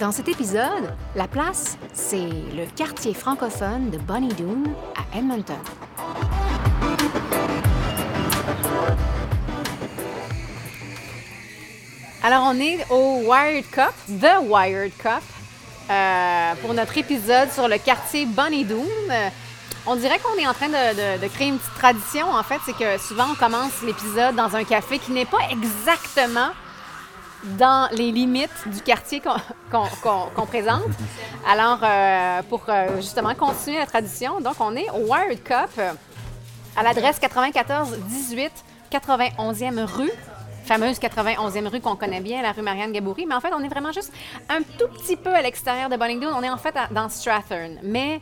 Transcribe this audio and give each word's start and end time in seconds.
Dans 0.00 0.12
cet 0.12 0.28
épisode, 0.28 0.94
La 1.14 1.28
place, 1.28 1.76
c'est 1.92 2.16
le 2.56 2.64
quartier 2.74 3.12
francophone 3.12 3.90
de 3.90 3.98
Bonnie 3.98 4.32
Doon 4.32 4.62
à 4.96 5.18
Edmonton. 5.18 5.58
Alors, 12.22 12.44
on 12.46 12.58
est 12.58 12.86
au 12.88 13.26
Wired 13.26 13.68
Cup, 13.70 13.92
The 14.08 14.40
Wired 14.42 14.96
Cup, 14.96 15.20
euh, 15.90 16.54
pour 16.62 16.72
notre 16.72 16.96
épisode 16.96 17.50
sur 17.50 17.68
le 17.68 17.76
quartier 17.76 18.24
Bonnie 18.24 18.64
Doon. 18.64 18.88
On 19.86 19.96
dirait 19.96 20.18
qu'on 20.18 20.40
est 20.42 20.46
en 20.46 20.54
train 20.54 20.70
de 20.70 21.28
créer 21.28 21.48
une 21.48 21.58
petite 21.58 21.74
tradition, 21.74 22.26
en 22.26 22.42
fait. 22.42 22.60
C'est 22.64 22.72
que 22.72 22.96
souvent, 22.96 23.26
on 23.32 23.34
commence 23.34 23.82
l'épisode 23.82 24.34
dans 24.34 24.56
un 24.56 24.64
café 24.64 24.98
qui 24.98 25.12
n'est 25.12 25.26
pas 25.26 25.50
exactement 25.50 26.52
dans 27.58 27.88
les 27.92 28.12
limites 28.12 28.50
du 28.66 28.80
quartier 28.80 29.22
qu'on 29.70 30.46
présente. 30.46 30.82
Alors, 31.48 31.80
euh, 31.82 32.42
pour 32.48 32.62
euh, 32.68 32.96
justement 32.96 33.34
continuer 33.34 33.78
la 33.78 33.86
tradition, 33.86 34.40
donc 34.40 34.54
on 34.60 34.76
est 34.76 34.90
au 34.90 35.06
Wired 35.06 35.42
Cup 35.42 35.80
à 36.76 36.82
l'adresse 36.82 37.18
94 37.18 37.98
18 38.08 38.52
91e 38.90 39.84
rue. 39.84 40.10
Fameuse 40.64 40.98
91e 40.98 41.66
rue 41.66 41.80
qu'on 41.80 41.96
connaît 41.96 42.20
bien, 42.20 42.42
la 42.42 42.52
rue 42.52 42.62
Marianne 42.62 42.92
Gaboury. 42.92 43.26
Mais 43.26 43.34
en 43.34 43.40
fait, 43.40 43.52
on 43.52 43.62
est 43.62 43.68
vraiment 43.68 43.92
juste 43.92 44.12
un 44.48 44.60
tout 44.78 44.88
petit 44.88 45.16
peu 45.16 45.34
à 45.34 45.42
l'extérieur 45.42 45.88
de 45.88 45.96
Bonnington. 45.96 46.28
On 46.36 46.42
est 46.42 46.50
en 46.50 46.58
fait 46.58 46.74
dans 46.90 47.08
Strathern. 47.08 47.78
Mais 47.82 48.20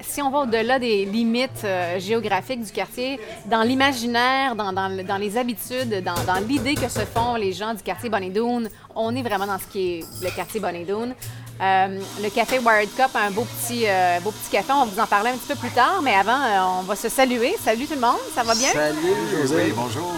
si 0.00 0.22
on 0.22 0.30
va 0.30 0.40
au-delà 0.40 0.78
des 0.78 1.04
limites 1.04 1.64
euh, 1.64 1.98
géographiques 1.98 2.62
du 2.64 2.70
quartier, 2.72 3.18
dans 3.46 3.62
l'imaginaire, 3.62 4.54
dans, 4.54 4.72
dans 4.72 4.88
le- 4.88 5.02
dans 5.02 5.16
les 5.16 5.36
habitudes, 5.36 6.02
dans, 6.04 6.14
dans 6.26 6.40
l'idée 6.46 6.74
que 6.74 6.88
se 6.88 7.00
font 7.00 7.34
les 7.34 7.52
gens 7.52 7.74
du 7.74 7.82
quartier 7.82 8.08
Bonnie-Doon, 8.08 8.68
on 8.94 9.14
est 9.16 9.22
vraiment 9.22 9.46
dans 9.46 9.58
ce 9.58 9.66
qui 9.66 9.98
est 9.98 10.04
le 10.22 10.30
quartier 10.30 10.60
Bonnie-Doon. 10.60 11.14
Euh, 11.60 12.00
le 12.22 12.28
café 12.30 12.60
Wired 12.60 12.94
Cup 12.94 13.10
a 13.14 13.26
un 13.26 13.30
beau 13.32 13.44
petit, 13.44 13.84
euh, 13.88 14.20
beau 14.20 14.30
petit 14.30 14.50
café. 14.52 14.72
On 14.72 14.84
va 14.84 14.90
vous 14.94 15.00
en 15.00 15.06
parler 15.06 15.30
un 15.30 15.36
petit 15.36 15.48
peu 15.48 15.56
plus 15.56 15.70
tard, 15.70 16.00
mais 16.02 16.14
avant, 16.14 16.40
euh, 16.40 16.78
on 16.80 16.82
va 16.82 16.94
se 16.94 17.08
saluer. 17.08 17.56
Salut 17.64 17.86
tout 17.86 17.94
le 17.94 18.00
monde, 18.00 18.16
ça 18.34 18.44
va 18.44 18.54
bien? 18.54 18.70
Salut, 18.72 18.96
José. 19.32 19.72
bonjour. 19.74 20.14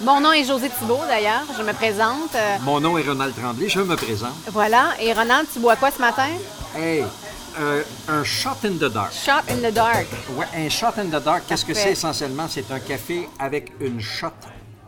Mon 0.00 0.20
nom 0.20 0.32
est 0.32 0.44
José 0.44 0.70
Thibault, 0.70 1.00
d'ailleurs. 1.06 1.42
Je 1.56 1.62
me 1.62 1.72
présente. 1.72 2.34
Euh, 2.34 2.56
Mon 2.62 2.80
nom 2.80 2.96
est 2.98 3.06
Ronald 3.06 3.34
Tremblay, 3.36 3.68
je 3.68 3.80
me 3.80 3.94
présente. 3.96 4.32
voilà. 4.52 4.86
Et 5.00 5.12
Ronald, 5.12 5.46
tu 5.52 5.58
bois 5.60 5.76
quoi 5.76 5.90
ce 5.90 6.00
matin? 6.00 6.26
Hey, 6.76 7.04
euh, 7.58 7.82
un 8.08 8.24
shot 8.24 8.56
in 8.64 8.72
the 8.72 8.92
dark. 8.92 9.12
Shot 9.12 9.50
in 9.50 9.56
the 9.68 9.72
dark. 9.72 10.06
Ouais, 10.36 10.46
un 10.56 10.68
shot 10.68 10.98
in 10.98 11.06
the 11.06 11.22
dark, 11.22 11.44
qu'est-ce 11.46 11.64
que 11.64 11.74
c'est 11.74 11.92
essentiellement? 11.92 12.46
C'est 12.48 12.70
un 12.70 12.80
café 12.80 13.28
avec 13.38 13.72
une 13.80 14.00
shot 14.00 14.28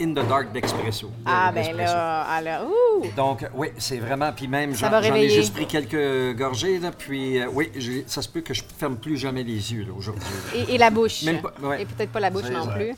in 0.00 0.10
the 0.12 0.28
dark 0.28 0.52
d'expresso. 0.52 1.10
Ah, 1.24 1.50
ben 1.52 1.74
là, 1.76 2.22
alors, 2.22 2.68
ouh! 2.70 3.06
Donc, 3.16 3.46
oui, 3.54 3.68
c'est 3.78 3.98
vraiment. 3.98 4.30
Puis 4.32 4.46
même, 4.46 4.74
j'en 4.74 5.02
ai 5.02 5.28
juste 5.28 5.54
pris 5.54 5.66
quelques 5.66 6.36
gorgées, 6.36 6.78
là, 6.78 6.90
puis 6.96 7.38
euh, 7.38 7.46
oui, 7.50 7.70
ça 8.06 8.20
se 8.20 8.28
peut 8.28 8.42
que 8.42 8.52
je 8.52 8.62
ferme 8.78 8.96
plus 8.96 9.16
jamais 9.16 9.42
les 9.42 9.72
yeux 9.72 9.84
là, 9.84 9.92
aujourd'hui. 9.96 10.22
Et, 10.54 10.74
et 10.74 10.78
la 10.78 10.90
bouche. 10.90 11.22
Même 11.22 11.40
pas- 11.40 11.54
ouais. 11.62 11.82
Et 11.82 11.86
peut-être 11.86 12.10
pas 12.12 12.20
la 12.20 12.30
bouche 12.30 12.50
non 12.50 12.66
ça. 12.66 12.72
plus. 12.72 12.94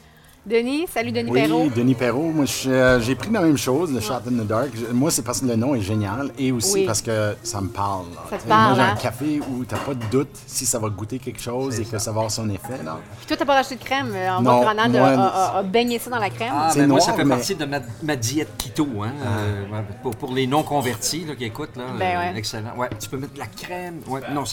Denis, 0.49 0.87
salut 0.93 1.13
Denis 1.13 1.31
Oui, 1.31 1.41
Perrault. 1.43 1.69
Denis 1.77 1.95
Perrault. 1.95 2.31
Moi, 2.33 2.47
je- 2.47 2.71
euh, 2.71 3.01
j'ai 3.01 3.15
pris 3.15 3.31
la 3.31 3.41
même 3.43 3.59
chose, 3.59 3.93
le 3.93 4.01
Shot 4.01 4.15
in 4.27 4.43
the 4.43 4.47
Dark. 4.47 4.71
Moi, 4.93 5.11
c'est 5.11 5.21
parce 5.23 5.41
que 5.41 5.47
le 5.47 5.57
nom 5.57 5.75
est 5.75 5.83
génial 5.83 6.31
et 6.39 6.53
aussi 6.53 6.73
Oui. 6.75 6.87
parce 6.87 7.03
que 7.03 7.37
ça 7.43 7.61
me 7.61 7.69
parle. 7.69 8.07
là. 8.15 8.23
Ça 8.31 8.39
te 8.39 8.49
parle, 8.49 8.75
Moi, 8.75 8.75
j'ai 8.77 8.81
hein? 8.91 8.95
un 8.95 9.01
café 9.01 9.41
où 9.41 9.65
t'as 9.65 9.77
pas 9.77 9.93
de 9.93 10.05
doute 10.11 10.31
si 10.47 10.65
ça 10.65 10.79
va 10.79 10.89
goûter 10.89 11.19
quelque 11.19 11.41
chose 11.41 11.79
et 11.79 11.85
que 11.85 11.99
ça 11.99 12.13
va 12.13 12.19
avoir 12.21 12.31
son 12.31 12.49
effet. 12.49 12.83
Là. 12.83 12.99
Puis 13.19 13.27
toi, 13.27 13.37
t'as 13.37 13.45
pas 13.45 13.55
rajouté 13.57 13.77
de 13.77 13.85
crème. 13.85 14.11
Euh, 14.15 14.37
On 14.39 14.43
Non, 14.43 14.61
Ronald 14.61 14.97
a, 14.97 14.99
moi, 14.99 15.09
a- 15.09 15.27
a- 15.57 15.59
a 15.59 15.63
baigné 15.63 15.99
ça 15.99 16.09
dans 16.11 16.19
la 16.19 16.31
crème? 16.31 16.53
Ah, 16.55 16.71
ben 16.75 16.87
moi, 16.89 17.01
ça 17.01 17.13
fait 17.13 17.25
mais- 17.25 17.35
partie 17.37 17.55
de 17.55 17.65
ma, 17.67 17.81
ma 18.03 18.17
diète 18.17 18.49
keto, 18.57 18.87
hein, 19.03 19.13
euh, 19.27 19.65
ouais, 19.71 19.85
pour, 20.03 20.17
pour 20.17 20.33
les 20.33 20.47
non-convertis 20.47 21.27
là, 21.27 21.35
qui 21.35 21.45
écoutent. 21.45 21.77
Là, 21.77 21.85
Ben 21.99 22.17
euh, 22.17 22.21
ouais. 22.33 22.39
Excellent. 22.39 22.75
Ouais, 22.77 22.89
tu 22.99 23.09
peux 23.11 23.19
mettre 23.19 23.35
de 23.35 23.39
la 23.39 23.47
crème. 23.47 24.01
Ouais, 24.09 24.21
non, 24.33 24.45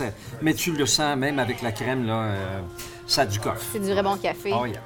mais 0.41 0.53
tu 0.53 0.71
le 0.73 0.85
sens 0.85 1.15
même 1.15 1.39
avec 1.39 1.61
la 1.61 1.71
crème, 1.71 2.05
là, 2.05 2.13
euh, 2.23 2.59
ça 3.07 3.21
a 3.21 3.25
du 3.25 3.39
coffre. 3.39 3.63
C'est 3.71 3.79
du 3.79 3.91
vrai 3.93 4.03
bon 4.03 4.17
café. 4.17 4.51
Oh, 4.53 4.65
yeah. 4.65 4.79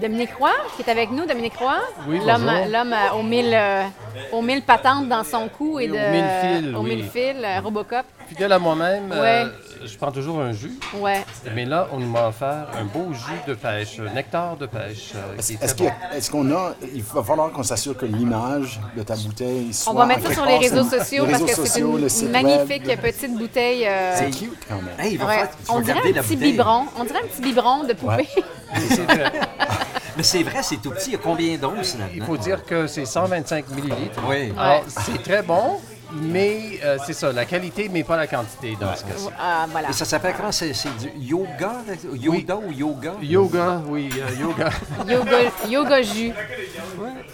Dominique 0.00 0.34
Roy, 0.38 0.50
qui 0.76 0.82
est 0.82 0.90
avec 0.90 1.10
nous. 1.10 1.24
Dominique 1.26 1.56
Roy. 1.56 1.76
Oui, 2.06 2.18
L'homme, 2.26 2.42
bonjour. 2.44 2.66
l'homme 2.70 2.92
euh, 2.92 3.18
aux 3.18 3.22
mille, 3.22 3.52
euh, 3.54 3.84
aux 4.32 4.42
mille 4.42 4.62
patentes 4.62 5.08
dans 5.08 5.24
son 5.24 5.48
cou 5.48 5.80
et 5.80 5.88
de. 5.88 5.92
aux 5.94 6.10
mille 6.10 6.24
fils, 6.42 6.74
aux 6.76 6.80
oui. 6.80 6.96
mille 6.96 7.04
fils, 7.04 7.36
euh, 7.42 7.60
Robocop. 7.62 8.04
Fidèle 8.28 8.52
à 8.52 8.58
moi-même, 8.58 9.10
Ouais. 9.10 9.44
euh, 9.44 9.48
je 9.86 9.96
prends 9.96 10.10
toujours 10.12 10.40
un 10.40 10.52
jus. 10.52 10.72
Ouais. 10.96 11.24
Mais 11.54 11.64
là, 11.64 11.86
on 11.92 11.98
m'a 12.00 12.26
offert 12.28 12.66
un 12.78 12.84
beau 12.84 13.12
jus 13.12 13.40
de 13.46 13.54
pêche, 13.54 13.98
un 14.00 14.12
nectar 14.12 14.56
de 14.56 14.66
pêche. 14.66 15.12
euh, 15.14 15.36
est 15.38 15.62
Est-ce 15.62 16.30
bon. 16.30 16.42
qu'on 16.42 16.54
a. 16.54 16.74
Il 16.94 17.02
va 17.02 17.22
falloir 17.22 17.50
qu'on 17.52 17.62
s'assure 17.62 17.96
que 17.96 18.04
l'image 18.04 18.80
de 18.96 19.02
ta 19.02 19.14
bouteille 19.14 19.72
soit. 19.72 19.92
On 19.92 19.96
va 19.96 20.06
mettre 20.06 20.26
ça 20.28 20.34
sur 20.34 20.44
les 20.44 20.58
réseaux 20.58 20.84
sociaux 20.84 21.24
les 21.24 21.32
parce 21.32 21.44
que 21.44 21.66
c'est 21.66 21.80
une 21.80 22.30
magnifique 22.32 22.86
web. 22.86 23.00
petite 23.00 23.38
bouteille. 23.38 23.86
euh, 23.86 24.14
C'est 24.16 24.30
cute 24.30 24.58
quand 24.68 24.76
même. 24.76 24.88
Hey, 24.98 25.12
il 25.12 25.18
va 25.18 25.26
ouais. 25.26 25.34
falloir- 25.36 25.50
tu 25.56 25.70
On 25.70 25.80
dirait 25.80 25.98
un 26.18 26.22
petit 26.22 26.36
biberon. 26.36 26.84
On 26.98 27.04
dirait 27.04 27.20
un 27.22 27.26
petit 27.28 27.42
biberon 27.42 27.84
de 27.84 27.92
poupée. 27.94 28.28
Mais 30.16 30.22
c'est 30.22 30.42
vrai, 30.42 30.62
c'est 30.62 30.76
tout 30.76 30.90
petit. 30.90 31.10
Il 31.10 31.12
y 31.12 31.16
a 31.16 31.18
combien 31.18 31.56
d'onces 31.56 31.96
là-dedans? 31.98 32.14
Il 32.14 32.22
faut 32.22 32.36
dire 32.36 32.64
que 32.64 32.86
c'est 32.86 33.04
125 33.04 33.68
millilitres. 33.70 34.20
Oui. 34.26 34.52
Alors, 34.56 34.84
c'est 34.88 35.22
très 35.22 35.42
bon, 35.42 35.78
mais 36.12 36.78
euh, 36.84 36.96
c'est 37.04 37.12
ça, 37.12 37.32
la 37.32 37.44
qualité, 37.44 37.90
mais 37.92 38.02
pas 38.02 38.16
la 38.16 38.26
quantité 38.26 38.76
dans 38.80 38.94
ce 38.94 39.02
cas-ci. 39.04 39.28
Ah, 39.38 39.66
voilà. 39.70 39.90
Et 39.90 39.92
ça 39.92 40.04
s'appelle 40.04 40.34
comment? 40.36 40.52
C'est 40.52 40.72
du 40.72 41.10
yoga? 41.18 41.72
Yoda 42.14 42.56
ou 42.56 42.72
yoga? 42.72 43.14
Yoga, 43.20 43.82
oui, 43.88 44.08
euh, 44.16 44.40
yoga. 44.40 44.70
Yoga, 45.08 45.36
yoga 45.68 46.02
jus. 46.02 46.32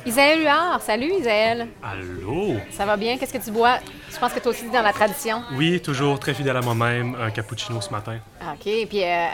Isaël 0.05 0.43
Huard, 0.43 0.81
salut 0.85 1.13
Isaël. 1.21 1.69
Allô? 1.83 2.55
Ça 2.73 2.85
va 2.85 2.97
bien? 2.97 3.17
Qu'est-ce 3.17 3.33
que 3.33 3.45
tu 3.45 3.51
bois? 3.53 3.79
Je 4.13 4.19
pense 4.19 4.33
que 4.33 4.41
toi 4.41 4.51
aussi, 4.51 4.63
tu 4.63 4.69
es 4.69 4.71
dans 4.73 4.83
la 4.83 4.93
tradition. 4.93 5.43
Oui, 5.53 5.81
toujours 5.81 6.19
très 6.21 6.35
fidèle 6.35 6.57
à 6.57 6.61
moi-même, 6.61 7.17
un 7.21 7.31
cappuccino 7.31 7.81
ce 7.81 7.91
matin. 7.91 8.19
Ah, 8.41 8.53
OK. 8.55 8.61
Puis 8.89 9.03
euh, 9.03 9.27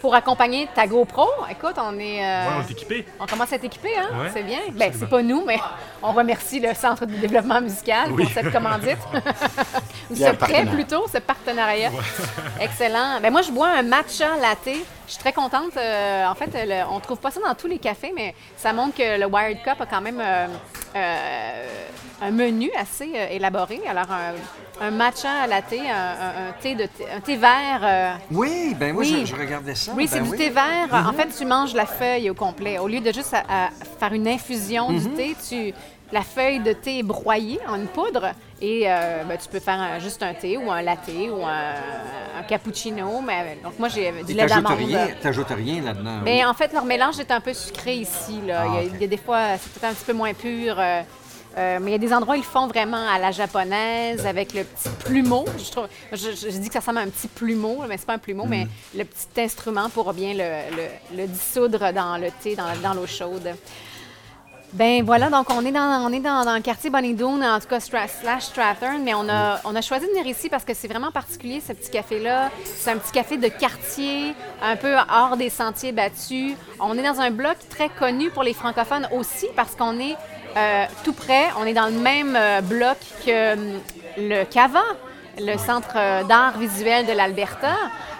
pour 0.00 0.14
accompagner 0.14 0.68
ta 0.74 0.86
GoPro, 0.86 1.28
écoute, 1.50 1.74
on 1.76 1.98
est. 1.98 2.24
euh, 2.24 2.46
Ouais, 2.48 2.54
on 2.58 2.62
est 2.66 2.70
équipé. 2.70 3.06
on 3.20 3.26
commence 3.26 3.52
à 3.52 3.56
être 3.56 3.64
équipé, 3.64 3.90
hein? 3.96 4.08
Ouais, 4.18 4.30
c'est 4.32 4.42
bien. 4.42 4.58
Ben, 4.72 4.90
c'est 4.98 5.08
pas 5.08 5.22
nous, 5.22 5.44
mais 5.44 5.58
on 6.02 6.12
remercie 6.12 6.58
le 6.60 6.74
Centre 6.74 7.06
de 7.06 7.14
développement 7.14 7.60
musical 7.60 8.10
Oui. 8.12 8.24
pour 8.24 8.32
cette 8.32 8.50
commandite. 8.50 8.98
Ou 10.10 10.16
ce 10.16 10.30
prêt 10.32 10.64
plutôt, 10.66 11.06
ce 11.12 11.18
partenariat. 11.18 11.90
Excellent. 12.60 13.20
Ben, 13.20 13.30
moi, 13.30 13.42
je 13.42 13.52
bois 13.52 13.68
un 13.68 13.82
matcha 13.82 14.28
latte. 14.40 14.74
Je 15.06 15.12
suis 15.12 15.18
très 15.20 15.32
contente. 15.32 15.76
euh, 15.76 16.26
en 16.26 16.34
fait, 16.34 16.50
le- 16.54 16.84
on 16.90 16.98
trouve 17.00 17.18
pas 17.18 17.30
ça 17.30 17.40
dans 17.46 17.54
tous 17.54 17.66
les 17.66 17.78
cafés, 17.78 18.12
mais 18.14 18.34
ça 18.56 18.72
montre 18.72 18.96
que 18.96 19.20
le 19.20 19.26
Wired 19.26 19.62
Cup 19.62 19.76
a 19.80 19.86
quand 19.86 20.00
même 20.00 20.20
euh, 20.20 20.46
euh, 20.96 21.66
un 22.22 22.30
menu 22.30 22.70
assez 22.78 23.10
euh, 23.14 23.26
élaboré. 23.30 23.80
Alors, 23.88 24.06
un, 24.10 24.86
un 24.86 24.90
matcha 24.90 25.46
latte, 25.46 25.72
un, 25.72 25.76
un- 25.84 26.48
un 26.48 26.52
thé, 26.60 26.74
de 26.74 26.84
thé- 26.84 27.06
un 27.16 27.20
thé 27.20 27.36
vert. 27.36 27.80
euh, 27.82 28.12
Oui, 28.30 28.74
ben 28.78 28.92
moi, 28.92 29.02
Oui. 29.02 29.22
je, 29.26 29.34
je 29.34 29.36
regardais 29.40 29.74
ça. 29.74 29.92
oui, 29.96 30.08
ben 30.10 30.24
c'est 30.24 30.30
du 30.30 30.36
thé 30.36 30.50
vert. 30.50 30.88
En 30.92 31.12
fait, 31.12 31.28
tu 31.36 31.44
manges 31.44 31.74
la 31.74 31.86
feuille 31.86 32.30
au 32.30 32.34
complet. 32.34 32.78
Au 32.78 32.88
lieu 32.88 33.00
de 33.00 33.12
juste 33.12 33.34
à- 33.34 33.66
à 33.66 33.70
faire 33.98 34.12
une 34.12 34.28
infusion 34.28 34.90
du 34.92 35.08
thé, 35.10 35.34
tu, 35.48 35.72
la 36.12 36.22
feuille 36.22 36.60
de 36.60 36.72
thé 36.72 36.98
est 36.98 37.02
broyée 37.02 37.58
en 37.68 37.76
une 37.76 37.86
poudre 37.86 38.32
et 38.60 38.82
euh, 38.86 39.24
ben, 39.24 39.36
tu 39.38 39.48
peux 39.48 39.60
faire 39.60 39.80
un- 39.80 39.98
juste 39.98 40.22
un 40.22 40.34
thé 40.34 40.56
ou 40.58 40.70
un 40.70 40.82
latte 40.82 41.08
ou 41.08 41.44
un, 41.44 42.38
un 42.38 42.42
cappuccino. 42.46 43.20
Mais, 43.20 43.58
donc, 43.64 43.78
moi, 43.78 43.88
j'ai 43.88 44.12
du 44.22 44.34
lait 44.34 44.46
d'amande. 44.46 44.76
rien, 44.78 45.08
t'ajoutes 45.20 45.48
rien 45.50 45.82
là-dedans. 45.82 46.20
Mais 46.22 46.44
en 46.44 46.54
fait, 46.54 46.72
leur 46.72 46.84
mélange 46.84 47.18
est 47.18 47.30
un 47.30 47.40
peu 47.40 47.54
sucré 47.54 47.94
ici. 47.96 48.40
Là. 48.46 48.62
Ah, 48.62 48.66
il, 48.68 48.74
y 48.74 48.76
a, 48.76 48.82
ok. 48.82 48.90
il 48.94 49.00
y 49.00 49.04
a 49.04 49.08
des 49.08 49.16
fois, 49.16 49.40
c'est 49.58 49.72
peut-être 49.72 49.90
un 49.90 49.94
petit 49.94 50.04
peu 50.04 50.12
moins 50.12 50.34
pur. 50.34 50.76
euh, 50.78 51.00
euh, 51.58 51.78
mais 51.80 51.90
il 51.90 51.92
y 51.92 51.96
a 51.96 51.98
des 51.98 52.12
endroits 52.14 52.34
où 52.34 52.38
ils 52.38 52.42
le 52.42 52.44
font 52.44 52.66
vraiment 52.66 53.06
à 53.08 53.18
la 53.18 53.30
japonaise, 53.30 54.26
avec 54.26 54.54
le 54.54 54.64
petit 54.64 54.88
plumeau. 55.04 55.44
Je, 55.58 55.70
trouve, 55.70 55.86
je, 56.12 56.48
dis 56.58 56.66
que 56.68 56.72
ça 56.72 56.80
ressemble 56.80 56.98
à 56.98 57.02
un 57.02 57.08
petit 57.08 57.28
plumeau, 57.28 57.82
mais 57.88 57.96
c'est 57.98 58.06
pas 58.06 58.14
un 58.14 58.18
plumeau, 58.18 58.44
mais 58.46 58.66
le 58.96 59.04
petit 59.04 59.40
instrument 59.40 59.88
pour 59.90 60.12
bien 60.12 60.32
le, 60.34 60.76
le- 60.76 61.16
le 61.18 61.26
dissoudre 61.26 61.92
dans 61.92 62.16
le 62.16 62.28
thé, 62.42 62.56
dans, 62.56 62.64
dans 62.82 62.94
l'eau 62.94 63.06
chaude. 63.06 63.54
Ben 64.74 65.04
voilà, 65.04 65.28
donc 65.28 65.50
on 65.50 65.62
est 65.66 65.70
dans, 65.70 66.02
on 66.06 66.10
est 66.14 66.20
dans, 66.20 66.46
dans 66.46 66.54
le 66.54 66.62
quartier 66.62 66.88
Bonnie-Doon, 66.88 67.42
en 67.42 67.60
tout 67.60 67.66
cas 67.68 67.76
Stra- 67.78 68.08
slash 68.08 68.44
Strathern, 68.44 69.02
mais 69.04 69.12
on 69.12 69.28
a, 69.28 69.60
on 69.64 69.76
a 69.76 69.82
choisi 69.82 70.06
de 70.06 70.12
venir 70.12 70.26
ici 70.26 70.48
parce 70.48 70.64
que 70.64 70.72
c'est 70.72 70.88
vraiment 70.88 71.10
particulier 71.12 71.60
ce 71.60 71.74
petit 71.74 71.90
café-là. 71.90 72.50
C'est 72.64 72.90
un 72.90 72.96
petit 72.96 73.12
café 73.12 73.36
de 73.36 73.48
quartier, 73.48 74.32
un 74.62 74.76
peu 74.76 74.94
hors 75.14 75.36
des 75.36 75.50
sentiers 75.50 75.92
battus. 75.92 76.54
On 76.80 76.96
est 76.96 77.02
dans 77.02 77.20
un 77.20 77.30
bloc 77.30 77.56
très 77.68 77.90
connu 77.90 78.30
pour 78.30 78.44
les 78.44 78.54
francophones 78.54 79.06
aussi 79.12 79.46
parce 79.54 79.74
qu'on 79.74 80.00
est 80.00 80.16
euh, 80.56 80.84
tout 81.04 81.12
près, 81.12 81.48
on 81.58 81.64
est 81.66 81.74
dans 81.74 81.86
le 81.86 81.98
même 82.00 82.36
euh, 82.36 82.60
bloc 82.60 82.98
que 83.24 83.54
hum, 83.54 83.80
le 84.18 84.44
Cava. 84.44 84.82
le 85.38 85.56
centre 85.56 85.94
euh, 85.96 86.24
d'art 86.24 86.58
visuel 86.58 87.06
de 87.06 87.12
l'Alberta. 87.12 87.74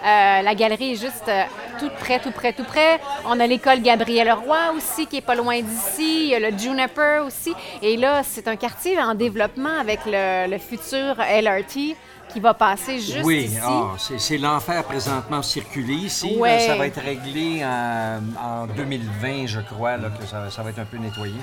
Euh, 0.04 0.42
la 0.42 0.54
galerie 0.54 0.92
est 0.92 0.96
juste 0.96 1.28
euh, 1.28 1.44
tout 1.78 1.90
près, 2.00 2.18
tout 2.18 2.30
près, 2.32 2.52
tout 2.52 2.64
près. 2.64 3.00
On 3.26 3.38
a 3.38 3.46
l'école 3.46 3.80
Gabriel 3.82 4.32
Roy 4.32 4.72
aussi, 4.76 5.06
qui 5.06 5.18
est 5.18 5.20
pas 5.20 5.34
loin 5.34 5.60
d'ici. 5.60 6.24
Il 6.24 6.28
y 6.28 6.34
a 6.34 6.40
le 6.40 6.56
Juniper 6.56 7.24
aussi. 7.26 7.54
Et 7.82 7.96
là, 7.96 8.22
c'est 8.24 8.48
un 8.48 8.56
quartier 8.56 8.98
en 8.98 9.14
développement 9.14 9.78
avec 9.78 10.00
le, 10.06 10.50
le 10.50 10.58
futur 10.58 11.16
LRT 11.18 11.96
qui 12.32 12.40
va 12.40 12.54
passer 12.54 12.98
juste 12.98 13.20
oui, 13.24 13.44
ici. 13.44 13.58
ah, 13.62 13.90
c'est 13.98 14.18
c'est 14.18 14.38
l'enfer 14.38 14.82
présentement 14.84 15.42
circuler 15.42 15.94
ici. 15.94 16.36
Ouais. 16.38 16.56
Là, 16.58 16.66
ça 16.66 16.76
va 16.76 16.86
être 16.86 17.00
réglé 17.00 17.64
en, 17.64 18.20
en 18.42 18.66
2020, 18.66 19.46
je 19.46 19.60
crois, 19.60 19.96
là, 19.96 20.08
que 20.10 20.26
ça, 20.26 20.50
ça 20.50 20.62
va 20.62 20.70
être 20.70 20.78
un 20.78 20.84
peu 20.84 20.96
nettoyé. 20.96 21.34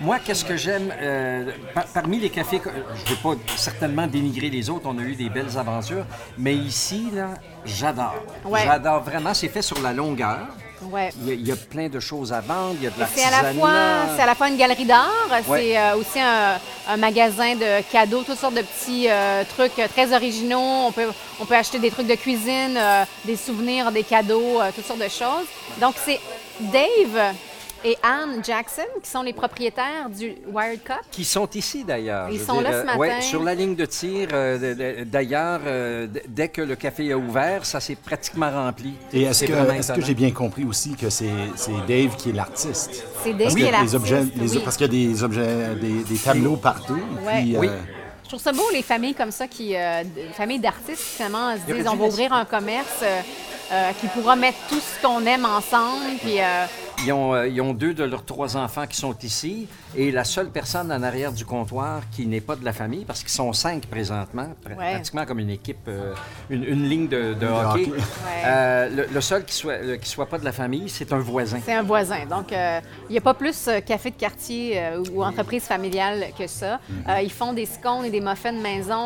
Moi, 0.00 0.18
qu'est-ce 0.24 0.44
que 0.44 0.56
j'aime 0.56 0.92
euh, 1.00 1.50
par- 1.74 1.86
parmi 1.86 2.18
les 2.18 2.28
cafés, 2.30 2.60
je 2.64 2.70
ne 2.70 3.16
veux 3.16 3.22
pas 3.22 3.34
certainement 3.56 4.06
dénigrer 4.06 4.50
les 4.50 4.68
autres, 4.68 4.86
on 4.86 4.98
a 4.98 5.02
eu 5.02 5.14
des 5.16 5.30
belles 5.30 5.56
aventures, 5.56 6.04
mais 6.38 6.54
ici, 6.54 7.10
là, 7.14 7.30
j'adore. 7.64 8.14
Ouais. 8.44 8.62
J'adore 8.64 9.02
vraiment. 9.02 9.32
C'est 9.34 9.48
fait 9.48 9.62
sur 9.62 9.80
la 9.80 9.92
longueur. 9.92 10.46
Ouais. 10.82 11.10
Il 11.22 11.28
y, 11.28 11.30
a, 11.30 11.34
il 11.34 11.46
y 11.48 11.52
a 11.52 11.56
plein 11.56 11.88
de 11.88 11.98
choses 12.00 12.32
à 12.32 12.40
vendre. 12.40 12.74
Il 12.80 12.84
y 12.84 12.86
a 12.86 12.90
de 12.90 12.96
C'est 13.14 13.24
à 13.24 13.30
la 13.42 13.52
fois, 13.52 13.70
c'est 14.16 14.22
à 14.22 14.26
la 14.26 14.34
fois 14.34 14.48
une 14.48 14.56
galerie 14.56 14.84
d'art, 14.84 15.10
Ouais. 15.30 15.58
c'est 15.58 15.78
euh, 15.78 15.96
aussi 15.96 16.20
un, 16.20 16.58
un 16.88 16.96
magasin 16.96 17.54
de 17.54 17.82
cadeaux, 17.90 18.22
toutes 18.22 18.38
sortes 18.38 18.54
de 18.54 18.62
petits 18.62 19.06
euh, 19.08 19.42
trucs 19.56 19.74
très 19.94 20.12
originaux. 20.14 20.86
On 20.88 20.92
peut, 20.92 21.08
on 21.40 21.44
peut 21.46 21.56
acheter 21.56 21.78
des 21.78 21.90
trucs 21.90 22.06
de 22.06 22.14
cuisine, 22.14 22.76
euh, 22.76 23.04
des 23.24 23.36
souvenirs, 23.36 23.90
des 23.92 24.02
cadeaux, 24.04 24.60
toutes 24.74 24.86
sortes 24.86 25.00
de 25.00 25.08
choses. 25.08 25.46
Donc 25.80 25.94
c'est 26.04 26.20
Dave 26.60 27.34
et 27.86 27.96
Anne 28.02 28.42
Jackson 28.44 28.82
qui 29.00 29.08
sont 29.08 29.22
les 29.22 29.32
propriétaires 29.32 30.08
du 30.10 30.34
Wired 30.52 30.82
Cup. 30.82 30.96
qui 31.12 31.24
sont 31.24 31.48
ici 31.54 31.84
d'ailleurs. 31.84 32.28
Ils 32.30 32.40
sont 32.40 32.60
là 32.60 32.70
ce 32.72 32.76
euh, 32.78 32.84
matin. 32.84 32.98
ouais, 32.98 33.20
sur 33.20 33.44
la 33.44 33.54
ligne 33.54 33.76
de 33.76 33.86
tir, 33.86 34.28
euh, 34.32 35.04
d'ailleurs, 35.04 35.60
euh, 35.64 36.08
dès 36.26 36.48
que 36.48 36.62
le 36.62 36.74
café 36.74 37.12
a 37.12 37.16
ouvert, 37.16 37.64
ça 37.64 37.78
s'est 37.78 37.94
pratiquement 37.94 38.50
rempli. 38.50 38.94
Et 39.12 39.22
est-ce 39.22 39.44
que, 39.44 40.00
j'ai 40.00 40.14
bien 40.14 40.32
compris 40.32 40.64
aussi 40.64 40.94
que 40.96 41.10
c'est 41.10 41.30
Dave 41.86 42.16
qui 42.16 42.30
est 42.30 42.32
l'artiste? 42.32 43.04
C'est 43.22 43.32
Dave 43.32 43.42
Parce 43.44 43.54
qui 43.54 43.62
est 43.62 43.64
les 43.66 43.70
l'artiste, 43.70 43.94
objets, 43.94 44.22
les- 44.34 44.50
oui. 44.56 44.60
Parce 44.64 44.76
qu'il 44.76 44.92
y 44.92 45.06
a 45.06 45.08
des 45.12 45.22
objets, 45.22 45.74
des, 45.80 46.02
des 46.02 46.18
tableaux 46.18 46.56
partout. 46.56 46.98
Ouais. 47.24 47.42
puis, 47.42 47.56
Oui. 47.56 47.68
euh, 47.68 47.78
Je 48.24 48.28
trouve 48.30 48.40
ça 48.42 48.50
beau, 48.52 48.68
les 48.72 48.82
familles 48.82 49.14
comme 49.14 49.30
ça, 49.30 49.46
qui, 49.46 49.76
euh, 49.76 50.02
familles 50.32 50.58
d'artistes 50.58 50.98
qui 50.98 51.16
finalement 51.18 51.54
se 51.54 51.72
disent 51.72 51.86
on 51.86 51.94
va 51.94 52.04
ouvrir 52.06 52.32
un 52.32 52.44
commerce 52.44 52.98
euh, 53.02 53.20
euh, 53.72 53.90
qui 54.00 54.08
pourra 54.08 54.34
mettre 54.34 54.58
tout 54.68 54.80
ce 54.80 55.00
qu'on 55.06 55.24
aime 55.26 55.44
ensemble. 55.44 56.16
Puis, 56.20 56.40
euh, 56.40 56.64
Ils 57.04 57.12
ont, 57.12 57.34
euh, 57.34 57.46
ils 57.46 57.60
ont 57.60 57.72
deux 57.74 57.94
de 57.94 58.02
leurs 58.04 58.24
trois 58.24 58.56
enfants 58.56 58.86
qui 58.86 58.96
sont 58.96 59.14
ici 59.22 59.68
et 59.96 60.10
la 60.10 60.24
seule 60.24 60.48
personne 60.50 60.90
en 60.90 61.02
arrière 61.02 61.30
du 61.30 61.44
comptoir 61.44 62.00
qui 62.10 62.26
n'est 62.26 62.40
pas 62.40 62.56
de 62.56 62.64
la 62.64 62.72
famille, 62.72 63.04
parce 63.04 63.20
qu'ils 63.20 63.30
sont 63.30 63.52
cinq 63.52 63.86
présentement, 63.86 64.48
pr- 64.64 64.76
Ouais. 64.76 64.92
pratiquement 64.94 65.24
comme 65.26 65.38
une 65.38 65.50
équipe, 65.50 65.86
euh, 65.88 66.14
une, 66.50 66.64
une 66.64 66.88
ligne 66.88 67.06
de, 67.08 67.34
de 67.34 67.46
hockey. 67.46 67.82
hockey. 67.90 67.92
Euh, 68.44 68.88
le, 68.90 69.06
le 69.12 69.20
seul 69.20 69.44
qui 69.44 69.54
soit, 69.54 69.72
euh, 69.74 69.96
qui 69.98 70.08
soit 70.08 70.26
pas 70.26 70.38
de 70.38 70.44
la 70.44 70.52
famille, 70.52 70.88
c'est 70.88 71.12
un 71.12 71.18
voisin. 71.18 71.58
C'est 71.64 71.74
un 71.74 71.82
voisin. 71.82 72.24
Donc, 72.28 72.52
euh, 72.52 72.80
il 73.08 73.12
n'y 73.12 73.18
a 73.18 73.22
pas 73.22 73.34
plus 73.34 73.68
café 73.86 74.10
de 74.10 74.16
quartier 74.16 74.78
euh, 74.78 75.04
ou 75.12 75.22
entreprise 75.22 75.64
familiale 75.64 76.26
que 76.36 76.46
ça. 76.46 76.80
Euh, 77.08 77.20
ils 77.22 77.32
font 77.32 77.52
des 77.52 77.66
scones 77.66 78.04
et 78.06 78.10
des 78.10 78.20
muffins 78.20 78.52
de 78.52 78.60
maison. 78.60 78.96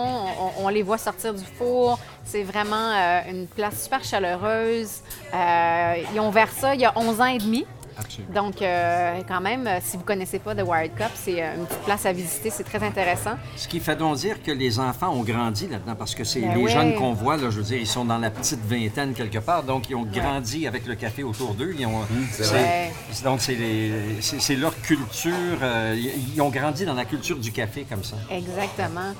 On, 0.58 0.64
on 0.64 0.68
les 0.68 0.82
voit 0.82 0.98
sortir 0.98 1.34
du 1.34 1.44
four. 1.58 1.98
C'est 2.24 2.44
vraiment 2.44 2.92
euh, 2.94 3.20
une 3.30 3.46
place 3.46 3.82
super 3.82 4.02
chaleureuse. 4.04 5.00
Euh, 5.34 5.94
ils 6.14 6.20
ont 6.20 6.28
ouvert 6.28 6.50
ça 6.50 6.74
il 6.74 6.80
y 6.80 6.84
a 6.84 6.92
11 6.96 7.20
ans 7.20 7.26
et 7.26 7.38
demi. 7.38 7.66
Absolument. 8.00 8.32
Donc, 8.34 8.62
euh, 8.62 9.20
quand 9.28 9.40
même, 9.40 9.66
euh, 9.66 9.78
si 9.82 9.96
vous 9.96 10.02
ne 10.02 10.06
connaissez 10.06 10.38
pas 10.38 10.54
The 10.54 10.62
Wired 10.66 10.94
Cup, 10.94 11.10
c'est 11.14 11.42
euh, 11.42 11.54
une 11.56 11.66
petite 11.66 11.82
place 11.82 12.06
à 12.06 12.12
visiter. 12.12 12.50
C'est 12.50 12.64
très 12.64 12.82
intéressant. 12.82 13.32
Ce 13.56 13.68
qui 13.68 13.80
fait 13.80 13.96
donc 13.96 14.16
dire 14.16 14.42
que 14.42 14.50
les 14.50 14.78
enfants 14.78 15.10
ont 15.10 15.22
grandi 15.22 15.68
là-dedans, 15.68 15.94
parce 15.96 16.14
que 16.14 16.24
c'est 16.24 16.40
Ben 16.40 16.54
les 16.56 16.68
jeunes 16.68 16.94
qu'on 16.94 17.12
voit, 17.12 17.36
là, 17.36 17.50
je 17.50 17.58
veux 17.58 17.62
dire, 17.64 17.78
ils 17.78 17.86
sont 17.86 18.04
dans 18.04 18.18
la 18.18 18.30
petite 18.30 18.64
vingtaine 18.64 19.12
quelque 19.12 19.38
part, 19.38 19.62
donc 19.62 19.88
ils 19.90 19.94
ont 19.94 20.04
grandi 20.06 20.66
avec 20.66 20.86
le 20.86 20.94
café 20.94 21.22
autour 21.22 21.54
d'eux. 21.54 21.74
Ils 21.78 21.86
ont, 21.86 22.00
c'est- 22.32 22.42
vrai. 22.44 22.92
c'est- 23.12 23.24
Donc 23.24 23.40
c'est 23.40 23.54
les- 23.54 24.20
c'est 24.20 24.40
c'est 24.40 24.56
leur 24.56 24.74
culture. 24.82 25.32
euh, 25.62 25.94
ils 25.96 26.34
ils 26.34 26.40
ont 26.40 26.48
grandi 26.50 26.84
dans 26.84 26.94
la 26.94 27.04
culture 27.04 27.38
du 27.38 27.52
café 27.52 27.84
comme 27.88 28.04
ça. 28.04 28.16
Exactement. 28.30 29.14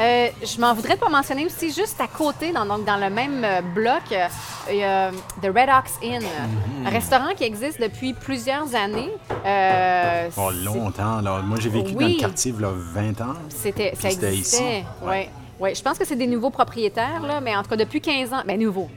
Euh, 0.00 0.28
je 0.42 0.58
m'en 0.60 0.72
voudrais 0.72 0.96
pas 0.96 1.08
mentionner 1.10 1.44
aussi, 1.44 1.72
juste 1.72 2.00
à 2.00 2.06
côté, 2.06 2.52
dans, 2.52 2.64
donc 2.64 2.84
dans 2.86 2.96
le 2.96 3.10
même 3.10 3.44
euh, 3.44 3.60
bloc, 3.60 4.00
euh, 4.12 4.26
il 4.70 4.76
y 4.78 4.82
a 4.84 5.10
The 5.42 5.46
Red 5.46 5.68
Ox 5.68 5.92
Inn, 6.02 6.22
Mhm. 6.22 6.86
un 6.86 6.90
restaurant 6.90 7.34
qui 7.36 7.44
existe 7.44 7.80
depuis 7.80 8.14
plusieurs 8.14 8.74
années. 8.74 9.10
Euh, 9.44 10.28
Oh, 10.38 10.50
longtemps. 10.64 11.20
Là. 11.20 11.42
Moi, 11.42 11.58
j'ai 11.60 11.68
vécu 11.68 11.92
dans 11.92 12.00
le 12.00 12.18
quartier 12.18 12.52
il 12.56 12.60
y 12.60 12.64
a 12.64 12.70
20 12.72 13.20
ans. 13.20 13.34
C'était, 13.50 13.92
ça 13.94 14.08
existait. 14.08 14.36
ici. 14.36 14.84
Ouais. 15.02 15.28
Ouais. 15.58 15.74
Je 15.74 15.82
pense 15.82 15.98
que 15.98 16.06
c'est 16.06 16.16
des 16.16 16.26
nouveaux 16.26 16.50
propriétaires, 16.50 17.20
là, 17.22 17.40
mais 17.42 17.54
en 17.54 17.62
tout 17.62 17.68
cas, 17.68 17.76
depuis 17.76 18.00
15 18.00 18.32
ans, 18.32 18.42
ben 18.46 18.58
nouveau. 18.58 18.88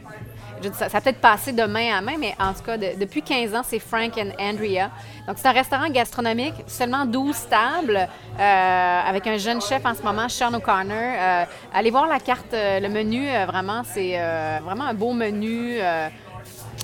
Ça, 0.74 0.86
a 0.86 1.01
peut-être 1.01 1.19
passé 1.19 1.51
de 1.51 1.63
main 1.63 1.98
à 1.98 2.01
main, 2.01 2.15
mais 2.19 2.33
en 2.39 2.54
tout 2.54 2.63
cas, 2.63 2.77
de- 2.77 2.98
depuis 3.00 3.21
15 3.21 3.54
ans, 3.54 3.62
c'est 3.63 3.80
Frank 3.80 4.18
and 4.18 4.31
Andrea. 4.39 4.89
Donc, 5.27 5.38
c'est 5.38 5.48
un 5.48 5.51
restaurant 5.51 5.89
gastronomique, 5.89 6.54
seulement 6.68 7.06
12 7.06 7.48
tables, 7.50 8.07
euh, 8.39 9.00
avec 9.07 9.27
un 9.27 9.38
jeune 9.38 9.62
chef 9.62 9.86
en 9.86 9.94
ce 9.94 10.01
moment, 10.01 10.30
Sean 10.30 10.54
O'Connor. 10.54 10.95
Euh, 10.98 11.45
allez 11.74 11.92
voir 11.92 12.07
la 12.07 12.19
carte, 12.19 12.54
euh, 12.54 12.80
le 12.80 12.89
menu, 12.89 13.27
vraiment, 13.48 13.81
c'est 13.83 14.18
vraiment 14.63 14.86
un 14.86 14.94
beau 14.94 15.13
menu. 15.13 15.77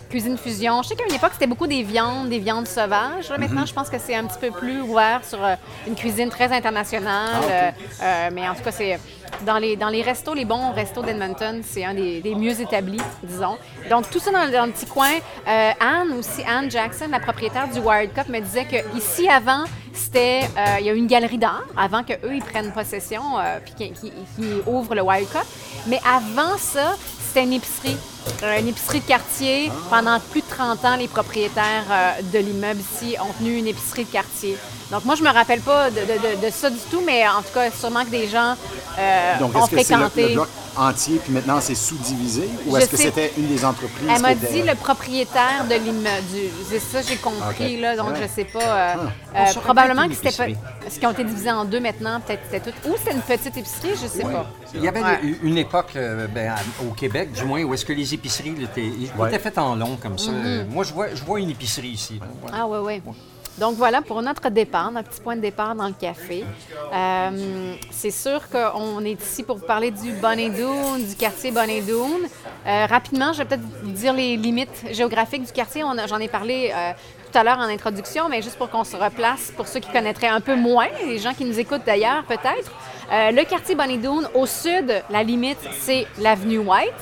Cuisine 0.10 0.38
fusion. 0.38 0.82
Je 0.82 0.90
sais 0.90 0.96
qu'à 0.96 1.06
une 1.08 1.14
époque, 1.14 1.32
c'était 1.34 1.46
beaucoup 1.46 1.68
des 1.68 1.84
viandes, 1.84 2.30
des 2.30 2.40
viandes 2.40 2.68
sauvages. 2.68 3.30
Là, 3.30 3.38
maintenant, 3.38 3.66
je 3.66 3.74
pense 3.74 3.90
que 3.90 4.00
c'est 4.00 4.16
un 4.16 4.26
petit 4.26 4.40
peu 4.40 4.50
plus 4.50 4.82
ouvert 4.82 5.22
sur 5.24 5.44
euh, 5.44 5.56
une 5.88 5.94
cuisine 5.96 6.30
très 6.30 6.52
internationale. 6.52 7.44
Euh, 7.44 7.72
euh, 8.02 8.30
mais 8.34 8.50
en 8.50 8.56
tout 8.56 8.64
cas, 8.64 8.72
c'est 8.72 9.00
dans 9.46 9.60
les, 9.60 9.76
dans 9.76 9.90
les 9.90 10.02
restos, 10.02 10.34
les 10.34 10.46
bons 10.46 10.72
restos 10.72 11.04
d'Edmonton, 11.04 11.62
c'est 11.64 11.86
un 11.86 11.94
des, 11.94 12.22
des 12.22 12.34
mieux 12.34 12.60
établis, 12.60 13.02
disons. 13.22 13.58
Donc, 13.90 14.10
tout 14.10 14.20
ça 14.20 14.32
dans, 14.32 14.52
dans 14.52 14.66
le 14.66 14.72
petit 14.72 14.88
coin. 14.88 15.12
Euh, 15.48 15.72
Anne 15.80 16.14
aussi, 16.18 16.42
Anne 16.44 16.72
Jackson, 16.72 17.10
la 17.12 17.20
propriétaire 17.20 17.68
du 17.68 17.80
Wired 17.80 18.12
Cup, 18.12 18.30
me 18.30 18.40
disait 18.40 18.66
que 18.66 18.98
ici 18.98 19.30
avant, 19.30 19.66
c'était, 19.94 20.42
euh, 20.58 20.80
il 20.80 20.88
y 20.88 20.90
a 20.90 20.94
une 20.94 21.08
galerie 21.08 21.38
d'art 21.38 21.66
avant 21.78 22.04
qu'eux, 22.04 22.34
ils 22.34 22.44
prennent 22.44 22.72
possession 22.72 23.22
puis 23.64 23.92
qu'ils 23.94 24.64
ouvrent 24.66 24.96
le 24.96 25.04
Wild 25.04 25.30
Cup. 25.30 25.46
Mais 25.86 26.00
avant 26.04 26.58
ça, 26.58 26.96
c'était 27.30 27.44
une 27.44 27.54
épicerie. 27.54 27.98
Euh, 28.44 28.60
une 28.60 28.68
épicerie 28.68 29.00
de 29.00 29.06
quartier. 29.06 29.72
Pendant 29.90 30.20
plus 30.20 30.42
de 30.42 30.48
30 30.50 30.84
ans, 30.86 30.96
les 30.98 31.08
propriétaires 31.08 31.86
euh, 31.90 32.12
de 32.34 32.40
l'immeuble 32.40 32.82
ici 32.82 33.16
ont 33.20 33.34
tenu 33.38 33.58
une 33.58 33.68
épicerie 33.68 34.06
de 34.06 34.12
quartier. 34.12 34.58
Donc 34.92 35.06
moi, 35.06 35.16
je 35.16 35.24
me 35.24 35.30
rappelle 35.30 35.62
pas 35.62 35.90
de, 35.90 36.00
de- 36.02 36.02
de- 36.42 36.46
de 36.48 36.52
ça 36.52 36.70
du 36.70 36.80
tout, 36.92 37.02
mais 37.06 37.28
en 37.28 37.42
tout 37.42 37.54
cas, 37.54 37.70
sûrement 37.72 38.04
que 38.04 38.10
des 38.10 38.28
gens 38.28 38.56
euh, 38.98 39.38
Donc, 39.40 39.56
ont 39.56 39.66
c'est 39.68 39.76
le, 39.78 39.84
fréquenté. 39.84 40.28
le 40.30 40.34
bloc 40.34 40.48
entier, 40.80 41.20
puis 41.24 41.34
maintenant 41.34 41.60
c'est 41.62 41.76
sous-divisé? 41.76 42.50
Ou 42.68 42.78
est-ce 42.78 42.90
que 42.90 42.98
c'était 42.98 43.34
une 43.38 43.48
des 43.48 43.66
entreprises 43.66 44.08
Elle 44.14 44.22
m'a 44.22 44.34
qui 44.34 44.52
dit 44.54 44.62
le 44.64 44.76
propriétaire 44.76 45.66
de 45.70 45.76
l'immeuble. 45.76 46.26
du- 46.32 46.50
C'est 46.70 46.80
ça, 46.80 47.02
j'ai 47.02 47.18
compris, 47.18 47.80
là, 47.80 47.96
donc 47.98 48.12
Ouais. 48.12 48.22
je 48.24 48.28
sais 48.34 48.46
pas. 48.46 48.60
euh, 48.62 48.94
On 49.34 49.38
euh, 49.42 49.46
saurait 49.48 49.66
probablement 49.66 50.08
que 50.08 50.14
c'était 50.16 50.32
pas. 50.32 50.48
Est-ce 50.88 50.98
qu'ils 51.00 51.08
ont 51.08 51.12
été 51.12 51.24
divisés 51.24 51.52
en 51.52 51.66
deux 51.66 51.80
maintenant? 51.80 52.20
Peut-être 52.22 52.42
c'était 52.50 52.72
tout. 52.72 52.90
Ou 52.90 52.96
c'était 52.98 53.12
une 53.14 53.22
petite 53.22 53.58
épicerie, 53.58 53.92
je 54.02 54.08
sais 54.08 54.24
pas. 54.24 54.50
Il 54.74 54.82
y 54.84 54.88
avait 54.88 55.02
Ouais. 55.04 55.20
une- 55.24 55.38
une 55.44 55.58
époque 55.58 55.92
euh, 55.96 56.28
ben, 56.28 56.54
au 56.88 56.94
Québec, 56.94 57.32
du 57.32 57.44
moins, 57.44 57.62
où 57.64 57.74
est-ce 57.74 57.86
que 57.86 57.94
les 57.94 58.14
épiceries 58.14 58.56
étaient, 58.64 58.92
Ouais. 59.18 59.30
étaient 59.30 59.40
faites 59.40 59.58
en 59.58 59.76
long 59.76 59.98
comme 60.02 60.18
ça. 60.18 60.32
Euh, 60.32 60.64
Moi, 60.70 60.84
je 60.84 60.94
vois, 60.94 61.08
je 61.14 61.24
vois 61.24 61.40
une 61.40 61.50
épicerie 61.50 61.90
ici. 61.90 62.20
là. 62.20 62.28
Ouais. 62.28 62.52
Mm-hmm. 62.52 62.62
Ah 62.62 62.68
oui, 62.68 63.02
oui. 63.06 63.14
Donc 63.58 63.76
voilà 63.76 64.02
pour 64.02 64.22
notre 64.22 64.50
départ, 64.50 64.92
notre 64.92 65.10
petit 65.10 65.22
point 65.22 65.36
de 65.36 65.42
départ 65.42 65.76
dans 65.76 65.88
le 65.88 65.94
café. 65.94 66.46
Euh, 66.94 67.74
c'est 67.92 68.12
sûr 68.12 68.42
qu'on 68.50 69.04
est 69.04 69.22
ici 69.22 69.44
pour 69.44 69.58
vous 69.58 69.66
parler 69.66 69.92
du 69.92 70.14
Bonnet-Doon, 70.14 71.00
du 71.00 71.16
quartier 71.16 71.52
Bonnet-Doon. 71.52 72.22
Euh, 72.68 72.86
rapidement, 72.86 73.34
je 73.34 73.40
vais 73.40 73.46
peut-être 73.46 73.64
vous 73.84 73.92
dire 73.92 74.14
les 74.14 74.38
limites 74.38 74.86
géographiques 74.92 75.44
du 75.44 75.52
quartier. 75.52 75.84
J'en 76.08 76.20
ai 76.20 76.28
parlé 76.28 76.72
euh, 76.74 76.92
tout 77.32 77.38
à 77.38 77.44
l'heure 77.44 77.60
en 77.60 77.64
introduction, 77.64 78.30
mais 78.30 78.42
juste 78.42 78.58
pour 78.58 78.70
qu'on 78.70 78.84
se 78.84 78.96
replace, 78.96 79.52
pour 79.56 79.68
ceux 79.68 79.80
qui 79.80 79.92
connaîtraient 79.92 80.28
un 80.28 80.42
peu 80.42 80.56
moins, 80.56 80.88
les 81.06 81.20
gens 81.20 81.34
qui 81.34 81.46
nous 81.46 81.60
écoutent 81.60 81.86
d'ailleurs 81.86 82.24
peut-être. 82.26 82.72
Euh, 83.12 83.32
le 83.32 83.44
quartier 83.44 83.76
Bonnet-Doon, 83.76 84.30
au 84.36 84.46
sud, 84.46 85.04
la 85.10 85.24
limite, 85.24 85.60
c'est 85.80 86.06
l'avenue 86.20 86.60
White. 86.60 86.94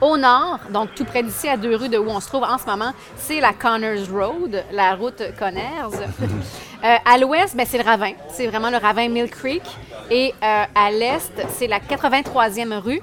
Au 0.00 0.16
nord, 0.16 0.58
donc 0.70 0.94
tout 0.94 1.04
près 1.04 1.22
d'ici, 1.24 1.48
à 1.48 1.56
deux 1.56 1.74
rues 1.74 1.88
de 1.88 1.98
où 1.98 2.08
on 2.08 2.20
se 2.20 2.28
trouve 2.28 2.44
en 2.44 2.56
ce 2.58 2.66
moment, 2.66 2.92
c'est 3.16 3.40
la 3.40 3.52
Connors 3.52 4.06
Road, 4.12 4.64
la 4.72 4.94
route 4.94 5.22
Connors. 5.38 5.92
Euh, 6.84 6.94
à 7.04 7.18
l'ouest, 7.18 7.56
ben, 7.56 7.66
c'est 7.68 7.78
le 7.78 7.82
ravin. 7.82 8.12
C'est 8.30 8.46
vraiment 8.46 8.70
le 8.70 8.76
ravin 8.76 9.08
Mill 9.08 9.28
Creek. 9.28 9.64
Et 10.12 10.32
euh, 10.40 10.62
à 10.76 10.92
l'est, 10.92 11.32
c'est 11.48 11.66
la 11.66 11.80
83e 11.80 12.78
rue. 12.78 13.00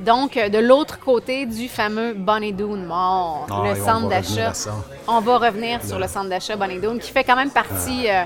Donc, 0.00 0.38
euh, 0.38 0.48
de 0.48 0.56
l'autre 0.56 0.98
côté 0.98 1.44
du 1.44 1.68
fameux 1.68 2.14
Bonnie 2.14 2.54
Doon 2.54 2.78
Mall, 2.86 3.46
Ah, 3.50 3.64
le 3.68 3.74
centre 3.74 4.08
d'achat. 4.08 4.52
On 5.06 5.20
va 5.20 5.36
revenir 5.36 5.84
sur 5.84 5.98
le 5.98 6.08
centre 6.08 6.30
d'achat 6.30 6.56
Bonnie 6.56 6.80
Doon, 6.80 6.96
qui 6.96 7.10
fait 7.12 7.22
quand 7.22 7.36
même 7.36 7.50
partie 7.50 8.08
euh, 8.08 8.24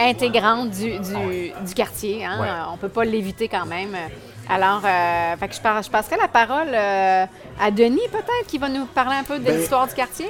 intégrante 0.00 0.70
du, 0.70 0.98
du, 0.98 1.52
du 1.64 1.74
quartier. 1.74 2.24
hein. 2.24 2.40
Ouais. 2.40 2.48
On 2.70 2.72
ne 2.72 2.78
peut 2.78 2.88
pas 2.88 3.04
l'éviter 3.04 3.46
quand 3.46 3.66
même. 3.66 3.96
Alors, 4.50 4.80
euh, 4.84 5.36
fait 5.36 5.48
que 5.48 5.54
je, 5.54 5.60
par- 5.60 5.82
je 5.82 5.90
passerai 5.90 6.16
la 6.16 6.28
parole 6.28 6.68
euh, 6.72 7.26
à 7.60 7.70
Denis, 7.70 8.00
peut-être, 8.10 8.46
qui 8.46 8.56
va 8.58 8.68
nous 8.68 8.86
parler 8.86 9.16
un 9.16 9.22
peu 9.24 9.38
de 9.38 9.44
Ben, 9.44 9.58
l'histoire 9.58 9.86
du 9.86 9.94
quartier. 9.94 10.26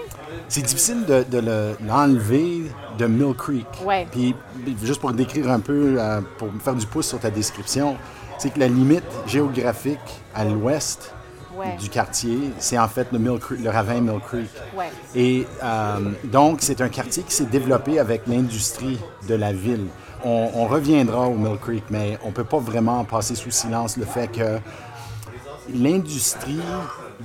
C'est 0.49 0.63
difficile 0.63 1.05
de, 1.07 1.23
de 1.31 1.39
le- 1.39 1.77
l'enlever 1.87 2.63
de 2.99 3.07
Mill 3.07 3.35
Creek. 3.35 3.67
Ouais. 3.85 4.07
Puis, 4.11 4.35
juste 4.83 5.01
pour 5.01 5.13
décrire 5.13 5.51
un 5.51 5.61
peu, 5.61 5.97
euh, 5.99 6.21
pour 6.37 6.53
me 6.53 6.59
faire 6.59 6.75
du 6.75 6.87
pouce 6.87 7.07
sur 7.09 7.21
ta 7.21 7.31
description, 7.31 7.97
c'est 8.39 8.51
que 8.53 8.59
la 8.59 8.67
limite 8.69 9.05
géographique 9.27 9.99
à 10.35 10.45
l'ouest 10.45 11.15
Ouais. 11.57 11.75
du 11.81 11.89
quartier, 11.89 12.39
c'est 12.61 12.79
en 12.79 12.87
fait 12.87 13.09
le, 13.11 13.19
Mill 13.19 13.41
Creek- 13.41 13.61
le 13.65 13.69
ravin 13.71 14.01
Mill 14.01 14.21
Creek. 14.25 14.49
Ouais. 14.77 14.91
Et 15.17 15.45
donc, 16.23 16.59
c'est 16.61 16.81
un 16.81 16.89
quartier 16.89 17.25
qui 17.25 17.33
s'est 17.35 17.47
développé 17.47 17.99
avec 17.99 18.23
l'industrie 18.29 18.97
de 19.29 19.35
la 19.35 19.53
ville. 19.53 19.87
On, 20.25 20.51
on 20.55 20.67
reviendra 20.67 21.27
au 21.29 21.35
Mill 21.35 21.59
Creek, 21.59 21.85
mais 21.91 22.19
on 22.25 22.29
ne 22.29 22.33
peut 22.33 22.45
pas 22.45 22.59
vraiment 22.59 23.05
passer 23.05 23.35
sous 23.35 23.51
silence 23.51 23.97
le 23.97 24.05
fait 24.05 24.29
que 24.29 24.59
l'industrie 25.73 26.61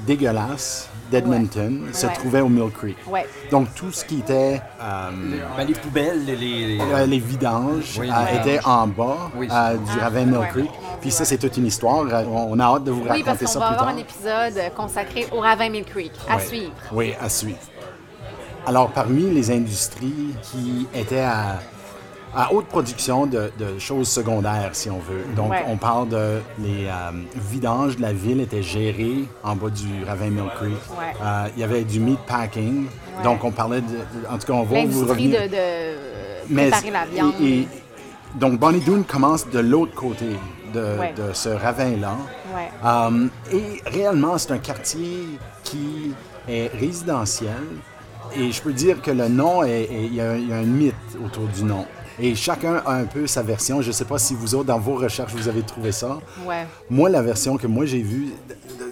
dégueulasse 0.05 0.89
d'Edmonton 1.11 1.83
se 1.93 2.05
Ouais. 2.07 2.13
trouvait 2.13 2.41
au 2.41 2.49
Mill 2.49 2.71
Creek. 2.71 2.97
Ouais. 3.07 3.27
Donc, 3.51 3.73
tout 3.75 3.91
ce 3.91 4.03
qui 4.05 4.19
était 4.19 4.61
euh, 4.81 5.09
Ben, 5.57 5.67
les 5.67 5.73
poubelles, 5.75 6.25
les. 6.25 6.35
les- 6.35 6.79
euh, 6.81 7.05
les 7.05 7.19
vidanges 7.19 7.97
Oui, 7.99 8.09
euh, 8.09 8.39
étaient 8.41 8.59
en 8.65 8.87
bas 8.87 9.29
Oui, 9.35 9.47
euh, 9.51 9.77
du 9.77 9.99
ravin 9.99 10.25
Mill. 10.25 10.47
Creek. 10.49 10.71
Puis 11.01 11.11
ça, 11.11 11.25
c'est 11.25 11.37
toute 11.37 11.55
une 11.57 11.67
histoire. 11.67 12.05
Euh, 12.11 12.23
On 12.27 12.53
on 12.53 12.59
a 12.59 12.63
hâte 12.63 12.83
de 12.85 12.91
vous 12.91 13.01
Oui, 13.01 13.07
parce 13.07 13.19
raconter 13.25 13.45
qu'on 13.45 13.51
ça 13.51 13.59
va 13.59 13.65
plus 13.67 13.73
avoir 13.75 13.87
tard. 13.89 13.95
un 13.95 13.99
épisode 13.99 14.57
euh, 14.57 14.69
consacré 14.75 15.27
au 15.31 15.39
ravin 15.39 15.69
Mill 15.69 15.85
Creek. 15.85 16.11
À 16.29 16.39
suivre. 16.39 16.71
Oui, 16.91 17.13
à 17.21 17.29
suivre. 17.29 17.57
Alors, 18.65 18.89
parmi 18.91 19.29
les 19.29 19.51
industries 19.51 20.33
qui 20.41 20.87
étaient 20.95 21.19
à, 21.19 21.59
à 22.35 22.51
haute 22.53 22.65
production 22.67 23.25
de, 23.25 23.51
de 23.59 23.77
choses 23.79 24.07
secondaires, 24.07 24.69
si 24.73 24.89
on 24.89 24.97
veut. 24.99 25.23
Donc, 25.35 25.51
Ouais. 25.51 25.63
on 25.67 25.77
parle 25.77 26.09
de 26.09 26.39
les 26.59 26.85
euh, 26.87 27.11
vidanges 27.35 27.97
de 27.97 28.01
la 28.01 28.13
ville 28.13 28.41
étaient 28.41 28.63
gérés 28.63 29.25
en 29.43 29.55
bas 29.55 29.69
du 29.69 30.03
ravin 30.07 30.29
Mill 30.29 30.49
Creek. 30.55 30.71
Ouais. 30.97 31.13
Euh, 31.23 31.47
il 31.55 31.61
y 31.61 31.63
avait 31.63 31.83
du 31.83 31.99
meat 31.99 32.19
packing. 32.27 32.85
Ouais. 33.17 33.23
Donc, 33.23 33.43
on 33.43 33.51
parlait 33.51 33.81
de, 33.81 33.97
En 34.29 34.37
tout 34.37 34.47
cas, 34.47 34.53
on 34.53 34.63
va 34.63 34.85
vous 34.85 35.05
revenir. 35.05 35.41
de, 35.43 35.47
de 35.47 35.53
euh, 35.55 35.95
Mais- 36.49 36.69
préparer 36.69 36.91
la 36.91 37.05
viande. 37.05 37.33
et- 37.41 37.59
et- 37.61 37.67
donc, 38.35 38.57
Bonnie 38.59 38.79
Doon 38.81 39.03
commence 39.07 39.47
de 39.47 39.59
l'autre 39.59 39.93
côté 39.93 40.25
de, 40.73 40.97
ce 41.33 41.49
ravin-là. 41.49 42.17
Um, 42.83 43.29
et 43.51 43.81
réellement, 43.85 44.39
c'est 44.39 44.51
un 44.53 44.57
quartier 44.57 45.27
qui 45.63 46.13
est 46.49 46.71
résidentiel. 46.73 47.51
Et 48.35 48.51
je 48.51 48.59
peux 48.59 48.73
dire 48.73 48.99
que 49.03 49.11
le 49.11 49.27
nom, 49.27 49.61
est- 49.63 49.83
est- 49.83 50.05
il 50.07 50.15
y, 50.15 50.21
a 50.21 50.35
il 50.35 50.49
y 50.49 50.51
a 50.53 50.55
un 50.57 50.63
mythe 50.63 50.95
autour 51.23 51.43
du 51.45 51.63
nom. 51.63 51.85
Et 52.19 52.35
chacun 52.35 52.81
a 52.85 52.93
un 52.93 53.05
peu 53.05 53.27
sa 53.27 53.41
version. 53.41 53.81
Je 53.81 53.87
ne 53.87 53.93
sais 53.93 54.05
pas 54.05 54.17
si 54.17 54.33
vous 54.35 54.55
autres, 54.55 54.65
dans 54.65 54.79
vos 54.79 54.95
recherches, 54.95 55.33
vous 55.33 55.47
avez 55.47 55.63
trouvé 55.63 55.91
ça. 55.91 56.19
Ouais. 56.45 56.65
Moi, 56.89 57.09
la 57.09 57.21
version 57.21 57.57
que 57.57 57.67
moi 57.67 57.85
j'ai 57.85 58.01
vue, 58.01 58.29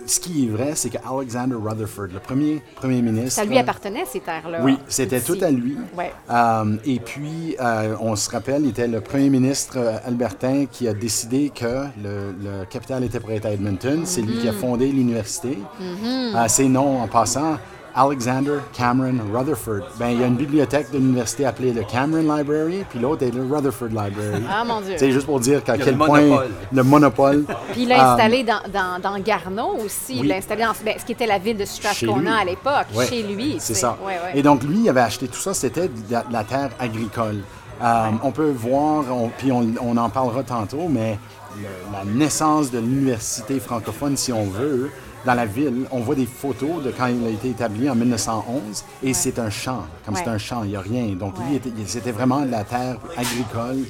ce 0.07 0.19
qui 0.19 0.45
est 0.45 0.49
vrai, 0.49 0.71
c'est 0.75 0.89
que 0.89 0.97
Alexander 1.07 1.55
Rutherford, 1.55 2.07
le 2.13 2.19
premier 2.19 2.61
premier 2.75 3.01
ministre... 3.01 3.31
Ça 3.41 3.45
lui 3.45 3.57
appartenait, 3.57 4.03
ces 4.05 4.19
terres-là. 4.19 4.59
Oui, 4.63 4.77
c'était 4.87 5.21
tout 5.21 5.37
à 5.41 5.51
lui. 5.51 5.77
Ouais. 5.97 6.11
Euh, 6.29 6.75
et 6.83 6.99
puis, 6.99 7.55
euh, 7.61 7.95
on 8.01 8.15
se 8.15 8.29
rappelle, 8.29 8.63
il 8.63 8.69
était 8.69 8.87
le 8.87 8.99
premier 9.01 9.29
ministre 9.29 9.77
euh, 9.77 9.97
albertain 10.05 10.65
qui 10.65 10.87
a 10.87 10.93
décidé 10.93 11.51
que 11.53 11.85
le, 12.03 12.33
le 12.43 12.65
capital 12.69 13.03
était 13.03 13.19
pour 13.19 13.31
être 13.31 13.45
à 13.45 13.51
Edmonton. 13.51 14.01
C'est 14.05 14.21
lui 14.21 14.37
qui 14.39 14.47
Mm-hmm. 14.47 14.49
a 14.49 14.53
fondé 14.53 14.87
l'université. 14.91 15.57
Euh, 15.81 16.47
ses 16.47 16.67
noms, 16.67 17.01
en 17.01 17.07
passant, 17.07 17.57
Alexander 17.95 18.59
Cameron 18.73 19.15
Rutherford. 19.33 19.81
Ben, 19.99 20.09
il 20.09 20.21
y 20.21 20.23
a 20.23 20.27
une 20.27 20.35
bibliothèque 20.35 20.91
de 20.91 20.97
l'université 20.97 21.45
appelée 21.45 21.73
le 21.73 21.83
Cameron 21.83 22.35
Library, 22.35 22.85
puis 22.89 22.99
l'autre 22.99 23.23
est 23.23 23.31
le 23.31 23.43
Rutherford 23.43 23.89
Library. 23.89 24.43
Ah, 24.49 24.63
mon 24.63 24.81
Dieu. 24.81 24.95
C'est 24.97 25.11
juste 25.11 25.25
pour 25.25 25.39
dire 25.39 25.63
qu'à 25.63 25.75
Il 25.75 25.83
quel 25.83 25.93
le 25.93 25.97
point 26.05 26.21
monopole. 26.21 26.49
le 26.71 26.83
monopole. 26.83 27.43
Puis 27.73 27.83
il 27.83 27.87
l'a 27.89 27.95
Euh, 27.95 28.13
installé 28.13 28.43
dans, 28.43 28.61
dans, 28.71 28.99
dans 29.01 29.19
Garneau 29.19 29.77
aussi. 29.85 30.15
Il 30.15 30.21
oui. 30.21 30.27
l'a 30.27 30.35
installé 30.37 30.63
dans 30.63 30.73
ben, 30.85 30.95
ce 30.99 31.05
qui 31.05 31.11
était 31.13 31.25
la 31.27 31.37
ville 31.39 31.57
de. 31.57 31.65
Strathcona 31.65 32.37
à 32.39 32.45
l'époque, 32.45 32.87
Ouais, 32.93 33.07
chez 33.07 33.23
lui. 33.23 33.55
C'est 33.59 33.73
ça. 33.73 33.97
Ouais, 34.05 34.13
ouais. 34.13 34.39
Et 34.39 34.43
donc, 34.43 34.63
lui, 34.63 34.79
il 34.79 34.89
avait 34.89 35.01
acheté 35.01 35.27
tout 35.27 35.39
ça, 35.39 35.53
c'était 35.53 35.87
de 35.87 35.93
la, 36.31 36.43
terre 36.43 36.69
agricole. 36.79 37.37
Euh, 37.83 38.09
On 38.23 38.31
peut 38.31 38.51
voir, 38.51 39.03
on- 39.09 39.29
puis 39.29 39.51
on, 39.51 39.65
on 39.81 39.97
en 39.97 40.09
parlera 40.09 40.43
tantôt, 40.43 40.87
mais 40.89 41.17
le- 41.57 41.63
la 41.91 42.03
naissance 42.05 42.69
de 42.71 42.79
l'université 42.79 43.59
francophone, 43.59 44.15
si 44.17 44.31
on 44.31 44.45
veut, 44.45 44.91
dans 45.25 45.33
la 45.33 45.45
ville, 45.45 45.85
on 45.91 45.99
voit 45.99 46.15
des 46.15 46.25
photos 46.25 46.83
de 46.83 46.91
quand 46.91 47.07
il 47.07 47.25
a 47.25 47.29
été 47.29 47.49
établi 47.49 47.89
en 47.89 47.95
1911, 47.95 48.83
et 49.03 49.13
c'est 49.13 49.37
un 49.39 49.49
champ, 49.49 49.83
comme 50.05 50.15
c'est 50.15 50.27
un 50.27 50.37
champ, 50.37 50.63
il 50.63 50.71
n'y 50.71 50.75
a 50.75 50.81
rien. 50.81 51.07
Donc, 51.15 51.35
lui, 51.47 51.55
Ouais. 51.55 51.71
c'était 51.85 52.11
vraiment 52.11 52.41
de 52.41 52.49
la 52.51 52.63
terre 52.63 52.97
agricole. 53.15 53.83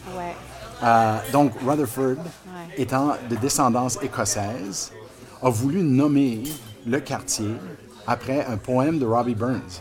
Euh, 0.83 1.17
donc, 1.31 1.53
Rutherford, 1.65 2.23
étant 2.77 3.13
de 3.29 3.35
descendance 3.35 3.97
écossaise, 4.01 4.91
a 5.41 5.49
voulu 5.49 5.83
nommer 5.83 6.43
le 6.85 6.99
quartier 6.99 7.51
après 8.07 8.45
un 8.45 8.57
poème 8.57 8.99
de 8.99 9.05
Robbie 9.05 9.35
Burns. 9.35 9.79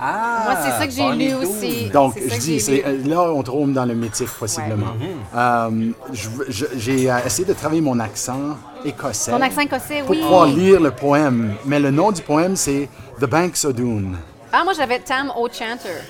Ah! 0.00 0.42
Moi, 0.44 0.54
c'est 0.64 0.70
ça 0.78 0.86
que 0.86 0.92
j'ai 0.92 1.26
lu 1.28 1.34
aussi. 1.34 1.90
Donc, 1.90 2.14
je 2.18 2.36
dis, 2.38 2.64
euh, 2.84 3.02
là, 3.06 3.22
on 3.32 3.42
tombe 3.42 3.72
dans 3.72 3.84
le 3.84 3.94
mythique, 3.94 4.28
possiblement. 4.38 4.92
Euh, 5.34 5.70
veux- 6.10 6.46
je- 6.48 6.66
J'ai 6.76 7.10
euh, 7.10 7.18
essayé 7.24 7.46
de 7.48 7.52
travailler 7.54 7.80
mon 7.80 7.98
accent 8.00 8.56
écossais. 8.84 9.30
Ton 9.30 9.40
accent 9.40 9.62
écossais, 9.62 10.00
Pour 10.00 10.10
oui. 10.10 10.20
pouvoir 10.20 10.46
lire 10.46 10.80
le 10.80 10.90
poème. 10.90 11.54
Mais 11.64 11.80
le 11.80 11.90
nom 11.90 12.12
du 12.12 12.22
poème, 12.22 12.56
c'est 12.56 12.88
The 13.20 13.24
Banks 13.26 13.64
of 13.64 13.74
Doon. 13.74 14.12
Ah, 14.52 14.62
moi, 14.64 14.72
j'avais 14.74 14.98
Tam 15.00 15.30
O'Chanter. 15.36 16.00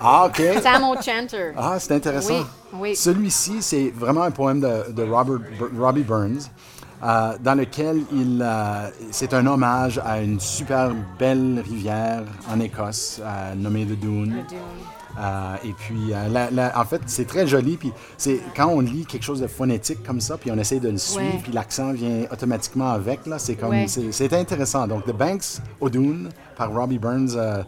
Ah, 0.00 0.26
OK. 0.26 0.42
Tam 0.62 0.82
O'Chanter. 0.84 1.52
Ah, 1.56 1.76
c'est 1.78 1.92
intéressant. 1.94 2.34
Oui, 2.34 2.80
oui. 2.80 2.96
Celui-ci, 2.96 3.58
c'est 3.60 3.92
vraiment 3.96 4.22
un 4.22 4.30
poème 4.30 4.60
de, 4.60 4.92
de 4.92 5.02
Robert, 5.10 5.38
Robbie 5.78 6.02
Burns, 6.02 6.50
euh, 7.04 7.32
dans 7.42 7.54
lequel 7.54 8.02
il, 8.12 8.40
euh, 8.42 8.88
c'est 9.10 9.34
un 9.34 9.46
hommage 9.46 10.00
à 10.04 10.20
une 10.20 10.40
super 10.40 10.92
belle 11.18 11.62
rivière 11.68 12.22
en 12.52 12.60
Écosse, 12.60 13.20
euh, 13.22 13.54
nommée 13.54 13.84
le 13.84 13.96
Doon. 13.96 14.26
Doon. 14.26 14.44
Euh, 15.18 15.54
et 15.64 15.72
puis, 15.72 16.12
la- 16.30 16.50
la- 16.50 16.78
en 16.78 16.84
fait, 16.84 17.00
c'est 17.06 17.26
très 17.26 17.46
joli. 17.46 17.78
Puis, 17.78 17.90
c'est 18.18 18.38
quand 18.54 18.66
on 18.68 18.80
lit 18.80 19.06
quelque 19.06 19.22
chose 19.22 19.40
de 19.40 19.46
phonétique 19.46 20.02
comme 20.02 20.20
ça, 20.20 20.36
puis 20.36 20.50
on 20.50 20.58
essaie 20.58 20.78
de 20.78 20.90
le 20.90 20.98
suivre, 20.98 21.24
Ouais. 21.36 21.40
puis 21.42 21.52
l'accent 21.52 21.92
vient 21.92 22.24
automatiquement 22.30 22.90
avec. 22.90 23.24
Là, 23.26 23.38
c'est 23.38 23.54
comme, 23.54 23.70
Ouais. 23.70 23.86
c'est, 23.88 24.12
c'est 24.12 24.30
intéressant. 24.34 24.86
Donc, 24.86 25.06
The 25.06 25.12
Banks 25.16 25.60
O'Doon 25.80 26.28
par 26.56 26.72
Robbie 26.72 26.98
Burns, 26.98 27.34
euh, 27.36 27.62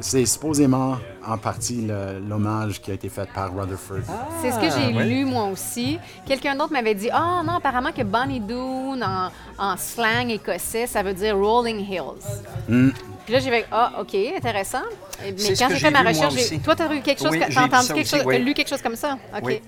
c'est 0.00 0.26
supposément 0.26 0.96
en 1.26 1.38
partie 1.38 1.88
l'hommage 2.28 2.80
qui 2.80 2.90
a 2.90 2.94
été 2.94 3.08
fait 3.08 3.28
par 3.32 3.54
Rutherford. 3.54 3.98
C'est 4.42 4.50
ce 4.52 4.58
que 4.58 4.70
j'ai 4.70 4.94
ouais. 4.96 5.04
lu 5.04 5.24
moi 5.24 5.44
aussi. 5.44 5.98
Quelqu'un 6.26 6.54
d'autre 6.56 6.72
m'avait 6.72 6.94
dit 6.94 7.08
Ah 7.12 7.42
non, 7.44 7.54
apparemment 7.54 7.92
que 7.92 8.02
Bonnie 8.02 8.40
Doon 8.40 9.00
en, 9.02 9.30
en 9.58 9.76
slang 9.76 10.28
écossais, 10.30 10.86
ça 10.86 11.02
veut 11.02 11.14
dire 11.14 11.36
Rolling 11.36 11.78
Hills. 11.78 12.92
Puis 13.24 13.32
là, 13.34 13.40
j'ai 13.40 13.50
fait 13.50 13.66
Ah, 13.72 13.92
OK, 14.00 14.14
intéressant. 14.36 14.82
Mais 15.22 15.32
quand 15.58 15.68
j'ai 15.70 15.76
fait 15.78 15.90
ma 15.90 16.02
recherche, 16.02 16.34
toi, 16.62 16.76
tu 16.76 16.82
as 16.82 16.88
lu 16.88 17.00
quelque 17.00 17.20
chose, 17.22 17.30
Oui, 17.32 17.40
que- 17.40 17.46
j'ai 17.48 17.54
t'as 17.54 17.60
lu 17.60 17.66
entendu 17.66 17.86
ça 17.86 17.94
quelque 17.94 18.06
aussi, 18.06 18.16
chose, 18.16 18.26
oui. 18.26 18.34
t'as 18.36 18.42
lu 18.44 18.54
quelque 18.54 18.68
chose 18.68 18.82
comme 18.82 18.96
ça? 18.96 19.18
OK. 19.36 19.42
Oui. 19.44 19.62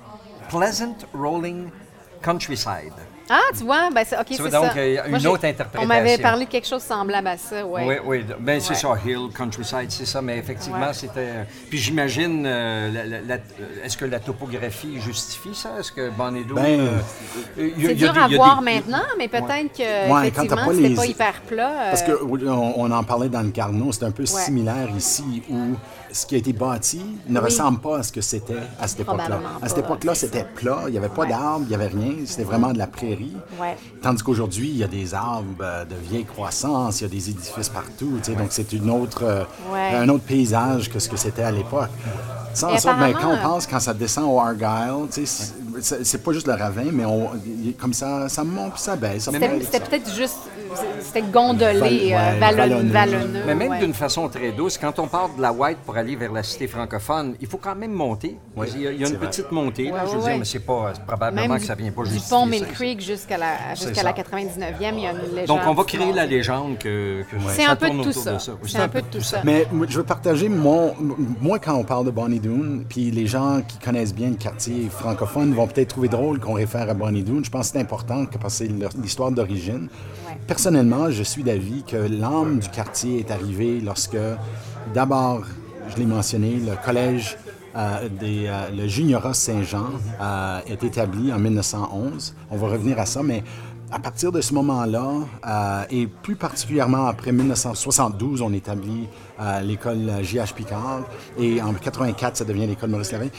Pleasant 0.48 0.96
Rolling 1.14 1.68
Countryside. 2.22 2.92
Ah, 3.30 3.40
tu 3.56 3.64
vois, 3.64 3.90
ben 3.94 4.04
c'est 4.06 4.16
OK, 4.18 4.24
Tu 4.26 4.34
c'est 4.34 4.42
vois, 4.42 4.50
ça. 4.50 4.60
donc, 4.60 4.74
Moi, 5.10 5.18
une 5.18 5.26
autre 5.26 5.44
interprétation. 5.44 5.82
On 5.82 5.86
m'avait 5.86 6.18
parlé 6.18 6.44
de 6.46 6.50
quelque 6.50 6.66
chose 6.66 6.82
semblable 6.82 7.26
à 7.28 7.36
ça, 7.36 7.64
ouais. 7.66 7.84
Oui, 7.86 7.94
oui. 8.04 8.34
Ben, 8.40 8.60
c'est 8.60 8.70
Ouais. 8.70 8.74
ça, 8.76 8.88
Hill, 9.04 9.28
Countryside, 9.36 9.90
c'est 9.90 10.06
ça. 10.06 10.22
Mais 10.22 10.38
effectivement, 10.38 10.78
Ouais. 10.88 10.92
c'était. 10.94 11.46
Puis 11.68 11.78
j'imagine, 11.78 12.44
euh, 12.46 12.90
euh, 13.28 13.38
est-ce 13.84 13.96
que 13.96 14.04
la 14.04 14.20
topographie 14.20 15.00
justifie 15.00 15.54
ça? 15.54 15.70
Est-ce 15.78 15.92
que 15.92 16.10
Bonnie 16.10 16.44
Doon. 16.44 16.54
Ben, 16.56 16.80
euh, 16.80 16.98
C'est 17.78 17.94
dur 17.94 18.12
des- 18.12 18.18
à 18.18 18.28
voir 18.28 18.58
des- 18.60 18.64
maintenant, 18.64 19.02
mais 19.18 19.28
peut-être 19.28 19.72
que 19.76 19.82
Ouais, 19.82 20.08
quand 20.08 20.14
t'as 20.14 20.26
effectivement, 20.26 20.64
pas 20.66 20.72
les- 20.72 20.94
pas 20.94 21.06
hyper 21.06 21.40
plat. 21.42 21.72
Parce 21.90 22.02
euh, 22.08 22.16
qu'on 22.16 22.74
on 22.76 22.90
en 22.90 23.04
parlait 23.04 23.28
dans 23.28 23.42
le 23.42 23.50
Carnot, 23.50 23.92
c'est 23.92 24.04
un 24.04 24.10
peu 24.10 24.24
similaire 24.26 24.88
ici, 24.96 25.42
où 25.50 25.74
ce 26.12 26.24
qui 26.24 26.34
a 26.34 26.38
été 26.38 26.52
bâti 26.52 27.02
ne 27.28 27.38
Oui. 27.38 27.44
ressemble 27.44 27.80
pas 27.80 27.98
à 27.98 28.02
ce 28.02 28.12
que 28.12 28.20
c'était 28.22 28.54
à 28.80 28.88
cette 28.88 29.00
époque-là. 29.00 29.40
À 29.60 29.68
cette 29.68 29.78
époque-là, 29.78 30.14
c'était 30.14 30.44
plat, 30.44 30.84
il 30.86 30.92
n'y 30.92 30.98
avait 30.98 31.08
pas 31.08 31.22
Ouais. 31.22 31.28
d'arbres, 31.28 31.64
il 31.64 31.68
n'y 31.68 31.74
avait 31.74 31.88
rien, 31.88 32.12
c'était 32.24 32.44
vraiment 32.44 32.72
de 32.72 32.78
la 32.78 32.86
prairie. 32.86 33.17
Ouais. 33.60 33.76
Tandis 34.02 34.22
qu'aujourd'hui, 34.22 34.68
il 34.68 34.76
y 34.76 34.84
a 34.84 34.88
des 34.88 35.14
arbres 35.14 35.46
euh, 35.60 35.84
de 35.84 35.94
vieille 35.94 36.24
croissance, 36.24 37.00
il 37.00 37.04
y 37.04 37.06
a 37.06 37.10
des 37.10 37.30
édifices 37.30 37.68
partout, 37.68 38.18
donc 38.26 38.46
c'est 38.50 38.72
une 38.72 38.90
autre, 38.90 39.22
euh, 39.24 39.44
Ouais. 39.72 39.94
un 39.96 40.08
autre 40.08 40.24
paysage 40.24 40.90
que 40.90 40.98
ce 40.98 41.08
que 41.08 41.16
c'était 41.16 41.42
à 41.42 41.50
l'époque. 41.50 41.90
Ça, 42.54 42.68
ben, 42.68 42.78
quand 42.80 42.88
on 42.88 43.10
apparemment, 43.14 43.42
pense, 43.54 43.66
quand 43.66 43.78
ça 43.80 43.94
descend 43.94 44.24
au 44.28 44.40
Argyle, 44.40 45.06
c'est- 45.80 46.22
pas 46.22 46.32
juste 46.32 46.46
le 46.46 46.54
ravin, 46.54 46.86
mais 46.92 47.04
on, 47.04 47.30
comme 47.78 47.92
ça, 47.92 48.28
ça 48.28 48.44
monte 48.44 48.72
puis 48.74 48.82
ça 48.82 48.96
baisse. 48.96 49.24
ça 49.24 49.32
C'était 49.32 49.80
peut-être 49.80 50.14
juste, 50.14 50.36
c'était 51.00 51.22
gondolé, 51.22 51.78
Val- 51.78 51.92
euh, 51.92 52.32
ouais, 52.34 52.38
vallonneux. 52.38 52.92
vallonneux. 52.92 53.42
Mais 53.46 53.54
même 53.54 53.70
ouais. 53.70 53.78
d'une 53.78 53.94
façon 53.94 54.28
très 54.28 54.52
douce, 54.52 54.78
quand 54.78 54.98
on 54.98 55.06
part 55.06 55.30
de 55.36 55.40
la 55.42 55.52
White 55.52 55.78
pour 55.86 55.96
aller 55.96 56.16
vers 56.16 56.32
la 56.32 56.42
cité 56.42 56.66
francophone, 56.68 57.34
il 57.40 57.46
faut 57.46 57.56
quand 57.58 57.74
même 57.74 57.92
monter. 57.92 58.36
Oui, 58.56 58.66
il 58.74 58.82
y 58.82 58.86
a, 58.86 58.92
il 58.92 59.00
y 59.00 59.02
a 59.04 59.06
c'est 59.06 59.12
une 59.12 59.18
vrai. 59.18 59.28
petite 59.28 59.50
montée, 59.52 59.90
là, 59.90 60.04
je 60.06 60.12
veux 60.12 60.18
ouais, 60.22 60.30
dire, 60.30 60.38
mais 60.38 60.44
c'est 60.44 60.58
pas 60.60 60.92
probablement 61.06 61.48
Même 61.48 61.58
que 61.60 61.66
ça 61.66 61.74
vient 61.74 61.90
pas 61.92 62.02
du 62.02 62.10
juste. 62.10 62.28
pont 62.30 62.46
Mill 62.46 62.66
Creek 62.66 63.00
jusqu'à 63.00 63.38
la, 63.38 63.74
jusqu'à 63.74 64.02
la 64.02 64.10
ça. 64.14 64.22
99e, 64.22 64.94
il 64.96 65.02
y 65.02 65.06
a 65.06 65.12
une 65.12 65.34
légende. 65.34 65.46
Donc, 65.46 65.60
on 65.66 65.74
va 65.74 65.84
créer 65.84 66.12
la 66.12 66.26
légende 66.26 66.78
que, 66.78 67.22
que 67.22 67.36
C'est 67.54 67.62
ça 67.64 67.72
un 67.72 67.76
peu 67.76 67.86
tourne 67.86 67.98
de 67.98 68.02
tout 68.04 68.12
ça. 68.12 68.32
de 68.34 68.38
ça. 68.38 68.52
Oui, 68.62 68.68
C'est 68.70 68.78
un 68.78 68.88
peu 68.88 69.00
de 69.00 69.06
tout 69.06 69.20
ça. 69.22 69.40
Mais 69.44 69.66
je 69.88 69.96
veux 69.98 70.04
partager 70.04 70.48
mon. 70.48 70.94
Moi, 71.40 71.58
quand 71.58 71.74
on 71.74 71.84
parle 71.84 72.06
de 72.06 72.10
Bonnie 72.10 72.40
Doon, 72.40 72.84
puis 72.88 73.10
les 73.10 73.26
gens 73.26 73.60
qui 73.66 73.78
connaissent 73.78 74.14
bien 74.14 74.30
le 74.30 74.36
quartier 74.36 74.88
francophone 74.90 75.54
vont 75.54 75.66
peut-être 75.68 75.88
trouver 75.88 76.08
drôle 76.08 76.40
qu'on 76.40 76.54
réfère 76.54 76.88
à 76.90 76.94
Bonnie 76.94 77.22
Doon. 77.22 77.42
Je 77.44 77.50
pense 77.50 77.68
que 77.68 77.72
c'est 77.74 77.80
important 77.80 78.26
que 78.26 78.38
parce 78.38 78.58
que 78.58 78.66
c'est 78.66 78.98
l'histoire 79.00 79.30
d'origine. 79.30 79.88
Ouais. 80.26 80.36
Personnellement, 80.46 81.10
je 81.10 81.22
suis 81.22 81.42
d'avis 81.42 81.82
que 81.84 81.96
l'âme 81.96 82.58
du 82.58 82.68
quartier 82.68 83.20
est 83.20 83.30
arrivée 83.30 83.80
lorsque, 83.80 84.18
d'abord, 84.94 85.42
je 85.88 85.96
l'ai 85.96 86.06
mentionné, 86.06 86.56
le 86.56 86.74
collège 86.84 87.36
euh, 87.76 88.08
des, 88.08 88.46
euh, 88.46 88.70
le 88.76 88.88
Juniorat 88.88 89.34
Saint-Jean 89.34 89.86
euh, 90.20 90.60
est 90.66 90.82
établi 90.82 91.32
en 91.32 91.38
1911. 91.38 92.34
On 92.50 92.56
va 92.56 92.68
revenir 92.68 92.98
à 92.98 93.06
ça, 93.06 93.22
mais 93.22 93.44
à 93.90 93.98
partir 93.98 94.32
de 94.32 94.40
ce 94.40 94.52
moment-là, 94.54 95.12
euh, 95.46 95.84
et 95.90 96.06
plus 96.06 96.36
particulièrement 96.36 97.06
après 97.06 97.32
1972, 97.32 98.42
on 98.42 98.52
établit 98.52 99.08
euh, 99.40 99.60
l'école 99.62 100.10
J.H. 100.22 100.52
Picard, 100.54 101.02
et 101.38 101.62
en 101.62 101.72
84, 101.72 102.36
ça 102.36 102.44
devient 102.44 102.66
l'école 102.66 102.90
Maurice 102.90 103.12
Lévesque. 103.12 103.34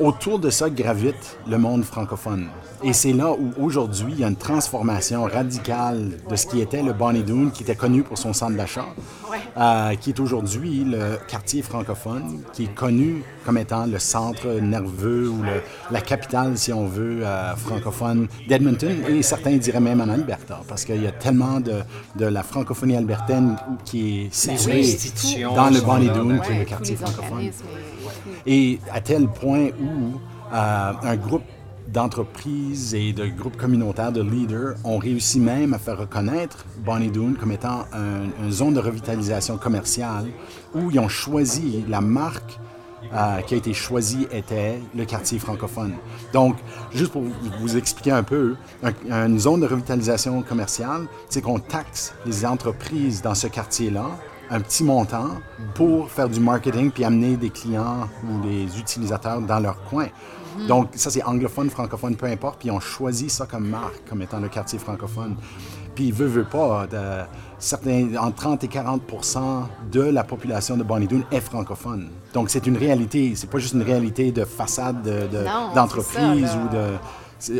Autour 0.00 0.38
de 0.38 0.48
ça 0.48 0.70
gravite 0.70 1.36
le 1.46 1.58
monde 1.58 1.84
francophone. 1.84 2.48
Et 2.82 2.94
c'est 2.94 3.12
là 3.12 3.32
où 3.32 3.52
aujourd'hui 3.62 4.14
il 4.14 4.20
y 4.20 4.24
a 4.24 4.28
une 4.28 4.36
transformation 4.36 5.24
radicale 5.24 6.12
de 6.28 6.36
ce 6.36 6.46
qui 6.46 6.60
était 6.62 6.82
le 6.82 6.94
Bonnie 6.94 7.22
Doon, 7.22 7.50
qui 7.50 7.62
était 7.62 7.74
connu 7.74 8.02
pour 8.02 8.16
son 8.16 8.32
centre 8.32 8.56
d'achat, 8.56 8.86
euh, 9.58 9.94
qui 9.96 10.10
est 10.10 10.20
aujourd'hui 10.20 10.84
le 10.84 11.18
quartier 11.28 11.60
francophone, 11.60 12.40
qui 12.54 12.64
est 12.64 12.74
connu 12.74 13.22
comme 13.44 13.58
étant 13.58 13.84
le 13.84 13.98
centre 13.98 14.46
nerveux 14.60 15.28
ou 15.28 15.42
le- 15.42 15.60
la 15.90 16.00
capitale, 16.00 16.56
si 16.56 16.72
on 16.72 16.86
veut, 16.86 17.20
euh, 17.22 17.54
francophone 17.56 18.28
d'Edmonton, 18.48 18.96
et 19.08 19.22
certains 19.22 19.56
diraient 19.58 19.80
même 19.80 20.00
en 20.00 20.08
Alberta, 20.08 20.60
parce 20.66 20.84
qu'il 20.86 21.02
y 21.02 21.06
a 21.06 21.12
tellement 21.12 21.60
de, 21.60 21.80
de 22.16 22.24
la 22.24 22.42
francophonie 22.42 22.96
albertaine 22.96 23.56
qui 23.84 24.22
est 24.22 24.34
située 24.34 24.82
dans 25.54 25.68
le 25.68 25.80
Bonnie 25.82 26.08
Doon, 26.08 26.38
qui 26.38 26.52
est 26.52 26.58
le 26.60 26.64
quartier 26.64 26.96
francophone. 26.96 27.50
Et 28.46 28.78
à 28.90 29.00
tel 29.02 29.28
point 29.28 29.66
où 29.80 30.18
euh, 30.52 30.92
un 31.02 31.16
groupe 31.16 31.42
d'entreprises 31.92 32.94
et 32.94 33.12
de 33.12 33.26
groupes 33.26 33.56
communautaires 33.56 34.12
de 34.12 34.22
leaders 34.22 34.74
ont 34.84 34.98
réussi 34.98 35.40
même 35.40 35.74
à 35.74 35.78
faire 35.78 35.98
reconnaître 35.98 36.64
Bonnie 36.84 37.10
Doon 37.10 37.34
comme 37.38 37.52
étant 37.52 37.84
un- 37.92 38.44
une 38.44 38.50
zone 38.52 38.74
de 38.74 38.80
revitalisation 38.80 39.56
commerciale 39.58 40.26
où 40.74 40.90
ils 40.90 40.98
ont 40.98 41.08
choisi 41.08 41.84
la 41.88 42.00
marque 42.00 42.58
euh, 43.14 43.40
qui 43.40 43.54
a 43.54 43.56
été 43.56 43.72
choisie 43.72 44.26
était 44.30 44.78
le 44.94 45.04
quartier 45.06 45.38
francophone. 45.38 45.94
Donc, 46.34 46.56
juste 46.92 47.10
pour 47.12 47.22
vous- 47.58 47.76
expliquer 47.76 48.12
un 48.12 48.22
peu, 48.22 48.56
un- 48.84 49.26
une 49.26 49.38
zone 49.38 49.60
de 49.62 49.66
revitalisation 49.66 50.42
commerciale, 50.42 51.06
c'est 51.28 51.40
qu'on 51.40 51.58
taxe 51.58 52.12
les 52.26 52.44
entreprises 52.44 53.22
dans 53.22 53.34
ce 53.34 53.46
quartier-là 53.46 54.06
un 54.50 54.60
petit 54.60 54.84
montant 54.84 55.28
pour 55.74 56.10
faire 56.10 56.28
du 56.28 56.40
marketing 56.40 56.90
puis 56.90 57.04
amener 57.04 57.36
des 57.36 57.50
clients 57.50 58.06
ou 58.28 58.46
des 58.46 58.78
utilisateurs 58.78 59.40
dans 59.40 59.60
leur 59.60 59.82
coin. 59.84 60.06
Donc, 60.68 60.88
ça, 60.94 61.10
c'est 61.10 61.22
anglophone, 61.22 61.70
francophone, 61.70 62.16
peu 62.16 62.26
importe. 62.26 62.60
Puis, 62.60 62.70
on 62.70 62.80
choisit 62.80 63.30
ça 63.30 63.46
comme 63.46 63.68
marque, 63.68 64.08
comme 64.08 64.22
étant 64.22 64.40
le 64.40 64.48
quartier 64.48 64.78
francophone. 64.78 65.36
Puis, 65.94 66.12
veut, 66.12 66.26
veut 66.26 66.44
pas, 66.44 66.86
de, 66.86 66.98
certains, 67.58 68.08
entre 68.18 68.36
30 68.36 68.64
et 68.64 68.68
40% 68.68 69.38
de 69.92 70.00
la 70.02 70.24
population 70.24 70.76
de 70.76 70.82
Bonnie 70.82 71.06
Doon 71.06 71.22
est 71.30 71.40
francophone. 71.40 72.08
Donc, 72.34 72.50
c'est 72.50 72.66
une 72.66 72.76
réalité. 72.76 73.32
C'est 73.36 73.50
pas 73.50 73.58
juste 73.58 73.74
une 73.74 73.82
réalité 73.82 74.32
de 74.32 74.44
façade 74.44 75.02
de- 75.02 75.26
de- 75.26 75.44
Non, 75.44 75.72
d'entreprise 75.74 76.50
ou 76.56 76.74
de 76.74 76.84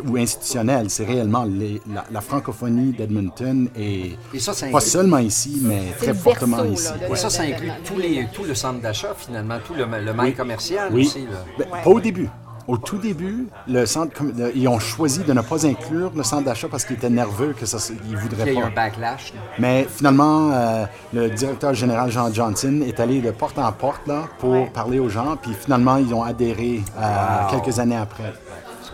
ou 0.06 0.18
institutionnelle. 0.18 0.90
C'est 0.90 1.06
réellement 1.06 1.44
les- 1.44 1.80
la, 1.90 2.04
la 2.12 2.20
francophonie 2.20 2.92
d'Edmonton 2.92 3.66
et, 3.74 4.14
Et 4.34 4.38
ça, 4.38 4.52
ça 4.52 4.66
pas 4.66 4.76
inclut- 4.76 4.90
seulement 4.90 5.16
ici, 5.18 5.58
mais 5.62 5.80
C'est 5.98 6.04
très 6.12 6.14
fortement 6.14 6.58
berceau, 6.58 6.72
ici. 6.74 6.92
là, 7.00 7.08
de- 7.08 7.12
Et 7.14 7.16
ça, 7.16 7.30
ça 7.30 7.42
de- 7.44 7.48
de- 7.48 7.54
inclut 7.54 7.68
de- 7.68 7.86
tous 7.88 7.98
les, 7.98 8.26
tout 8.30 8.44
le 8.44 8.54
centre 8.54 8.80
d'achat, 8.82 9.14
finalement, 9.16 9.56
tout 9.64 9.72
le, 9.72 9.86
le 9.86 10.12
mail 10.12 10.34
commercial 10.34 10.90
Oui. 10.92 11.06
aussi. 11.06 11.20
Là. 11.22 11.44
Ben, 11.58 11.66
Ouais. 11.72 11.82
Pas 11.82 11.88
au 11.90 11.98
début. 11.98 12.28
Au 12.70 12.76
tout 12.76 12.98
début, 12.98 13.48
le 13.66 13.84
centre, 13.84 14.12
com- 14.16 14.32
le- 14.38 14.56
ils 14.56 14.68
ont 14.68 14.78
choisi 14.78 15.24
de 15.24 15.32
ne 15.32 15.40
pas 15.40 15.66
inclure 15.66 16.12
le 16.14 16.22
centre 16.22 16.44
d'achat 16.44 16.68
parce 16.70 16.84
qu'ils 16.84 16.94
étaient 16.94 17.10
nerveux 17.10 17.52
que 17.58 17.66
ça, 17.66 17.78
ils 17.90 17.96
Il 18.06 18.12
y 18.12 18.14
voudraient 18.14 18.48
a 18.48 18.52
eu 18.52 18.54
pas. 18.60 18.66
un 18.66 18.70
backlash. 18.70 19.32
Mais 19.58 19.88
finalement, 19.92 20.52
euh, 20.52 20.84
le 21.12 21.30
directeur 21.30 21.74
général 21.74 22.12
Jean 22.12 22.32
Johnson 22.32 22.80
est 22.86 23.00
allé 23.00 23.20
de 23.20 23.32
porte 23.32 23.58
en 23.58 23.72
porte 23.72 24.06
là, 24.06 24.22
pour 24.38 24.50
Ouais. 24.52 24.70
parler 24.72 25.00
aux 25.00 25.08
gens, 25.08 25.36
puis 25.42 25.52
finalement, 25.52 25.96
ils 25.96 26.14
ont 26.14 26.22
adhéré 26.22 26.80
euh, 26.96 27.50
quelques 27.50 27.80
années 27.80 27.96
après. 27.96 28.32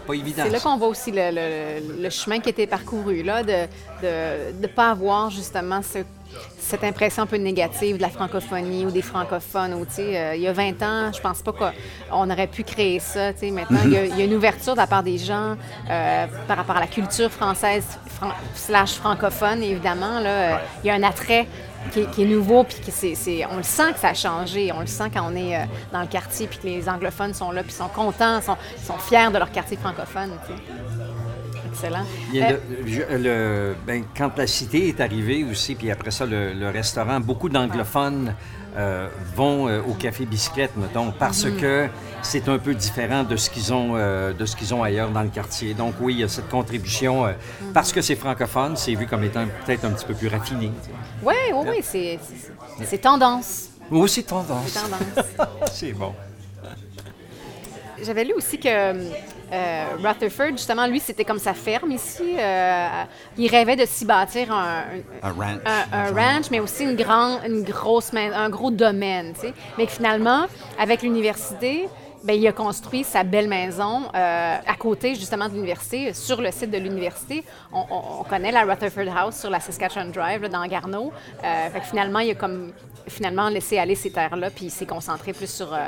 C'est 0.06 0.12
pas 0.12 0.14
évident. 0.14 0.42
C'est 0.44 0.50
là 0.50 0.60
qu'on 0.60 0.76
voit 0.76 0.88
aussi 0.88 1.10
le, 1.10 1.30
le- 1.32 2.02
le 2.02 2.10
chemin 2.10 2.38
qui 2.40 2.48
a 2.48 2.50
été 2.50 2.66
parcouru, 2.66 3.22
là, 3.22 3.42
de 3.42 3.66
ne 4.62 4.66
pas 4.66 4.90
avoir 4.90 5.30
justement 5.30 5.80
ce- 5.82 6.04
cette 6.58 6.84
impression 6.84 7.22
un 7.22 7.26
peu 7.26 7.36
négative 7.36 7.96
de 7.96 8.02
la 8.02 8.08
francophonie 8.10 8.84
ou 8.84 8.90
des 8.90 9.00
francophones. 9.02 9.72
Ou, 9.74 9.86
euh, 10.00 10.32
il 10.34 10.42
y 10.42 10.48
a 10.48 10.52
20 10.52 10.82
ans, 10.82 11.12
je 11.12 11.20
pense 11.20 11.40
pas 11.40 11.52
qu'on 11.52 12.30
aurait 12.30 12.46
pu 12.48 12.62
créer 12.64 12.98
ça. 12.98 13.30
Maintenant, 13.42 13.78
il 13.84 13.92
y, 13.92 13.96
a, 13.96 14.04
il 14.04 14.18
y 14.18 14.22
a 14.22 14.24
une 14.24 14.34
ouverture 14.34 14.72
de 14.74 14.78
la 14.78 14.86
part 14.86 15.02
des 15.02 15.16
gens 15.18 15.56
euh, 15.90 16.26
par 16.48 16.56
rapport 16.56 16.76
à 16.76 16.80
la 16.80 16.88
culture 16.88 17.30
française 17.30 17.84
fran- 18.08 18.32
slash 18.54 18.94
francophone, 18.94 19.62
évidemment. 19.62 20.18
Là, 20.20 20.28
Euh, 20.30 20.56
il 20.82 20.88
y 20.88 20.90
a 20.90 20.94
un 20.94 21.02
attrait 21.04 21.46
qui 21.92 22.00
est, 22.00 22.10
qui 22.10 22.22
est 22.22 22.26
nouveau, 22.26 22.64
puis 22.64 22.76
que 22.84 22.90
c'est, 22.90 23.14
c'est- 23.14 23.44
on 23.46 23.56
le 23.56 23.62
sent 23.62 23.92
que 23.94 23.98
ça 23.98 24.08
a 24.08 24.14
changé. 24.14 24.70
On 24.72 24.80
le 24.80 24.86
sent 24.86 25.10
quand 25.12 25.30
on 25.30 25.36
est 25.36 25.56
euh, 25.56 25.64
dans 25.92 26.00
le 26.00 26.06
quartier, 26.06 26.46
puis 26.46 26.58
que 26.58 26.66
les 26.66 26.88
anglophones 26.88 27.34
sont 27.34 27.50
là, 27.52 27.62
puis 27.62 27.72
sont 27.72 27.88
contents, 27.88 28.40
sont, 28.40 28.56
sont 28.84 28.98
fiers 28.98 29.30
de 29.32 29.38
leur 29.38 29.50
quartier 29.50 29.76
francophone. 29.76 30.30
tu 30.46 30.52
sais. 30.54 30.60
Excellent. 31.72 32.04
Il 32.32 32.38
y 32.38 32.42
a 32.42 32.52
Euh, 32.52 32.56
le- 32.84 32.86
je- 32.90 33.16
le- 33.16 33.76
ben, 33.86 34.04
quand 34.16 34.36
la 34.38 34.46
cité 34.46 34.88
est 34.88 35.00
arrivée 35.00 35.44
aussi, 35.44 35.74
puis 35.74 35.90
après 35.90 36.10
ça, 36.10 36.24
le, 36.24 36.52
le 36.54 36.70
restaurant, 36.70 37.20
beaucoup 37.20 37.48
d'anglophones 37.50 38.34
euh, 38.76 39.08
vont 39.34 39.68
euh, 39.68 39.80
au 39.88 39.94
café 39.94 40.26
bicyclette, 40.26 40.76
mettons, 40.76 41.10
parce 41.18 41.44
Mhm. 41.44 41.56
que 41.60 41.88
c'est 42.22 42.48
un 42.48 42.58
peu 42.58 42.74
différent 42.74 43.22
de 43.24 43.36
ce 43.36 43.48
qu'ils 43.50 43.72
ont, 43.72 43.92
euh, 43.96 44.32
de 44.32 44.44
ce 44.44 44.54
qu'ils 44.56 44.74
ont 44.74 44.82
ailleurs 44.82 45.10
dans 45.10 45.22
le 45.22 45.28
quartier. 45.30 45.72
Donc 45.74 45.94
oui, 46.00 46.14
il 46.14 46.20
y 46.20 46.24
a 46.24 46.28
cette 46.28 46.48
contribution. 46.48 47.24
Mhm. 47.26 47.34
Parce 47.72 47.92
que 47.92 48.02
c'est 48.02 48.16
francophone, 48.16 48.76
c'est 48.76 48.94
vu 48.94 49.06
comme 49.06 49.24
étant 49.24 49.46
peut-être 49.64 49.84
un 49.84 49.90
petit 49.92 50.04
peu 50.06 50.14
plus 50.14 50.28
raffiné. 50.28 50.66
tu 50.82 50.90
sais. 50.90 50.96
Oui, 51.22 51.34
oui, 51.54 51.66
oui, 51.70 51.78
c'est, 51.82 52.18
c'est, 52.78 52.84
c'est 52.86 52.98
tendance. 52.98 53.68
Ou 53.90 53.98
aussi 53.98 54.24
tendance. 54.24 54.66
C'est 54.66 54.80
tendance. 54.80 55.26
C'est 55.72 55.92
bon. 55.92 56.12
J'avais 58.02 58.24
lu 58.24 58.34
aussi 58.34 58.58
que 58.58 58.92
euh, 59.52 59.84
Rutherford, 60.02 60.52
justement, 60.52 60.86
lui, 60.86 61.00
c'était 61.00 61.24
comme 61.24 61.38
sa 61.38 61.54
ferme 61.54 61.92
ici. 61.92 62.34
Euh, 62.38 62.88
il 63.38 63.48
rêvait 63.50 63.76
de 63.76 63.84
s'y 63.86 64.04
bâtir 64.04 64.52
un, 64.52 64.82
Un 65.22 65.32
ranch. 65.32 65.60
un, 65.64 65.98
un 65.98 66.10
ranch, 66.12 66.50
mais 66.50 66.60
aussi 66.60 66.84
une, 66.84 66.96
grande, 66.96 67.40
une 67.46 67.62
grosse 67.62 68.12
un 68.14 68.50
gros 68.50 68.70
domaine. 68.70 69.32
tu 69.34 69.40
sais. 69.42 69.54
Mais 69.78 69.86
finalement, 69.86 70.46
avec 70.78 71.02
l'université, 71.02 71.88
ben, 72.24 72.32
il 72.34 72.46
a 72.48 72.52
construit 72.52 73.04
sa 73.04 73.22
belle 73.22 73.46
maison 73.46 74.02
euh, 74.14 74.56
à 74.66 74.74
côté 74.76 75.14
justement 75.14 75.48
de 75.48 75.54
l'université, 75.54 76.12
sur 76.12 76.40
le 76.40 76.50
site 76.50 76.70
de 76.72 76.78
l'université. 76.78 77.44
On, 77.72 77.84
on- 77.88 78.20
on 78.20 78.24
connaît 78.24 78.50
la 78.50 78.62
Rutherford 78.64 79.16
House 79.16 79.36
sur 79.36 79.50
la 79.50 79.60
Saskatchewan 79.60 80.10
Drive, 80.10 80.42
là, 80.42 80.48
dans 80.48 80.66
Garneau. 80.66 81.12
Euh, 81.44 81.70
fait 81.70 81.80
que 81.80 81.86
finalement, 81.86 82.18
il 82.18 82.32
a 82.32 82.34
comme 82.34 82.72
finalement 83.06 83.48
laissé 83.48 83.78
aller 83.78 83.94
ces 83.94 84.10
terres-là, 84.10 84.50
puis 84.50 84.64
il 84.64 84.70
s'est 84.72 84.86
concentré 84.86 85.32
plus 85.32 85.48
sur 85.48 85.72
euh, 85.72 85.86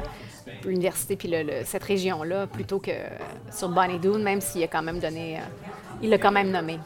l'université 0.64 1.16
puis 1.16 1.28
le- 1.28 1.42
le- 1.42 1.64
cette 1.64 1.84
région-là 1.84 2.46
plutôt 2.46 2.78
que 2.78 2.90
sur 3.52 3.68
Bonnie 3.68 3.98
Doon, 3.98 4.18
même 4.20 4.40
s'il 4.40 4.62
a 4.62 4.66
quand 4.68 4.82
même 4.82 4.98
donné, 5.00 5.36
euh, 5.36 5.40
il 6.02 6.10
l'a 6.10 6.18
quand 6.18 6.32
même 6.32 6.50
nommé. 6.50 6.78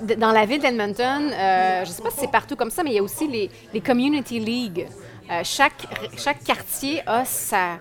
D- 0.00 0.16
Dans 0.16 0.32
la 0.32 0.44
ville 0.46 0.60
d'Edmonton, 0.60 1.30
euh, 1.32 1.84
je 1.84 1.88
ne 1.90 1.94
sais 1.94 2.02
pas 2.02 2.10
si 2.10 2.20
c'est 2.20 2.30
partout 2.30 2.56
comme 2.56 2.70
ça, 2.70 2.82
mais 2.82 2.90
il 2.90 2.96
y 2.96 2.98
a 2.98 3.02
aussi 3.02 3.28
les, 3.28 3.50
les 3.72 3.80
community 3.80 4.40
leagues. 4.40 4.86
Euh, 5.30 5.40
chaque, 5.44 5.86
chaque 6.16 6.42
quartier 6.42 7.02
a 7.06 7.24
sa, 7.24 7.78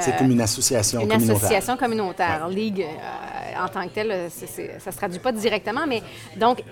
C'est 0.00 0.16
comme 0.18 0.30
une 0.30 0.40
association 0.42 1.00
une 1.00 1.08
communautaire. 1.08 1.36
association 1.36 1.76
communautaire, 1.76 2.48
ligue 2.48 2.82
euh, 2.82 3.64
en 3.64 3.68
tant 3.68 3.82
que 3.88 3.94
telle, 3.94 4.30
ça 4.30 4.46
ne 4.86 4.92
se 4.92 4.96
traduit 4.96 5.18
pas 5.18 5.32
directement, 5.32 5.86
mais 5.88 6.02
donc 6.36 6.62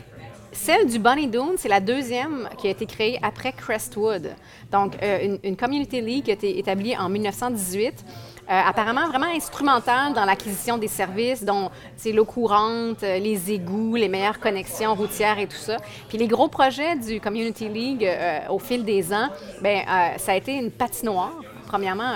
celle 0.58 0.86
du 0.86 0.98
Bonnie 0.98 1.28
Doon, 1.28 1.54
c'est 1.56 1.68
la 1.68 1.80
deuxième 1.80 2.48
qui 2.58 2.66
a 2.66 2.70
été 2.70 2.84
créée 2.84 3.18
après 3.22 3.52
Crestwood. 3.52 4.30
Donc 4.72 4.94
euh, 5.02 5.18
une, 5.22 5.38
une 5.44 5.56
community 5.56 6.00
league 6.00 6.24
qui 6.24 6.30
a 6.30 6.34
été 6.34 6.58
établie 6.58 6.96
en 6.96 7.08
1918. 7.08 8.04
euh, 8.50 8.60
apparemment 8.66 9.06
vraiment 9.06 9.32
instrumentale 9.34 10.14
dans 10.14 10.24
l'acquisition 10.24 10.76
des 10.76 10.88
services, 10.88 11.44
dont 11.44 11.70
l'eau 12.12 12.24
courante, 12.24 13.02
euh, 13.04 13.18
les 13.18 13.52
égouts, 13.52 13.94
les 13.94 14.08
meilleures 14.08 14.40
connexions 14.40 14.94
routières 14.94 15.38
et 15.38 15.46
tout 15.46 15.56
ça. 15.56 15.76
Puis 16.08 16.18
les 16.18 16.26
gros 16.26 16.48
projets 16.48 16.96
du 16.96 17.20
Community 17.20 17.68
League 17.68 18.08
au 18.50 18.58
fil 18.58 18.84
des 18.84 19.12
ans, 19.12 19.28
ben 19.62 19.82
ça 20.16 20.32
a 20.32 20.36
été 20.36 20.54
une 20.54 20.70
patinoire 20.70 21.34
premièrement. 21.66 22.14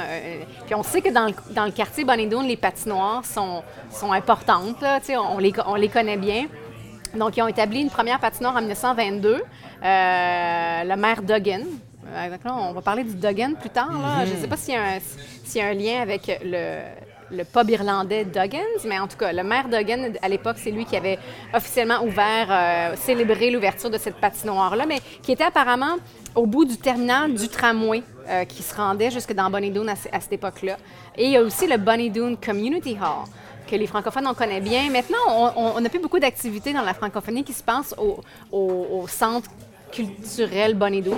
puis 0.64 0.74
on 0.74 0.82
sait 0.82 1.02
que 1.02 1.10
dans 1.10 1.26
le, 1.26 1.34
dans 1.54 1.66
le 1.66 1.70
quartier 1.72 2.04
les 2.04 2.56
patinoires 2.56 3.24
sont, 3.24 3.62
sont 3.90 4.12
importantes. 4.12 4.80
Là, 4.80 4.98
on, 5.30 5.38
les, 5.38 5.52
on 5.66 5.74
les 5.74 5.88
connaît 5.90 6.16
bien. 6.16 6.46
Donc, 7.14 7.36
ils 7.36 7.42
ont 7.42 7.48
établi 7.48 7.80
une 7.80 7.90
première 7.90 8.18
patinoire 8.18 8.54
en 8.56 8.60
1922. 8.60 9.34
Euh, 9.34 10.84
le 10.84 10.96
maire 10.96 11.22
Duggan. 11.22 11.62
euh, 12.14 12.36
on 12.46 12.72
va 12.72 12.80
parler 12.80 13.04
du 13.04 13.14
Duggan 13.14 13.52
plus 13.58 13.70
tard. 13.70 13.92
là. 13.92 14.24
Je 14.24 14.32
ne 14.34 14.36
sais 14.38 14.48
pas 14.48 14.56
s'il 14.56 14.74
y, 14.74 15.60
a 15.60 15.66
un- 15.66 15.74
lien 15.74 16.00
avec 16.00 16.40
le, 16.44 17.44
pub 17.44 17.68
irlandais 17.70 18.24
Duggins, 18.24 18.60
mais 18.86 18.98
en 18.98 19.06
tout 19.08 19.16
cas, 19.16 19.32
le 19.32 19.42
maire 19.42 19.68
Duggan, 19.68 20.12
à 20.22 20.28
l'époque, 20.28 20.56
c'est 20.58 20.70
lui 20.70 20.84
qui 20.84 20.96
avait 20.96 21.18
officiellement 21.52 22.02
ouvert, 22.02 22.48
euh, 22.50 22.96
célébré 22.96 23.50
l'ouverture 23.50 23.90
de 23.90 23.98
cette 23.98 24.16
patinoire-là, 24.16 24.86
mais 24.86 25.00
qui 25.22 25.32
était 25.32 25.44
apparemment 25.44 25.96
au 26.34 26.46
bout 26.46 26.64
du 26.64 26.78
terminal 26.78 27.34
du 27.34 27.48
tramway 27.48 28.02
qui 28.48 28.62
se 28.62 28.74
rendait 28.74 29.10
jusque 29.10 29.34
dans 29.34 29.50
Bonnie 29.50 29.70
Doon 29.72 29.88
à 29.88 29.96
cette 30.20 30.32
époque-là. 30.32 30.76
Et 31.16 31.24
il 31.26 31.30
y 31.32 31.36
a 31.36 31.42
aussi 31.42 31.66
le 31.66 31.76
Bonnie 31.76 32.08
Doon 32.08 32.36
Community 32.36 32.92
Hall 32.92 33.26
que 33.72 33.76
les 33.76 33.86
francophones 33.86 34.26
on 34.26 34.34
connaît 34.34 34.60
bien. 34.60 34.90
Maintenant, 34.90 35.24
on- 35.56 35.80
n'a 35.80 35.88
plus 35.88 35.98
beaucoup 35.98 36.18
d'activités 36.18 36.72
dans 36.74 36.82
la 36.82 36.92
francophonie 36.94 37.42
qui 37.42 37.54
se 37.54 37.62
passent 37.62 37.94
au, 37.98 38.20
au- 38.52 38.86
au 39.00 39.08
centre 39.08 39.48
culturel 39.90 40.74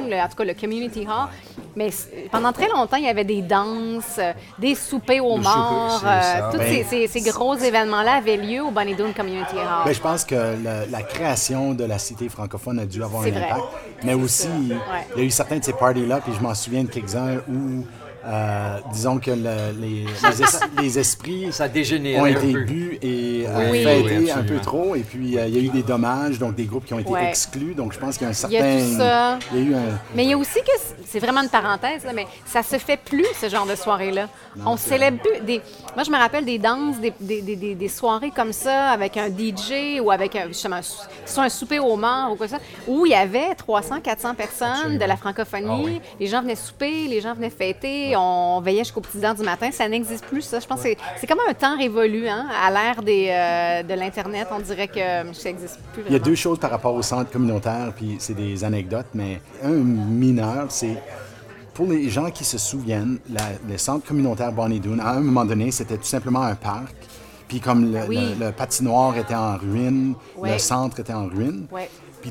le- 0.08 0.16
en 0.20 0.28
tout 0.28 0.36
cas 0.36 0.44
le 0.44 0.54
Community 0.54 1.00
Hall. 1.06 1.28
Mais 1.76 1.90
pendant 2.30 2.52
très 2.52 2.68
longtemps, 2.68 2.96
il 2.96 3.04
y 3.04 3.08
avait 3.08 3.24
des 3.24 3.42
danses, 3.42 4.18
euh, 4.18 4.32
des 4.58 4.74
soupers 4.74 5.20
aux 5.24 5.36
morts. 5.38 6.02
euh, 6.04 6.50
tous 6.52 6.58
Ben, 6.58 6.84
ces, 6.84 7.06
ces- 7.08 7.20
ces 7.20 7.30
gros 7.30 7.54
événements-là 7.56 8.14
avaient 8.14 8.36
lieu 8.36 8.62
au 8.62 8.70
Bonnie 8.70 8.94
Doon 8.94 9.12
Community 9.12 9.56
Hall. 9.56 9.84
Ben, 9.84 9.92
je 9.92 10.00
pense 10.00 10.24
que 10.24 10.34
le- 10.34 10.90
la 10.90 11.02
création 11.02 11.72
de 11.74 11.84
la 11.84 11.98
cité 11.98 12.28
francophone 12.28 12.78
a 12.80 12.86
dû 12.86 13.02
avoir 13.02 13.22
un 13.22 13.30
vrai. 13.30 13.44
impact. 13.44 13.62
Mais 14.04 14.14
aussi, 14.14 14.48
Ouais. 14.48 15.06
il 15.16 15.18
y 15.20 15.22
a 15.22 15.24
eu 15.24 15.30
certains 15.30 15.58
de 15.58 15.64
ces 15.64 15.72
parties-là, 15.72 16.20
puis 16.20 16.32
je 16.36 16.40
m'en 16.40 16.54
souviens 16.54 16.82
de 16.84 16.88
quelques-uns 16.90 17.36
où, 17.48 17.84
euh, 18.26 18.78
disons 18.92 19.18
que 19.18 19.30
le- 19.30 19.72
les, 19.80 20.04
les 20.22 20.42
es- 20.42 20.82
les 20.82 20.98
esprits 20.98 21.48
Ça 21.52 21.68
dégénéré 21.68 22.20
ont 22.20 22.24
un 22.24 22.28
été 22.28 22.52
bu 22.54 22.98
et 23.02 23.44
euh, 23.46 23.70
Oui, 23.70 23.82
fêtés 23.84 24.18
oui, 24.18 24.30
un 24.30 24.42
peu 24.42 24.58
trop. 24.60 24.94
Et 24.94 25.00
puis, 25.00 25.38
euh, 25.38 25.46
il 25.46 25.54
y 25.56 25.58
a 25.58 25.62
eu 25.62 25.68
des 25.68 25.82
dommages, 25.82 26.38
donc 26.38 26.54
des 26.54 26.64
groupes 26.64 26.84
qui 26.86 26.94
ont 26.94 26.98
été 26.98 27.10
Ouais. 27.10 27.28
exclus. 27.28 27.74
Donc, 27.74 27.92
je 27.92 27.98
pense 27.98 28.16
qu'il 28.16 28.26
y 28.26 28.30
a 28.30 28.32
un 28.32 28.48
Il 28.48 28.52
y 28.52 28.56
a 28.56 28.60
certain... 28.62 28.84
tout 28.90 28.98
ça. 28.98 29.38
Il 29.52 29.58
y 29.58 29.60
a 29.60 29.70
eu 29.70 29.74
un... 29.74 29.98
Mais 30.14 30.24
il 30.24 30.30
y 30.30 30.32
a 30.32 30.38
aussi 30.38 30.60
que 30.60 30.72
c'est 31.06 31.18
vraiment 31.20 31.42
une 31.42 31.48
parenthèse, 31.48 32.04
là, 32.04 32.12
mais 32.14 32.26
ça 32.46 32.62
se 32.62 32.76
fait 32.78 32.96
plus, 32.98 33.26
ce 33.40 33.48
genre 33.48 33.66
de 33.66 33.74
soirée-là. 33.74 34.28
On 34.66 34.76
célèbre 34.76 35.18
plus 35.18 35.40
des. 35.44 35.60
Moi, 35.94 36.04
je 36.04 36.10
me 36.10 36.16
rappelle 36.16 36.44
des 36.44 36.58
danses, 36.58 36.98
des, 37.00 37.12
des- 37.20 37.42
des- 37.42 37.56
des- 37.56 37.74
des 37.74 37.88
soirées 37.88 38.30
comme 38.34 38.52
ça, 38.52 38.88
avec 38.90 39.16
un 39.16 39.28
DJ 39.28 40.00
ou 40.00 40.10
avec 40.10 40.34
un, 40.36 40.48
justement, 40.48 40.76
un 40.76 41.42
un 41.44 41.48
souper 41.48 41.78
au 41.78 41.96
mort 41.96 42.32
ou 42.32 42.36
quoi 42.36 42.46
que 42.46 42.52
ça, 42.52 42.58
où 42.88 43.04
il 43.06 43.10
y 43.12 43.14
avait 43.14 43.54
300, 43.54 44.00
400 44.00 44.34
personnes 44.34 44.96
de 44.98 45.04
la 45.04 45.16
francophonie. 45.16 45.66
Ah 45.68 45.78
oui. 45.84 46.00
Les 46.18 46.26
gens 46.26 46.40
venaient 46.40 46.54
souper, 46.56 47.06
les 47.08 47.20
gens 47.20 47.34
venaient 47.34 47.50
fêter, 47.50 48.13
on 48.16 48.60
veillait 48.60 48.84
jusqu'aux 48.84 49.00
petites 49.00 49.22
heures 49.24 49.34
du 49.34 49.42
matin. 49.42 49.70
Ça 49.72 49.88
n'existe 49.88 50.24
plus, 50.26 50.42
ça. 50.42 50.60
Je 50.60 50.66
pense 50.66 50.82
que 50.82 50.88
c'est- 51.18 51.26
comme 51.26 51.38
un 51.48 51.54
temps 51.54 51.76
révolu, 51.76 52.28
hein, 52.28 52.46
à 52.64 52.70
l'ère 52.70 53.02
des, 53.02 53.28
euh, 53.30 53.82
de 53.82 53.94
l'Internet. 53.98 54.48
On 54.50 54.60
dirait 54.60 54.88
que 54.88 55.00
ça 55.32 55.48
n'existe 55.50 55.78
plus 55.92 56.02
Il 56.06 56.12
y 56.12 56.16
a 56.16 56.18
deux 56.20 56.34
choses 56.34 56.58
par 56.58 56.70
rapport 56.70 56.94
au 56.94 57.02
centre 57.02 57.30
communautaire, 57.30 57.92
puis 57.96 58.16
c'est 58.18 58.34
des 58.34 58.62
anecdotes, 58.64 59.06
mais 59.14 59.40
un 59.62 59.70
mineur, 59.70 60.66
c'est 60.70 60.96
pour 61.74 61.86
les 61.86 62.08
gens 62.08 62.30
qui 62.30 62.44
se 62.44 62.56
souviennent, 62.58 63.18
la- 63.32 63.40
le 63.68 63.76
centre 63.78 64.06
communautaire 64.06 64.52
Bonnie 64.52 64.80
Doon, 64.80 64.98
à 65.00 65.10
un 65.12 65.20
moment 65.20 65.44
donné, 65.44 65.70
c'était 65.72 65.96
tout 65.96 66.04
simplement 66.04 66.42
un 66.42 66.54
parc. 66.54 66.94
Puis 67.48 67.60
comme 67.60 67.92
le, 67.92 68.00
Oui. 68.08 68.34
le- 68.38 68.46
le 68.46 68.52
patinoire 68.52 69.16
était 69.18 69.34
en 69.34 69.56
ruine, 69.58 70.14
le 70.42 70.58
centre 70.58 71.00
était 71.00 71.12
en 71.12 71.26
ruine. 71.26 71.66
Puis 72.22 72.30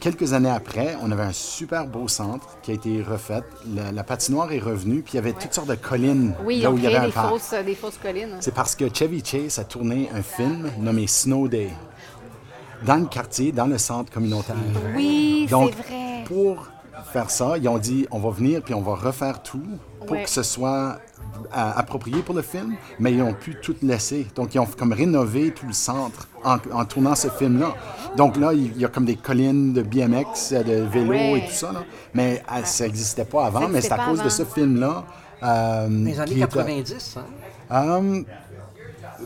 quelques 0.00 0.32
années 0.32 0.50
après, 0.50 0.96
on 1.02 1.10
avait 1.10 1.22
un 1.22 1.32
super 1.32 1.86
beau 1.86 2.08
centre 2.08 2.58
qui 2.62 2.70
a 2.70 2.74
été 2.74 3.02
refait. 3.02 3.42
La 3.92 4.02
patinoire 4.04 4.52
est 4.52 4.58
revenue, 4.58 5.02
puis 5.02 5.12
il 5.14 5.16
y 5.16 5.18
avait 5.18 5.32
toutes 5.32 5.52
sortes 5.54 5.68
de 5.68 5.74
collines 5.74 6.34
Oui, 6.44 6.60
là 6.60 6.70
où 6.70 6.76
il 6.78 6.84
y 6.84 6.86
avait 6.86 6.96
un 6.96 7.06
des 7.06 7.12
parc. 7.12 7.28
fausses, 7.30 7.54
des 7.64 7.74
fausses 7.74 7.98
collines. 7.98 8.36
C'est 8.40 8.54
parce 8.54 8.74
que 8.74 8.84
Chevy 8.92 9.22
Chase 9.24 9.58
a 9.58 9.64
tourné 9.64 10.08
un 10.14 10.22
film 10.22 10.70
nommé 10.78 11.06
Snow 11.06 11.48
Day 11.48 11.70
dans 12.84 12.96
le 12.96 13.06
quartier, 13.06 13.52
dans 13.52 13.66
le 13.66 13.76
centre 13.78 14.10
communautaire. 14.12 14.56
Oui, 14.96 15.46
c'est 15.48 15.54
vrai. 15.54 16.24
pour 16.26 16.66
faire 17.12 17.30
ça, 17.30 17.58
ils 17.58 17.68
ont 17.68 17.78
dit 17.78 18.06
on 18.10 18.18
va 18.18 18.30
venir 18.30 18.62
puis 18.62 18.72
on 18.74 18.80
va 18.82 18.94
refaire 18.94 19.42
tout 19.42 19.62
pour 20.00 20.12
Ouais. 20.12 20.22
que 20.24 20.30
ce 20.30 20.42
soit 20.42 20.96
euh, 20.96 20.96
approprié 21.52 22.22
pour 22.22 22.34
le 22.34 22.42
film, 22.42 22.74
mais 22.98 23.12
ils 23.12 23.22
ont 23.22 23.32
pu 23.34 23.56
tout 23.62 23.74
laisser. 23.82 24.26
Donc, 24.34 24.54
ils 24.54 24.58
ont 24.58 24.66
comme 24.66 24.92
rénové 24.92 25.50
tout 25.52 25.66
le 25.66 25.72
centre 25.72 26.28
en, 26.44 26.56
en 26.72 26.84
tournant 26.84 27.14
ce 27.14 27.28
film-là. 27.28 27.74
Donc 28.16 28.36
là, 28.36 28.52
il 28.52 28.76
y 28.78 28.84
a 28.84 28.88
comme 28.88 29.04
des 29.04 29.16
collines 29.16 29.72
de 29.72 29.82
BMX, 29.82 30.52
de 30.52 30.82
vélo 30.84 31.10
Ouais. 31.10 31.38
et 31.38 31.46
tout 31.46 31.52
ça. 31.54 31.72
là. 31.72 31.80
Mais 32.14 32.42
euh, 32.52 32.64
ça 32.64 32.84
n'existait 32.84 33.24
pas 33.24 33.46
avant, 33.46 33.68
mais 33.68 33.80
c'est 33.80 33.92
à 33.92 33.98
cause 34.04 34.22
de 34.22 34.28
ce 34.28 34.44
film-là. 34.44 35.04
euh, 35.42 35.88
Les 35.88 36.18
années 36.20 36.32
qui 36.34 36.42
était- 36.42 36.46
90, 36.48 37.16
hein? 37.18 37.24
euh, 37.72 38.22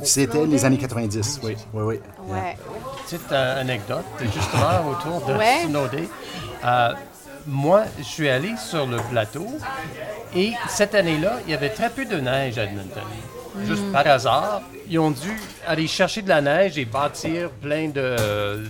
C'était 0.02 0.44
les 0.46 0.64
années 0.64 0.78
90, 0.78 1.40
oui, 1.44 1.56
oui, 1.72 1.82
oui. 1.82 2.00
Ouais. 2.28 2.56
Petite 3.04 3.30
euh, 3.32 3.60
anecdote, 3.60 4.04
justement, 4.20 4.90
autour 4.90 5.26
de 5.26 5.34
Ouais. 5.34 5.62
Snow 5.68 5.86
Day. 5.88 6.08
Euh, 6.64 6.92
moi, 7.46 7.82
je 7.98 8.02
suis 8.04 8.28
allé 8.28 8.54
sur 8.56 8.86
le 8.86 8.96
plateau 9.10 9.46
et 10.34 10.52
cette 10.68 10.94
année-là, 10.94 11.38
il 11.46 11.50
y 11.50 11.54
avait 11.54 11.70
très 11.70 11.90
peu 11.90 12.04
de 12.04 12.16
neige 12.16 12.58
à 12.58 12.64
Edmonton. 12.64 13.02
Juste 13.66 13.90
par 13.92 14.06
hasard, 14.06 14.62
ils 14.88 14.98
ont 14.98 15.12
dû 15.12 15.40
aller 15.66 15.86
chercher 15.86 16.22
de 16.22 16.28
la 16.28 16.40
neige 16.40 16.76
et 16.76 16.84
bâtir 16.84 17.50
plein 17.62 17.88
de, 17.88 18.16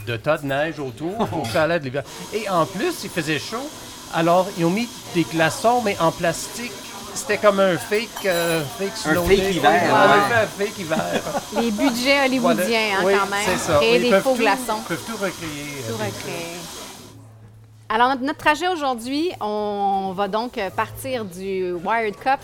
de 0.06 0.16
tas 0.16 0.36
de 0.38 0.46
neige 0.46 0.78
autour 0.78 1.26
pour 1.30 1.46
faire 1.46 1.66
de 1.68 1.74
l'hiver. 1.84 2.02
Et 2.34 2.48
en 2.50 2.66
plus, 2.66 2.92
il 3.02 3.08
faisait 3.10 3.38
chaud, 3.38 3.66
alors 4.14 4.46
ils 4.58 4.64
ont 4.66 4.70
mis 4.70 4.88
des 5.14 5.22
glaçons, 5.22 5.80
mais 5.82 5.96
en 6.00 6.12
plastique. 6.12 6.72
C'était 7.14 7.38
comme 7.38 7.60
un 7.60 7.78
fake, 7.78 8.26
euh, 8.26 8.60
fake 8.76 8.96
snow 8.96 9.22
fake 9.22 9.36
day. 9.38 9.52
hiver, 9.52 9.70
ouais. 9.70 10.34
un 10.34 10.46
fake 10.64 10.78
hiver. 10.80 10.98
Les 11.62 11.70
budgets 11.70 12.24
hollywoodiens, 12.26 12.96
hein, 12.98 13.02
Oui, 13.04 13.12
quand 13.16 13.30
même. 13.30 13.40
c'est 13.46 13.56
ça. 13.72 13.76
Créer 13.76 13.90
Oui, 13.92 13.96
ils 13.98 14.02
des 14.02 14.10
peuvent 14.10 14.22
faux 14.24 14.32
tout- 14.32 14.38
glaçons. 14.40 14.78
Ils 14.80 14.84
peuvent 14.88 15.04
tout 15.06 15.12
recréer. 15.12 15.30
euh, 15.78 15.88
Tout 15.90 15.94
recréer. 15.94 16.56
Alors, 17.88 18.16
notre, 18.16 18.38
trajet 18.38 18.66
aujourd'hui, 18.68 19.30
on 19.40 20.12
va 20.16 20.26
donc 20.26 20.58
partir 20.74 21.24
du 21.24 21.72
Wired 21.72 22.16
Cup 22.16 22.40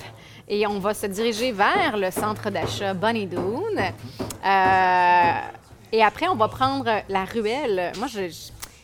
et 0.47 0.67
on 0.67 0.79
va 0.79 0.93
se 0.93 1.07
diriger 1.07 1.51
vers 1.53 1.97
le 1.97 2.11
centre 2.11 2.51
d'achat 2.51 2.93
Bonnie 2.93 3.27
Doon. 3.27 3.63
Euh, 3.79 5.33
et 5.93 6.03
après, 6.03 6.29
on 6.29 6.35
va 6.35 6.49
prendre 6.49 6.91
la 7.09 7.25
ruelle. 7.25 7.93
Moi, 7.99 8.09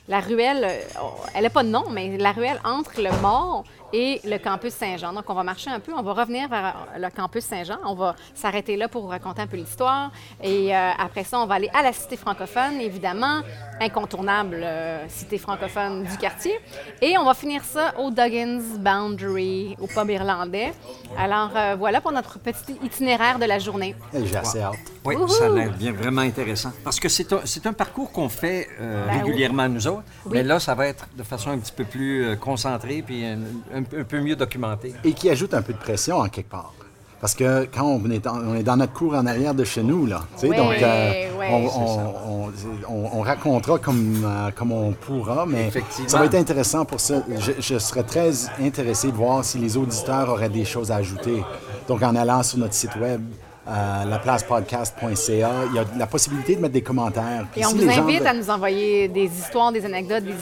la 0.09 0.21
ruelle, 0.21 0.65
euh, 0.65 1.01
elle 1.35 1.43
n'a 1.43 1.51
pas 1.51 1.63
de 1.63 1.69
nom, 1.69 1.85
mais 1.91 2.17
la 2.17 2.33
ruelle 2.33 2.61
entre 2.65 3.03
le 3.03 3.11
mort 3.21 3.65
et 3.97 4.21
le 4.25 4.37
campus 4.39 4.75
Saint-Jean. 4.75 5.13
Donc, 5.15 5.25
on 5.29 5.35
va 5.35 5.43
marcher 5.43 5.71
un 5.71 5.81
peu, 5.81 5.93
on 5.97 6.03
va 6.03 6.13
revenir 6.13 6.49
vers 6.49 6.75
le 6.99 7.09
campus 7.09 7.45
Saint-Jean. 7.45 7.79
On 7.87 7.95
va 7.95 8.15
s'arrêter 8.35 8.77
là 8.77 8.89
pour 8.89 9.03
vous 9.03 9.09
raconter 9.09 9.41
un 9.41 9.47
peu 9.47 9.57
l'histoire. 9.57 10.11
Et 10.43 10.77
euh, 10.77 10.91
après 10.99 11.25
ça, 11.25 11.39
on 11.41 11.47
va 11.47 11.55
aller 11.55 11.71
à 11.73 11.83
la 11.83 11.93
cité 11.95 12.17
francophone, 12.19 12.75
évidemment, 12.81 13.41
incontournable 13.81 14.61
euh, 14.63 15.09
cité 15.09 15.39
francophone 15.39 16.05
du 16.05 16.17
quartier. 16.19 16.53
Et 17.01 17.17
on 17.17 17.25
va 17.25 17.33
finir 17.35 17.65
ça 17.65 17.95
au 17.99 18.11
Duggins 18.11 18.61
Boundary, 18.79 19.77
au 19.81 19.87
pub 19.87 20.11
irlandais. 20.11 20.73
Alors, 21.19 21.51
euh, 21.57 21.75
voilà 21.79 22.01
pour 22.03 22.13
notre 22.13 22.39
petit 22.39 22.77
itinéraire 22.83 23.39
de 23.39 23.47
la 23.47 23.59
journée. 23.59 23.95
J'ai 24.13 24.37
assez 24.37 24.61
hâte. 24.61 24.77
Oui, 25.05 25.15
ça 25.29 25.47
a 25.47 25.49
l'air 25.49 25.73
bien 25.73 25.93
vraiment 25.93 26.23
intéressant. 26.23 26.73
Parce 26.85 26.99
que 27.01 27.09
c'est 27.09 27.33
un, 27.33 27.41
c'est 27.45 27.65
un 27.67 27.73
parcours 27.73 28.11
qu'on 28.11 28.29
fait 28.29 28.69
euh, 28.81 29.07
Ben 29.07 29.23
régulièrement 29.23 29.69
nous 29.69 29.87
autres, 29.87 30.03
Oui. 30.25 30.33
mais 30.35 30.43
là, 30.43 30.59
ça 30.59 30.75
va 30.75 30.89
être 30.89 31.07
de 31.17 31.23
façon 31.23 31.51
un 31.51 31.59
petit 31.59 31.73
peu 31.73 31.85
plus 31.85 32.25
euh, 32.25 32.37
concentrée 32.37 33.03
puis 33.07 33.25
un, 33.25 33.39
un 33.75 33.83
un 33.99 34.05
peu 34.05 34.21
mieux 34.21 34.37
documentée. 34.37 34.95
Et 35.05 35.13
qui 35.13 35.29
ajoute 35.31 35.55
un 35.55 35.63
peu 35.63 35.73
de 35.73 35.79
pression 35.79 36.19
en 36.19 36.29
quelque 36.29 36.51
part. 36.51 36.73
Parce 37.21 37.35
que 37.35 37.67
quand 37.75 37.85
on 37.87 38.11
est, 38.11 38.19
dans- 38.23 38.37
on 38.37 38.55
est 38.55 38.63
dans 38.63 38.77
notre 38.77 38.93
cour 38.93 39.15
en 39.15 39.25
arrière 39.27 39.55
de 39.55 39.65
chez 39.65 39.83
nous, 39.83 40.05
là, 40.05 40.23
tu 40.35 40.41
sais, 40.43 40.49
Ouais, 40.51 40.57
donc 40.57 40.75
euh, 40.83 41.13
on, 41.51 41.69
c'est 41.69 41.77
on- 41.79 42.31
on- 42.31 42.51
c'est- 42.55 42.87
on- 42.89 43.19
on 43.19 43.23
racontera 43.23 43.79
comme, 43.79 44.23
euh, 44.25 44.51
comme 44.55 44.71
on 44.71 44.93
pourra, 44.93 45.47
mais 45.47 45.71
ça 46.07 46.19
va 46.19 46.27
être 46.27 46.35
intéressant 46.35 46.85
pour 46.85 47.01
ça. 47.01 47.23
Je, 47.39 47.53
je 47.59 47.79
serais 47.79 48.03
très 48.03 48.33
intéressé 48.61 49.09
de 49.11 49.17
voir 49.17 49.45
si 49.45 49.57
les 49.59 49.79
auditeurs 49.79 50.29
auraient 50.29 50.51
des 50.51 50.67
choses 50.67 50.91
à 50.91 50.97
ajouter. 50.97 51.43
Donc 51.89 52.03
en 52.03 52.15
allant 52.15 52.43
sur 52.43 52.59
notre 52.59 52.75
site 52.75 52.95
web, 52.97 53.23
euh, 53.69 54.05
laplacepodcast.ca, 54.05 55.51
il 55.71 55.75
y 55.75 55.79
a 55.79 55.85
la 55.97 56.07
possibilité 56.07 56.57
de 56.57 56.61
mettre 56.61 56.75
des 56.75 56.83
commentaires. 56.83 57.47
Puis 57.53 57.61
Et 57.63 57.67
on 57.67 57.71
si 57.71 57.79
vous 57.79 57.91
gens 57.91 58.03
invite 58.05 58.25
à 58.27 58.33
nous 58.33 58.49
envoyer 58.51 59.09
des 59.09 59.25
histoires, 59.27 59.73
des 59.73 59.85
anecdotes 59.85 60.25
des- 60.25 60.35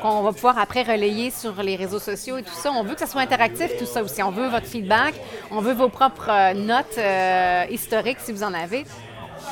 qu'on 0.00 0.22
va 0.22 0.32
pouvoir 0.32 0.58
après 0.58 0.82
relayer 0.82 1.30
sur 1.30 1.62
les 1.62 1.76
réseaux 1.76 1.98
sociaux 1.98 2.38
et 2.38 2.42
tout 2.42 2.54
ça. 2.54 2.70
On 2.72 2.82
veut 2.82 2.94
que 2.94 3.00
ça 3.00 3.06
soit 3.06 3.20
interactif, 3.22 3.76
tout 3.78 3.86
ça 3.86 4.02
aussi. 4.02 4.22
On 4.22 4.30
veut 4.30 4.48
votre 4.48 4.66
feedback, 4.66 5.14
on 5.50 5.60
veut 5.60 5.74
vos 5.74 5.88
propres 5.88 6.30
euh, 6.30 6.54
notes 6.54 6.96
euh, 6.98 7.64
historiques 7.70 8.18
si 8.24 8.32
vous 8.32 8.42
en 8.42 8.54
avez. 8.54 8.84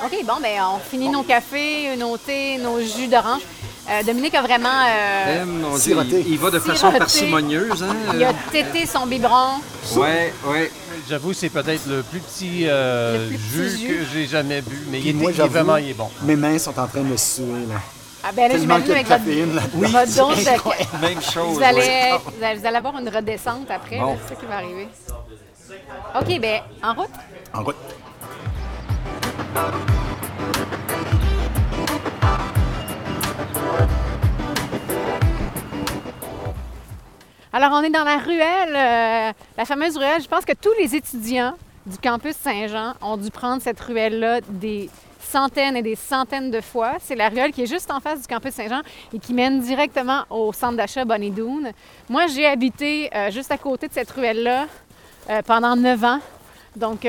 OK, 0.04 0.12
bon, 0.26 0.34
ben 0.42 0.60
on 0.74 0.78
finit 0.78 1.08
nos 1.08 1.22
cafés, 1.22 1.96
nos 1.96 2.16
thés, 2.16 2.58
nos 2.58 2.80
jus 2.80 3.08
d'orange. 3.08 3.42
Euh, 3.90 4.02
Dominique 4.02 4.34
a 4.34 4.42
vraiment... 4.42 4.68
euh, 4.68 5.44
Euh, 5.44 5.76
siroté. 5.78 6.20
il, 6.26 6.32
il 6.34 6.38
va 6.38 6.50
de 6.50 6.58
façon 6.58 6.76
Siroté. 6.76 6.98
parcimonieuse. 6.98 7.82
Hein? 7.82 7.96
il 8.14 8.24
a 8.24 8.32
tété 8.52 8.84
son 8.86 9.06
biberon. 9.06 9.60
Ouais, 9.96 10.32
ouais. 10.46 10.70
J'avoue, 11.08 11.32
c'est 11.32 11.48
peut-être 11.48 11.86
le 11.86 12.02
plus 12.02 12.20
petit 12.20 12.64
euh, 12.66 13.24
Le 13.30 13.36
plus 13.36 13.38
petit 13.38 13.86
jus, 13.86 13.88
que 13.96 14.04
j'ai 14.12 14.26
jamais 14.26 14.60
bu, 14.60 14.78
mais 14.90 15.00
il, 15.00 15.08
est, 15.08 15.10
il 15.32 15.42
vraiment 15.44 15.76
il 15.78 15.90
est 15.90 15.94
bon. 15.94 16.10
Mes 16.22 16.36
mains 16.36 16.58
sont 16.58 16.78
en 16.78 16.86
train 16.86 17.00
de 17.00 17.06
me 17.06 17.16
suer. 17.16 17.44
Là. 17.68 17.76
Ah 18.24 18.30
ben 18.34 18.50
là, 18.52 18.58
j'imagine 18.58 18.90
avec 18.90 19.06
de 19.08 19.12
votre, 19.12 19.24
de... 20.44 20.48
incroyable. 20.50 20.88
Même 21.00 21.22
chose. 21.22 21.56
Vous 21.56 21.62
allez, 21.62 21.78
ouais. 21.78 22.10
vous, 22.36 22.44
allez, 22.44 22.58
vous 22.58 22.66
allez 22.66 22.76
avoir 22.76 22.98
une 22.98 23.08
redescente 23.08 23.70
après, 23.70 23.98
Bon. 24.00 24.18
c'est 24.26 24.34
ça 24.34 24.40
qui 24.40 24.46
va 24.46 24.56
arriver. 24.56 24.88
OK, 26.20 26.40
ben 26.40 26.60
en 26.82 26.94
route? 26.94 27.10
En 27.54 27.62
route. 27.62 27.76
Alors, 37.60 37.72
on 37.72 37.82
est 37.82 37.90
dans 37.90 38.04
la 38.04 38.18
ruelle, 38.18 38.76
euh, 38.76 39.32
la 39.56 39.64
fameuse 39.64 39.96
ruelle. 39.96 40.22
Je 40.22 40.28
pense 40.28 40.44
que 40.44 40.52
tous 40.52 40.72
les 40.78 40.94
étudiants 40.94 41.54
du 41.86 41.98
campus 41.98 42.36
Saint-Jean 42.36 42.94
ont 43.02 43.16
dû 43.16 43.32
prendre 43.32 43.60
cette 43.60 43.80
ruelle-là 43.80 44.42
des 44.48 44.88
centaines 45.18 45.76
et 45.76 45.82
des 45.82 45.96
centaines 45.96 46.52
de 46.52 46.60
fois. 46.60 46.92
C'est 47.00 47.16
la 47.16 47.28
ruelle 47.28 47.50
qui 47.50 47.62
est 47.62 47.66
juste 47.66 47.90
en 47.90 47.98
face 47.98 48.20
du 48.20 48.28
campus 48.28 48.54
Saint-Jean 48.54 48.82
et 49.12 49.18
qui 49.18 49.34
mène 49.34 49.58
directement 49.58 50.22
au 50.30 50.52
centre 50.52 50.76
d'achat 50.76 51.04
Bonnie 51.04 51.32
Doon. 51.32 51.72
Moi, 52.08 52.28
j'ai 52.28 52.46
habité 52.46 53.10
euh, 53.12 53.32
juste 53.32 53.50
à 53.50 53.58
côté 53.58 53.88
de 53.88 53.92
cette 53.92 54.12
ruelle-là 54.12 54.68
euh, 55.28 55.42
pendant 55.42 55.74
neuf 55.74 56.04
ans. 56.04 56.20
Donc, 56.76 57.00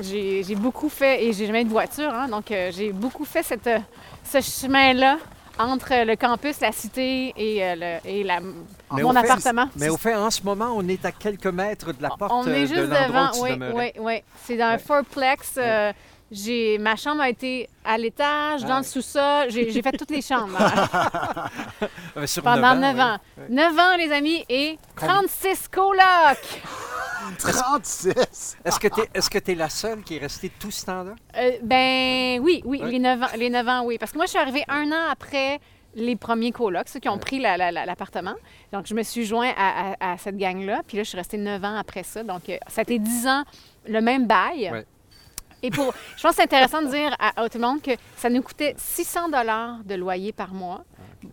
j'ai 0.00 0.54
beaucoup 0.56 0.88
fait, 0.88 1.26
et 1.26 1.34
j'ai 1.34 1.44
jamais 1.44 1.60
eu 1.60 1.64
de 1.64 1.68
voiture, 1.68 2.10
hein, 2.10 2.26
donc 2.26 2.44
j'ai 2.48 2.90
beaucoup 2.90 3.26
fait 3.26 3.42
ce 3.42 4.40
chemin-là 4.40 5.18
entre 5.58 6.04
le 6.04 6.16
campus, 6.16 6.60
la 6.60 6.72
cité 6.72 7.32
et, 7.36 7.64
euh, 7.64 7.74
le- 8.02 8.08
et 8.08 8.24
la, 8.24 8.40
Mais 8.40 9.02
mon 9.02 9.12
fait- 9.12 9.18
appartement. 9.18 9.66
Mais 9.76 9.88
au 9.88 9.96
fait, 9.96 10.14
en 10.14 10.30
ce 10.30 10.42
moment, 10.42 10.72
on 10.74 10.86
est 10.88 11.04
à 11.04 11.12
quelques 11.12 11.46
mètres 11.46 11.92
de 11.92 12.02
la 12.02 12.10
porte 12.10 12.32
On 12.32 12.46
euh, 12.46 12.54
est 12.54 12.62
de 12.62 12.66
juste 12.66 12.80
devant. 12.80 13.30
où 13.30 13.46
tu 13.46 13.52
Oui, 13.52 13.58
oui, 13.74 13.92
oui. 13.98 14.22
C'est 14.44 14.56
dans 14.56 14.66
un 14.66 14.78
fourplex. 14.78 15.54
euh, 15.58 15.92
j'ai, 16.30 16.78
ma 16.78 16.96
chambre 16.96 17.22
a 17.22 17.28
été 17.30 17.68
à 17.84 17.96
l'étage, 17.96 18.62
dans 18.64 18.74
Ah 18.74 18.78
le 18.78 18.84
sous-sol. 18.84 19.46
J'ai, 19.50 19.80
fait 19.82 19.92
toutes 19.92 20.10
les 20.10 20.20
chambres 20.22 20.56
hein, 20.58 22.26
sur 22.26 22.42
pendant 22.42 22.74
neuf 22.74 22.96
9 22.96 23.00
ans. 23.00 23.16
9 23.48 23.78
ans, 23.78 23.96
les 23.96 24.12
amis, 24.12 24.44
et 24.48 24.78
36 24.96 25.68
colocs. 25.68 25.98
36! 27.38 28.56
Est-ce 28.64 28.78
que 28.80 28.88
tu 28.88 29.00
es, 29.00 29.40
que 29.42 29.52
la 29.58 29.68
seule 29.68 30.02
qui 30.02 30.16
est 30.16 30.20
restée 30.20 30.50
tout 30.58 30.70
ce 30.70 30.84
temps-là? 30.86 31.14
Euh, 31.36 31.52
ben 31.62 32.40
oui, 32.42 32.62
oui, 32.64 32.80
Ouais. 32.82 32.90
les 32.90 32.98
9 32.98 33.22
ans, 33.22 33.26
les 33.36 33.50
9 33.50 33.68
ans, 33.68 33.82
oui. 33.84 33.98
Parce 33.98 34.12
que 34.12 34.16
moi, 34.18 34.26
je 34.26 34.30
suis 34.30 34.38
arrivée 34.38 34.64
un 34.68 34.90
an 34.92 35.08
après 35.10 35.60
les 35.94 36.16
premiers 36.16 36.52
colocs, 36.52 36.88
ceux 36.88 37.00
qui 37.00 37.08
ont 37.08 37.18
pris 37.18 37.38
la- 37.40 37.56
la- 37.56 37.72
la- 37.72 37.86
l'appartement. 37.86 38.34
Donc, 38.72 38.86
je 38.86 38.94
me 38.94 39.02
suis 39.02 39.24
joint 39.24 39.50
à, 39.56 39.92
à- 39.98 40.12
à 40.12 40.18
cette 40.18 40.36
gang-là. 40.36 40.82
Puis 40.86 40.96
là, 40.96 41.02
je 41.02 41.08
suis 41.08 41.18
restée 41.18 41.38
9 41.38 41.64
ans 41.64 41.76
après 41.76 42.02
ça. 42.02 42.22
Donc, 42.22 42.48
euh, 42.48 42.56
ça 42.68 42.80
a 42.80 42.82
été 42.82 42.98
10 42.98 43.26
ans, 43.26 43.44
le 43.86 44.00
même 44.00 44.26
bail. 44.26 44.70
Ouais. 44.70 44.86
Et 45.62 45.70
pour, 45.70 45.92
je 46.16 46.22
pense 46.22 46.32
que 46.32 46.36
c'est 46.36 46.42
intéressant 46.44 46.82
de 46.82 46.88
dire 46.88 47.14
à, 47.18 47.40
à 47.40 47.48
tout 47.48 47.58
le 47.58 47.66
monde 47.66 47.82
que 47.82 47.90
ça 48.16 48.30
nous 48.30 48.42
coûtait 48.42 48.74
600 48.76 49.28
dollars 49.28 49.78
de 49.84 49.94
loyer 49.94 50.32
par 50.32 50.54
mois, 50.54 50.84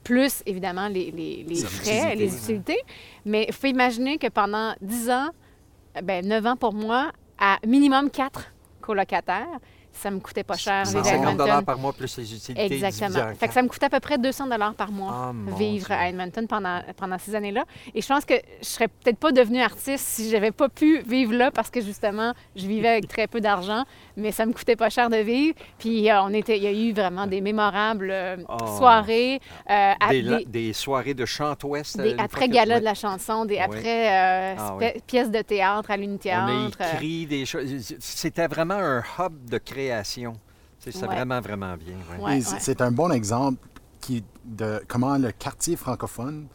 plus 0.03 0.41
évidemment 0.45 0.87
les, 0.87 1.11
les- 1.11 1.43
les 1.47 1.55
Les 1.55 1.55
frais, 1.55 1.97
utilités, 1.97 2.15
les 2.15 2.35
utilités. 2.35 2.79
Mais 3.25 3.45
il 3.47 3.53
faut 3.53 3.67
imaginer 3.67 4.17
que 4.17 4.27
pendant 4.27 4.73
10 4.81 5.09
ans, 5.11 5.29
ben 6.03 6.25
9 6.25 6.45
ans 6.47 6.55
pour 6.55 6.73
moi, 6.73 7.11
à 7.37 7.57
minimum 7.65 8.09
4 8.09 8.51
colocataires, 8.81 9.47
ça 9.95 10.11
me 10.11 10.19
coûtait 10.19 10.43
pas 10.43 10.57
cher 10.57 10.83
vivre 10.85 10.99
à 10.99 11.03
150 11.03 11.31
Edmonton. 11.39 11.65
par 11.65 11.77
mois 11.77 11.93
plus 11.93 12.17
les 12.17 12.33
utilités. 12.35 12.65
Exactement. 12.73 13.31
en 13.31 13.35
Fait 13.35 13.47
que 13.47 13.53
ça 13.53 13.61
me 13.61 13.67
coûtait 13.67 13.85
à 13.85 13.89
peu 13.89 13.99
près 13.99 14.17
200 14.17 14.47
dollars 14.47 14.73
par 14.75 14.91
mois 14.91 15.31
mon 15.33 15.55
vivre 15.55 15.87
Dieu. 15.87 15.95
à 15.95 16.09
Edmonton 16.09 16.47
pendant, 16.47 16.81
pendant 16.97 17.17
ces 17.17 17.35
années-là. 17.35 17.63
Et 17.93 18.01
je 18.01 18.07
pense 18.07 18.25
que 18.25 18.33
je 18.61 18.65
serais 18.67 18.87
peut-être 18.87 19.17
pas 19.17 19.31
devenue 19.31 19.61
artiste 19.61 20.05
si 20.05 20.29
j'avais 20.29 20.51
pas 20.51 20.69
pu 20.69 20.99
vivre 21.01 21.33
là 21.33 21.51
parce 21.51 21.69
que 21.69 21.81
justement, 21.81 22.33
je 22.55 22.67
vivais 22.67 22.89
avec 22.89 23.07
très 23.07 23.27
peu 23.27 23.41
d'argent, 23.41 23.83
mais 24.17 24.31
ça 24.31 24.45
me 24.45 24.53
coûtait 24.53 24.75
pas 24.75 24.89
cher 24.89 25.09
de 25.09 25.17
vivre. 25.17 25.55
Puis 25.79 26.09
euh, 26.09 26.21
on 26.21 26.33
était, 26.33 26.57
il 26.57 26.63
y 26.63 26.67
a 26.67 26.71
eu 26.71 26.93
vraiment 26.93 27.27
des 27.27 27.41
mémorables 27.41 28.09
euh, 28.11 28.37
Oh. 28.49 28.77
soirées, 28.77 29.39
euh, 29.69 29.91
à- 29.99 30.09
Des, 30.09 30.21
la- 30.21 30.37
des- 30.39 30.45
des 30.45 30.73
soirées 30.73 31.13
de 31.13 31.25
chant 31.25 31.55
ouest. 31.63 31.97
des 31.97 32.15
après-galas 32.17 32.79
de 32.79 32.85
la 32.85 32.93
chanson, 32.93 33.45
des 33.45 33.57
après 33.59 34.09
euh, 34.11 34.55
Ah, 34.57 34.75
oui. 34.77 34.85
pièces 35.07 35.31
de 35.31 35.41
théâtre 35.41 35.89
à 35.91 35.97
l'Unithéâtre. 35.97 36.51
On 36.79 36.83
a 36.83 36.87
écrit 36.93 37.25
des 37.25 37.45
choses. 37.45 37.95
C'était 37.99 38.47
vraiment 38.47 38.75
un 38.75 39.03
hub 39.19 39.49
de 39.49 39.57
création. 39.57 39.84
Ouais. 41.01 41.15
vraiment, 41.15 41.41
vraiment 41.41 41.75
bien. 41.77 41.95
ouais. 42.17 42.23
Ouais, 42.23 42.37
Et 42.37 42.41
c'est- 42.41 42.53
ouais. 42.53 42.59
C'est 42.61 42.81
un 42.81 42.91
bon 42.91 43.11
exemple 43.11 43.57
qui, 44.01 44.23
de 44.43 44.83
comment 44.87 45.17
le 45.17 45.31
quartier 45.31 45.75
francophone, 45.75 46.45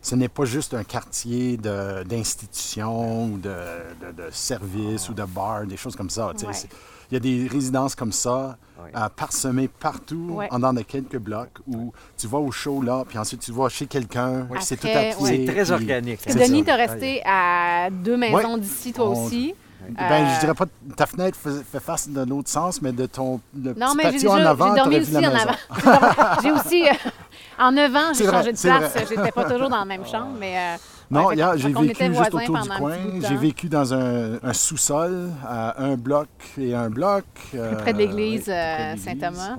ce 0.00 0.14
n'est 0.14 0.28
pas 0.28 0.44
juste 0.44 0.74
un 0.74 0.84
quartier 0.84 1.56
de- 1.56 2.02
d'institutions 2.04 3.26
ou 3.26 3.38
de, 3.38 3.48
de, 3.48 4.22
de 4.24 4.28
services 4.30 5.08
ou 5.08 5.14
de 5.14 5.24
bars, 5.24 5.66
des 5.66 5.76
choses 5.76 5.96
comme 5.96 6.10
ça. 6.10 6.32
C'est- 6.36 6.68
Il 7.10 7.14
y 7.14 7.16
a 7.18 7.20
des 7.20 7.46
résidences 7.48 7.94
comme 7.94 8.12
ça, 8.12 8.56
Ouais. 8.82 8.90
euh, 8.96 9.08
parsemées 9.14 9.68
partout, 9.68 10.30
Ouais. 10.36 10.48
en 10.50 10.58
dans 10.58 10.72
de 10.72 10.80
quelques 10.80 11.18
blocs, 11.18 11.58
où 11.66 11.92
tu 12.16 12.26
vas 12.26 12.38
au 12.38 12.50
show 12.50 12.80
là, 12.80 13.04
puis 13.06 13.18
ensuite 13.18 13.40
tu 13.40 13.52
vas 13.52 13.68
chez 13.68 13.86
quelqu'un, 13.86 14.46
puis 14.50 14.62
c'est 14.62 14.78
tout 14.78 14.86
à 14.88 14.90
pied. 15.12 15.14
ouais. 15.20 15.44
C'est 15.46 15.52
très 15.52 15.70
organique. 15.70 16.20
Parce 16.24 16.34
que 16.36 16.42
C'est 16.42 16.48
Denis, 16.48 16.64
t'es 16.64 16.74
resté 16.74 17.22
à 17.26 17.90
deux 17.90 18.16
maisons 18.16 18.56
d'ici, 18.56 18.92
toi 18.94 19.10
On- 19.10 19.26
aussi. 19.26 19.54
Ben, 19.90 20.24
Euh, 20.24 20.34
je 20.34 20.40
dirais 20.40 20.54
pas 20.54 20.66
que 20.66 20.94
ta 20.96 21.06
fenêtre 21.06 21.36
fait, 21.38 21.80
face 21.80 22.08
de 22.08 22.20
l'autre 22.24 22.48
sens, 22.48 22.80
mais 22.82 22.92
de 22.92 23.06
ton 23.06 23.40
le 23.54 23.74
Non, 23.74 23.88
petit 23.88 23.96
mais 23.96 24.02
j'ai 24.04 24.10
patio 24.12 24.30
déjà 24.34 24.42
en 24.44 24.50
avant, 24.50 24.68
j'ai 24.70 24.80
dormi 24.80 24.96
aussi 24.96 25.16
en 25.16 25.34
avant. 25.34 26.38
J'ai 26.42 26.50
aussi, 26.52 26.88
euh, 26.88 26.92
en 27.58 27.72
9 27.72 27.96
ans, 27.96 27.98
j'ai 28.16 28.24
changé 28.24 28.52
de 28.52 28.58
place. 28.58 28.94
J'étais 29.08 29.30
pas 29.32 29.44
toujours 29.44 29.68
dans 29.68 29.78
la 29.78 29.84
même 29.84 30.06
chambre, 30.10 30.36
mais... 30.38 30.56
euh, 30.56 30.76
Non, 31.10 31.26
ouais, 31.26 31.36
j'ai 31.56 31.72
vécu 31.72 32.04
juste 32.14 32.34
autour 32.34 32.58
du 32.58 32.68
coin. 32.68 32.96
J'ai 33.20 33.36
vécu 33.36 33.68
dans 33.68 33.94
un, 33.94 34.38
un 34.42 34.52
sous-sol, 34.52 35.30
à 35.46 35.82
un 35.82 35.96
bloc 35.96 36.28
et 36.58 36.74
un 36.74 36.90
bloc. 36.90 37.24
euh, 37.54 37.74
près 37.76 37.92
de 37.92 37.98
l'église, 37.98 38.46
euh, 38.48 38.94
l'église, 38.94 39.04
Saint-Thomas. 39.04 39.56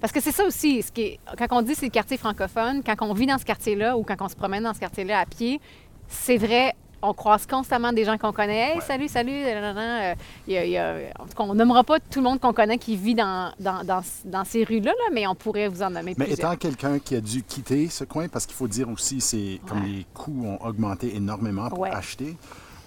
Parce 0.00 0.12
que 0.12 0.20
c'est 0.20 0.32
ça 0.32 0.44
aussi, 0.44 0.82
ce 0.82 0.92
qui 0.92 1.00
est- 1.02 1.20
quand 1.38 1.46
on 1.50 1.62
dit 1.62 1.74
c'est 1.74 1.86
le 1.86 1.90
quartier 1.90 2.18
francophone, 2.18 2.82
quand 2.84 2.94
on 3.00 3.14
vit 3.14 3.24
dans 3.26 3.38
ce 3.38 3.44
quartier-là 3.46 3.96
ou 3.96 4.02
quand 4.02 4.16
on 4.20 4.28
se 4.28 4.36
promène 4.36 4.62
dans 4.64 4.74
ce 4.74 4.80
quartier-là 4.80 5.18
à 5.20 5.24
pied, 5.24 5.60
c'est 6.08 6.36
vrai, 6.36 6.74
on 7.04 7.12
croise 7.12 7.46
constamment 7.46 7.92
des 7.92 8.04
gens 8.04 8.16
qu'on 8.18 8.32
connaît. 8.32 8.74
Hey, 8.74 8.80
salut, 8.80 9.08
salut. 9.08 9.30
Euh, 9.44 10.14
il 10.48 10.54
y 10.54 10.56
a- 10.58 10.64
il 10.64 10.70
y 10.70 10.78
a- 10.78 10.96
en 11.18 11.24
tout 11.24 11.34
cas, 11.36 11.44
on 11.44 11.54
nommera 11.54 11.84
pas 11.84 11.98
tout 12.00 12.20
le 12.20 12.24
monde 12.24 12.40
qu'on 12.40 12.52
connaît 12.52 12.78
qui 12.78 12.96
vit 12.96 13.14
dans, 13.14 13.52
dans, 13.60 13.84
dans, 13.84 14.00
dans 14.24 14.44
ces 14.44 14.64
rues-là, 14.64 14.92
là, 14.92 15.10
mais 15.12 15.26
on 15.26 15.34
pourrait 15.34 15.68
vous 15.68 15.82
en 15.82 15.90
nommer 15.90 16.14
Mais 16.18 16.26
plusieurs. 16.26 16.52
étant 16.52 16.56
quelqu'un 16.56 16.98
qui 16.98 17.16
a 17.16 17.20
dû 17.20 17.42
quitter 17.42 17.88
ce 17.88 18.04
coin, 18.04 18.28
parce 18.28 18.46
qu'il 18.46 18.54
faut 18.56 18.68
dire 18.68 18.88
aussi, 18.88 19.20
c'est 19.20 19.60
comme 19.68 19.82
Ouais. 19.82 19.88
les 19.88 20.06
coûts 20.14 20.44
ont 20.46 20.64
augmenté 20.66 21.14
énormément 21.14 21.68
pour 21.68 21.80
Ouais. 21.80 21.90
acheter, 21.90 22.36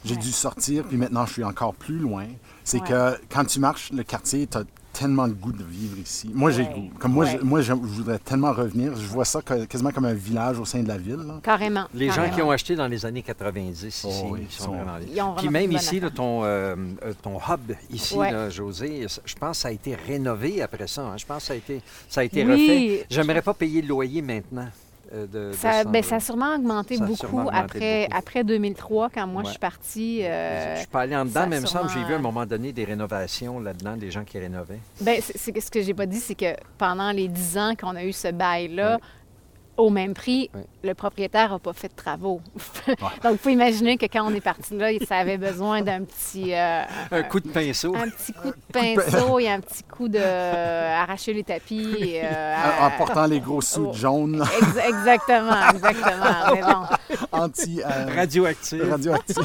j'ai 0.08 0.16
Ouais. 0.16 0.22
dû 0.22 0.32
sortir, 0.32 0.84
puis 0.86 0.98
maintenant 0.98 1.26
je 1.26 1.34
suis 1.34 1.44
encore 1.44 1.74
plus 1.74 2.00
loin. 2.00 2.26
C'est 2.64 2.82
Ouais. 2.82 2.88
que 2.88 3.20
quand 3.30 3.46
tu 3.46 3.60
marches 3.60 3.92
le 3.92 4.04
quartier, 4.04 4.48
tu 4.48 4.58
as 4.58 4.64
tellement 4.94 5.28
le 5.28 5.34
goût 5.34 5.52
de 5.52 5.64
vivre 5.64 5.96
ici. 6.00 6.32
Moi, 6.34 6.50
j'ai 6.50 6.64
le 6.64 6.70
Ouais. 6.70 6.74
goût. 6.74 6.90
Comme 6.98 7.12
moi, 7.14 7.26
Ouais. 7.26 7.38
je, 7.40 7.46
moi 7.46 7.62
je, 7.62 7.72
voudrais 7.74 8.18
tellement 8.18 8.52
revenir. 8.52 8.96
Je 8.96 9.06
vois 9.08 9.26
ça 9.26 9.44
que- 9.44 9.66
quasiment 9.66 9.92
comme 9.92 10.06
un 10.06 10.14
village 10.16 10.58
au 10.60 10.66
sein 10.66 10.82
de 10.82 10.88
la 10.88 10.98
ville. 10.98 11.18
là. 11.18 11.40
Carrément. 11.44 11.86
Les 11.94 12.10
gens 12.10 12.28
qui 12.34 12.42
ont 12.42 12.50
acheté 12.50 12.76
dans 12.76 12.88
les 12.88 13.06
années 13.06 13.22
90 13.22 13.84
ici, 13.84 14.08
Oh 14.24 14.30
oui, 14.32 14.48
ils 14.50 14.52
sont 14.52 14.64
sont- 14.66 14.72
vraiment. 14.72 14.98
Ils 15.14 15.22
ont 15.22 15.36
Puis 15.36 15.50
même 15.50 15.72
ici, 15.72 16.00
là, 16.00 16.10
ton, 16.10 16.44
euh, 16.44 16.76
euh, 17.06 17.14
ton 17.22 17.38
hub 17.38 17.74
ici, 17.92 18.16
Ouais. 18.16 18.32
là, 18.32 18.50
José, 18.50 19.06
je 19.24 19.36
pense 19.36 19.58
que 19.58 19.62
ça 19.62 19.68
a 19.68 19.72
été 19.72 19.94
rénové 19.96 20.64
après 20.64 20.88
ça. 20.88 21.04
hein. 21.04 21.18
Je 21.18 21.26
pense 21.28 21.44
que 21.44 21.48
ça 21.48 21.54
a 21.54 21.58
été, 21.58 21.82
ça 22.10 22.22
a 22.22 22.24
été 22.24 22.44
Oui. 22.44 22.52
refait. 22.52 23.06
J'aimerais 23.10 23.42
pas 23.44 23.54
payer 23.54 23.84
le 23.84 23.88
loyer 23.90 24.24
maintenant. 24.24 24.68
Euh, 25.14 25.26
de, 25.28 25.50
de 25.50 25.52
Ça, 25.54 25.84
ce 25.84 25.88
ben, 25.88 26.04
ça 26.04 26.16
a 26.16 26.20
sûrement 26.20 26.56
augmenté 26.56 26.98
Ça 26.98 27.04
a 27.04 27.08
beaucoup, 27.08 27.18
sûrement 27.20 27.46
augmenté 27.48 27.58
après, 27.58 28.02
beaucoup. 28.08 28.18
après 28.18 28.44
2003, 28.44 29.10
quand 29.10 29.28
moi 29.28 29.44
je 29.46 29.50
suis 29.52 29.60
partie. 29.60 30.20
euh, 30.24 30.76
je 30.76 30.80
suis 30.80 30.88
pas 30.88 31.02
allé 31.02 31.16
en 31.16 31.26
dedans, 31.26 31.46
mais 31.48 31.58
il 31.58 31.62
me 31.62 31.66
semble 31.68 31.88
que 31.88 31.94
j'ai 31.94 32.04
vu 32.04 32.14
à 32.14 32.18
un 32.18 32.22
moment 32.22 32.46
donné 32.46 32.72
des 32.74 32.84
rénovations 32.84 33.60
là-dedans, 33.60 33.96
des 33.98 34.12
gens 34.12 34.24
qui 34.24 34.40
rénovaient. 34.40 34.80
Ben, 35.02 35.20
c'est, 35.22 35.38
c'est 35.38 35.52
que 35.52 35.62
ce 35.62 35.72
que 35.72 35.82
j'ai 35.82 35.94
pas 35.94 36.06
dit, 36.06 36.20
c'est 36.20 36.36
que 36.36 36.56
pendant 36.78 37.12
les 37.12 37.28
10 37.28 37.58
ans 37.58 37.74
qu'on 37.80 37.96
a 37.96 38.04
eu 38.04 38.14
ce 38.14 38.30
bail-là, 38.32 38.96
Ouais. 38.96 39.02
Au 39.78 39.90
même 39.90 40.14
prix, 40.14 40.50
le 40.84 40.94
propriétaire 40.94 41.52
n'a 41.52 41.60
pas 41.60 41.74
fait 41.74 41.88
de 41.90 41.94
travaux. 41.96 42.42
Donc, 43.24 43.34
il 43.34 43.38
faut 43.38 43.50
imaginer 43.50 43.98
que 43.98 44.06
quand 44.08 44.24
on 44.26 44.34
est 44.34 44.42
parti 44.42 44.76
là, 44.76 44.88
ça 45.08 45.18
avait 45.18 45.38
besoin 45.38 45.82
d'un 45.82 46.04
petit, 46.04 46.54
euh, 46.54 46.82
Un 47.12 47.24
coup 47.24 47.40
de 47.40 47.48
pinceau. 47.50 47.94
un 47.96 48.10
petit 48.10 48.34
coup 48.34 48.50
de 48.50 48.56
pinceau 48.74 49.40
et 49.40 49.50
un 49.50 49.60
petit 49.60 49.84
coup 49.84 50.08
de 50.10 50.18
euh, 50.20 50.96
arracher 51.02 51.34
les 51.34 51.44
tapis. 51.44 51.96
et, 52.00 52.22
euh, 52.24 52.56
En, 52.82 52.92
portant 52.98 53.26
les 53.28 53.40
gros 53.40 53.62
sous 53.62 53.86
oh. 53.90 53.94
jaunes 53.94 54.44
Ex- 54.62 54.88
exactement, 54.88 55.70
exactement. 55.74 56.54
Mais 56.54 56.62
bon, 56.62 57.18
anti 57.32 57.82
euh, 57.84 58.06
Radioactif. 58.16 58.82
radioactifs. 58.90 59.38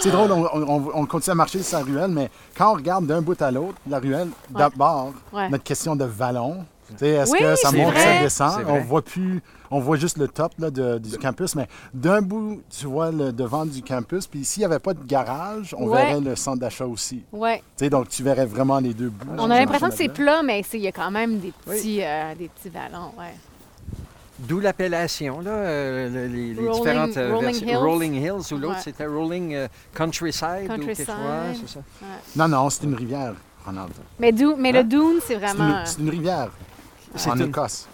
c'est 0.00 0.10
drôle, 0.10 0.30
on, 0.32 0.44
on- 0.44 0.90
on 0.94 1.06
continue 1.06 1.32
à 1.32 1.36
marcher 1.36 1.62
sur 1.62 1.78
la 1.78 1.84
ruelle, 1.84 2.10
mais 2.10 2.30
quand 2.56 2.72
on 2.72 2.74
regarde 2.74 3.06
d'un 3.06 3.22
bout 3.22 3.40
à 3.40 3.50
l'autre, 3.50 3.78
la 3.88 3.98
ruelle, 3.98 4.28
d'abord, 4.50 5.12
Ouais. 5.32 5.48
notre 5.48 5.64
question 5.64 5.96
de 5.96 6.04
vallon. 6.04 6.64
Tu 6.90 6.98
sais, 6.98 7.08
Est-ce 7.10 7.32
Oui, 7.32 7.38
que 7.40 7.56
ça 7.56 7.72
monte, 7.72 7.92
vrai. 7.92 8.00
ça 8.00 8.22
descend? 8.22 8.64
On 8.68 8.80
voit 8.80 9.02
plus, 9.02 9.42
on 9.70 9.80
voit 9.80 9.96
juste 9.96 10.18
le 10.18 10.28
top 10.28 10.52
là, 10.58 10.70
de- 10.70 10.98
du 10.98 11.16
campus, 11.18 11.54
mais 11.56 11.66
d'un 11.92 12.20
bout, 12.22 12.62
tu 12.70 12.86
vois 12.86 13.10
le 13.10 13.32
devant 13.32 13.64
du 13.66 13.82
campus, 13.82 14.26
puis 14.26 14.44
s'il 14.44 14.60
n'y 14.60 14.64
avait 14.66 14.78
pas 14.78 14.94
de 14.94 15.04
garage, 15.04 15.74
on 15.78 15.88
Ouais. 15.88 16.04
verrait 16.06 16.20
le 16.20 16.36
centre 16.36 16.58
d'achat 16.60 16.86
aussi. 16.86 17.24
ouais. 17.32 17.58
Tu 17.76 17.84
sais, 17.84 17.90
donc 17.90 18.08
tu 18.08 18.22
verrais 18.22 18.46
vraiment 18.46 18.78
les 18.78 18.94
deux 18.94 19.08
bouts. 19.10 19.34
On 19.38 19.50
a 19.50 19.58
l'impression 19.58 19.88
que 19.88 19.94
c'est 19.96 20.08
plat, 20.08 20.42
mais 20.42 20.62
il 20.72 20.80
y 20.80 20.88
a 20.88 20.92
quand 20.92 21.10
même 21.10 21.38
des 21.38 21.52
petits, 21.64 22.02
euh, 22.02 22.34
des 22.34 22.48
petits 22.48 22.68
vallons. 22.68 23.12
Ouais. 23.18 23.34
D'où 24.36 24.58
l'appellation, 24.58 25.40
là, 25.40 25.50
euh, 25.52 26.08
le- 26.10 26.26
les, 26.26 26.54
les 26.54 26.60
Rolling- 26.68 26.72
différentes 26.82 27.16
euh, 27.16 27.34
Rolling 27.34 27.50
versions. 27.52 27.68
Hills. 27.68 27.76
Rolling 27.76 28.14
Hills 28.14 28.52
ou 28.52 28.58
l'autre, 28.58 28.74
Ouais. 28.74 28.80
c'était 28.82 29.06
Rolling 29.06 29.54
euh, 29.54 29.68
Countryside, 29.94 30.48
ou 30.64 30.68
quelque 30.68 30.80
Countryside. 30.80 31.06
chose. 31.06 31.14
Ouais, 31.16 31.56
c'est 31.60 31.68
ça? 31.74 31.80
Non, 32.36 32.48
non, 32.48 32.68
c'est 32.68 32.82
une 32.82 32.94
rivière, 32.96 33.34
Ronald. 33.64 33.92
Mais, 34.18 34.32
mais 34.58 34.70
Hein? 34.70 34.72
le 34.72 34.84
Dune, 34.84 35.00
c'est 35.20 35.34
C'est 35.34 35.34
vraiment. 35.36 35.78
une, 35.80 35.86
c'est 35.86 36.00
une 36.00 36.10
rivière 36.10 36.48
en 37.30 37.36
une- 37.36 37.48
Écosse. 37.48 37.86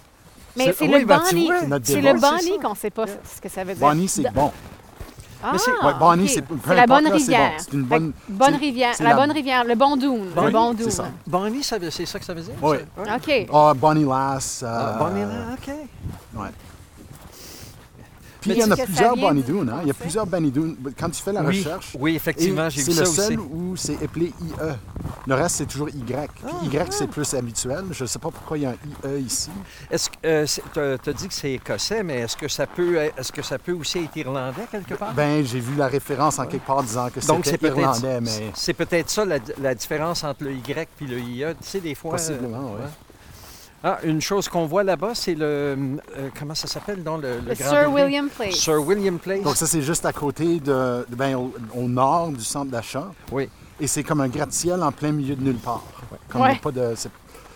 Mais 0.56 0.72
C'est- 0.76 0.84
oui, 0.84 1.00
le 1.00 1.04
ben, 1.06 1.20
Bonnie. 1.20 1.46
vois, 1.46 1.56
C'est 1.84 2.00
le 2.00 2.20
Bonnie 2.20 2.52
ça. 2.56 2.62
qu'on 2.62 2.70
ne 2.70 2.76
sait 2.76 2.90
pas 2.90 3.04
ce 3.06 3.40
que 3.40 3.48
ça 3.48 3.62
veut 3.64 3.74
dire. 3.74 3.86
Bonnie, 3.86 4.08
c'est 4.08 4.30
bon. 4.32 4.50
Ah, 5.42 5.52
c'est- 5.56 5.70
Ouais, 5.70 5.94
Bonnie, 5.98 6.24
ok. 6.24 6.30
c'est 6.34 6.42
peu 6.42 6.54
C'est 6.66 6.74
la 6.74 6.86
bonne 6.86 7.04
là, 7.04 7.10
c'est 7.10 7.16
rivière. 7.16 7.50
bon. 7.52 7.56
C'est 7.58 7.72
une 7.72 7.82
bonne- 7.84 8.12
bonne 8.28 8.54
rivière. 8.56 8.94
La, 9.00 9.08
la- 9.10 9.16
bonne 9.16 9.30
rivière, 9.30 9.64
le 9.64 9.74
bon 9.74 9.96
Dune. 9.96 10.26
le 10.36 10.42
Oui, 10.42 10.52
bon 10.52 10.72
c'est 10.76 10.82
Dune. 10.82 10.90
ça. 10.90 11.04
Bonnie, 11.26 11.62
ça 11.62 11.78
veut- 11.78 11.90
c'est 11.90 12.04
ça 12.04 12.18
que 12.18 12.24
ça 12.26 12.34
veut 12.34 12.42
dire? 12.42 12.52
Oui. 12.60 12.76
ça? 12.96 13.02
Ouais. 13.02 13.16
OK. 13.46 13.48
Ah, 13.54 13.72
Bonnie 13.74 14.04
Lass. 14.04 14.62
euh, 14.62 14.66
Ah, 14.68 14.96
Bonnie, 14.98 15.20
là, 15.22 15.54
OK. 15.54 15.74
ouais. 16.42 16.48
Puis 18.40 18.50
Mais 18.50 18.56
il 18.56 18.60
y 18.60 18.64
en 18.64 18.70
a 18.70 18.76
plusieurs 18.76 19.16
Dune. 19.16 19.70
Hein? 19.70 19.80
Il 19.82 19.88
y 19.88 19.90
a 19.90 19.94
plusieurs 19.94 20.26
Bonnie 20.26 20.50
Dune. 20.50 20.76
Quand 20.98 21.10
tu 21.10 21.22
fais 21.22 21.32
la 21.32 21.42
oui, 21.42 21.58
recherche, 21.58 21.96
oui, 21.98 22.16
effectivement, 22.16 22.68
j'ai 22.70 22.82
vu 22.82 22.92
c'est 22.92 23.00
le 23.00 23.06
seul 23.06 23.40
où 23.40 23.76
c'est 23.76 24.02
appelé 24.02 24.26
IE. 24.26 24.52
Le 25.26 25.34
reste, 25.34 25.56
c'est 25.56 25.66
toujours 25.66 25.88
Y. 25.90 26.30
Puis 26.34 26.68
Y, 26.72 26.92
c'est 26.92 27.06
plus 27.08 27.34
habituel. 27.34 27.84
Je 27.90 28.04
ne 28.04 28.08
sais 28.08 28.18
pas 28.18 28.30
pourquoi 28.30 28.58
il 28.58 28.62
y 28.62 28.66
a 28.66 28.70
un 28.70 29.16
IE 29.16 29.20
ici. 29.22 29.50
Est-ce 29.90 30.10
que 30.10 30.96
tu 30.96 31.10
as 31.10 31.12
dit 31.12 31.28
que 31.28 31.34
c'est 31.34 31.52
écossais, 31.52 32.02
mais 32.02 32.20
est-ce 32.20 32.36
que 32.36 32.48
ça 32.48 32.66
peut 32.66 32.96
est-ce 32.96 33.32
que 33.32 33.42
ça 33.42 33.58
peut 33.58 33.72
aussi 33.72 33.98
être 33.98 34.16
irlandais 34.16 34.66
quelque 34.70 34.94
part? 34.94 35.12
Ben, 35.14 35.44
j'ai 35.44 35.60
vu 35.60 35.76
la 35.76 35.88
référence 35.88 36.38
en 36.38 36.46
quelque 36.46 36.66
part 36.66 36.82
disant 36.82 37.08
que 37.10 37.20
c'est 37.20 37.44
c'était 37.44 37.68
irlandais, 37.68 38.20
mais 38.20 38.50
c'est 38.54 38.74
peut-être 38.74 39.10
ça 39.10 39.24
la, 39.24 39.38
la 39.60 39.74
différence 39.74 40.24
entre 40.24 40.44
le 40.44 40.52
Y 40.52 40.88
et 41.00 41.04
le 41.04 41.18
IE. 41.18 41.44
Tu 41.60 41.68
sais, 41.68 41.80
des 41.80 41.94
fois. 41.94 42.12
possiblement, 42.12 42.74
euh, 42.74 42.84
oui. 42.84 42.90
Ah, 43.82 43.98
une 44.02 44.20
chose 44.20 44.46
qu'on 44.48 44.66
voit 44.66 44.84
là-bas, 44.84 45.14
c'est 45.14 45.34
le. 45.34 45.44
euh, 45.46 46.28
comment 46.38 46.54
ça 46.54 46.66
s'appelle, 46.66 47.02
dans 47.02 47.16
le, 47.16 47.40
grand 47.40 47.54
Sir 47.70 47.80
building? 47.88 47.94
William 47.94 48.28
Place. 48.28 48.54
Sir 48.56 48.80
William 48.86 49.18
Place. 49.18 49.42
Donc 49.42 49.56
ça, 49.56 49.66
c'est 49.66 49.80
juste 49.80 50.04
à 50.04 50.12
côté 50.12 50.60
de, 50.60 51.06
de- 51.08 51.16
ben, 51.16 51.34
au, 51.36 51.52
au 51.74 51.88
nord 51.88 52.28
du 52.28 52.44
centre 52.44 52.70
d'achat. 52.70 53.10
Oui. 53.32 53.48
Et 53.80 53.86
c'est 53.86 54.02
comme 54.02 54.20
un 54.20 54.28
gratte-ciel 54.28 54.82
en 54.82 54.92
plein 54.92 55.12
milieu 55.12 55.34
de 55.34 55.42
nulle 55.42 55.56
part. 55.56 55.82
Comme 56.28 56.42
Ouais. 56.42 56.50
il 56.50 56.54
y 56.56 56.58
a 56.58 56.60
pas 56.60 56.70
de, 56.72 56.92
c'est, 56.94 57.10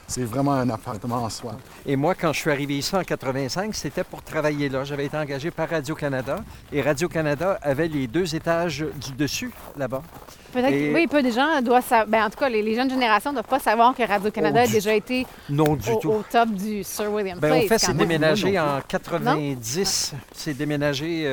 c'est 0.06 0.24
vraiment 0.24 0.52
un 0.52 0.68
appartement 0.70 1.22
en 1.24 1.30
soi. 1.30 1.56
Et 1.86 1.96
moi, 1.96 2.14
quand 2.14 2.32
je 2.32 2.40
suis 2.40 2.50
arrivé 2.50 2.78
ici 2.78 2.94
en 2.94 3.02
85, 3.02 3.74
c'était 3.74 4.04
pour 4.04 4.22
travailler 4.22 4.68
là. 4.68 4.84
J'avais 4.84 5.06
été 5.06 5.16
engagé 5.16 5.50
par 5.50 5.68
Radio-Canada. 5.68 6.36
Et 6.72 6.82
Radio-Canada 6.82 7.58
avait 7.62 7.88
les 7.88 8.06
deux 8.06 8.34
étages 8.34 8.84
du 9.04 9.12
dessus, 9.12 9.50
là-bas. 9.76 10.02
Peut-être 10.52 10.72
Et- 10.72 10.90
que 10.90 10.94
oui, 10.94 11.06
peu 11.08 11.22
de 11.22 11.30
gens 11.30 11.60
doivent 11.62 11.84
savoir. 11.84 12.06
Ben, 12.06 12.24
en 12.24 12.30
tout 12.30 12.38
cas, 12.38 12.48
les, 12.48 12.62
les 12.62 12.74
jeunes 12.76 12.90
générations 12.90 13.30
ne 13.30 13.36
doivent 13.36 13.48
pas 13.48 13.58
savoir 13.58 13.94
que 13.94 14.02
Radio-Canada 14.06 14.60
Oh, 14.64 14.68
a 14.68 14.72
déjà 14.72 14.94
été 14.94 15.26
Non, 15.50 15.74
du 15.74 15.90
au, 15.90 15.96
tout. 15.96 16.10
au 16.10 16.24
top 16.30 16.50
du 16.50 16.84
Sir 16.84 17.10
William 17.12 17.38
Ben, 17.40 17.48
Place. 17.50 17.64
au 17.64 17.68
fait, 17.68 17.78
c'est 17.78 17.96
déménagé 17.96 18.58
en 18.58 18.80
90. 18.86 20.14
C'est 20.32 20.54
déménagé 20.54 21.24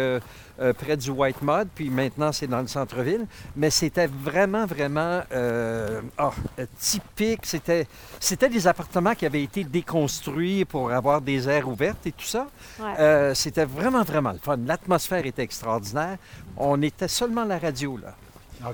euh, 0.62 0.74
près 0.74 0.96
du 0.96 1.10
White 1.10 1.42
Mud, 1.42 1.68
puis 1.74 1.90
maintenant 1.90 2.32
c'est 2.32 2.48
dans 2.48 2.62
le 2.62 2.68
centre-ville. 2.68 3.26
Mais 3.56 3.70
c'était 3.70 4.08
vraiment, 4.08 4.66
vraiment 4.66 5.22
euh, 5.32 6.02
ah, 6.18 6.32
typique. 6.80 7.46
C'était, 7.46 7.88
c'était 8.20 8.50
des 8.50 8.68
appartements 8.68 9.16
qui 9.16 9.26
avaient 9.26 9.44
été 9.44 9.64
déconstruits 9.64 10.66
pour 10.66 10.92
avoir 10.92 11.22
des 11.22 11.50
aires 11.50 11.68
ouvertes 11.68 12.06
et 12.06 12.12
tout 12.12 12.26
ça. 12.26 12.48
Ouais. 12.80 12.94
Euh, 13.00 13.34
c'était 13.34 13.66
vraiment, 13.66 14.04
vraiment 14.04 14.32
le 14.32 14.40
fun. 14.40 14.58
L'atmosphère 14.66 15.26
était 15.26 15.44
extraordinaire. 15.44 16.18
On 16.58 16.82
était 16.82 17.08
seulement 17.08 17.44
la 17.46 17.58
radio, 17.58 17.98
là. 17.98 18.16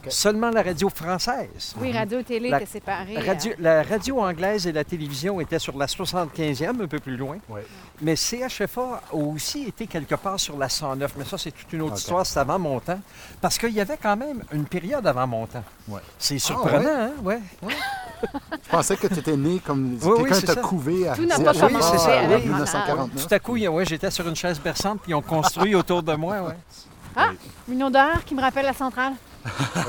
Seulement 0.09 0.49
la 0.49 0.61
radio 0.63 0.89
française. 0.89 1.73
Oui, 1.79 1.91
radio-télé 1.91 2.49
était 2.49 2.65
séparée. 2.65 3.17
Radio- 3.19 3.53
la 3.59 3.83
radio 3.83 4.19
anglaise 4.21 4.67
et 4.67 4.71
la 4.71 4.83
télévision 4.83 5.39
étaient 5.41 5.59
sur 5.59 5.77
la 5.77 5.87
75e, 5.87 6.81
un 6.81 6.87
peu 6.87 6.99
plus 6.99 7.17
loin. 7.17 7.37
Mais 8.01 8.15
CHFA 8.15 9.01
a 9.11 9.15
aussi 9.15 9.63
été 9.65 9.87
quelque 9.87 10.15
part 10.15 10.39
sur 10.39 10.57
la 10.57 10.69
109. 10.69 11.13
Mais 11.17 11.25
ça, 11.25 11.37
c'est 11.37 11.51
toute 11.51 11.71
une 11.73 11.81
autre 11.81 11.97
histoire, 11.97 12.25
c'est 12.25 12.39
avant 12.39 12.59
mon 12.59 12.79
temps. 12.79 12.99
Parce 13.41 13.57
qu'il 13.57 13.71
y 13.71 13.81
avait 13.81 13.97
quand 14.01 14.15
même 14.17 14.43
une 14.51 14.65
période 14.65 15.05
avant 15.07 15.25
mon 15.27 15.45
temps. 15.47 15.63
Ouais. 15.87 16.01
C'est 16.19 16.39
surprenant, 16.39 17.11
ouais? 17.23 17.39
hein? 17.63 17.67
Ouais. 17.67 17.75
Je 18.63 18.69
pensais 18.71 18.97
que 18.97 19.07
tu 19.07 19.19
étais 19.19 19.37
né 19.37 19.59
comme 19.65 19.97
Oui, 20.01 20.09
oui, 20.09 20.15
quelqu'un 20.23 20.33
c'est 20.35 20.45
t'a 20.47 20.53
ça. 20.55 20.61
couvé 20.61 21.07
à 21.07 21.15
Tout 21.15 21.25
n'a 21.25 21.39
pas 21.39 21.51
à- 21.51 21.67
commencé 21.67 22.09
à- 22.11 22.19
avec 22.23 22.43
en 22.43 22.47
1949. 22.47 23.27
Tout 23.27 23.33
à 23.33 23.39
coup, 23.39 23.57
ouais, 23.57 23.85
j'étais 23.85 24.09
sur 24.11 24.27
une 24.27 24.35
chaise 24.35 24.59
berçante, 24.59 25.01
puis 25.01 25.11
ils 25.11 25.15
ont 25.15 25.21
construit 25.21 25.75
autour 25.75 26.01
de 26.03 26.13
moi. 26.15 26.41
Ouais. 26.41 26.57
Ah, 27.15 27.29
une 27.69 27.83
odeur 27.83 28.23
qui 28.25 28.33
me 28.35 28.41
rappelle 28.41 28.65
la 28.65 28.73
centrale. 28.73 29.13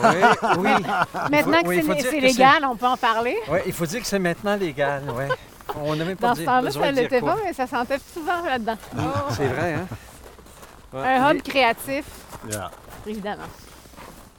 Oui, 0.02 0.56
oui. 0.58 0.70
Maintenant 1.30 1.58
oui, 1.64 1.80
que 1.86 2.00
c'est 2.02 2.16
que 2.16 2.20
légal, 2.22 2.64
on 2.64 2.76
peut 2.76 2.86
en 2.86 2.96
parler. 2.96 3.36
Ouais, 3.48 3.62
il 3.66 3.72
faut 3.72 3.86
dire 3.86 4.00
que 4.00 4.06
c'est 4.06 4.18
maintenant 4.18 4.56
légal. 4.56 5.02
Ouais. 5.10 5.28
On 5.76 5.94
n'a 5.96 6.04
même 6.04 6.16
pas 6.16 6.28
Dans 6.28 6.34
ce 6.34 6.40
dit- 6.40 6.46
temps-là, 6.46 6.70
ça 6.70 6.92
ne 6.92 6.96
l'était 6.96 7.20
pas, 7.20 7.36
mais 7.44 7.52
ça 7.52 7.66
sentait 7.66 7.98
souvent 8.14 8.42
là-dedans. 8.44 8.76
C'est 9.30 9.46
vrai, 9.48 9.74
hein? 9.74 9.86
Ouais. 10.92 11.06
Un 11.16 11.34
hub 11.34 11.42
créatif, 11.42 12.04
Yeah. 12.50 12.70
évidemment. 13.06 13.42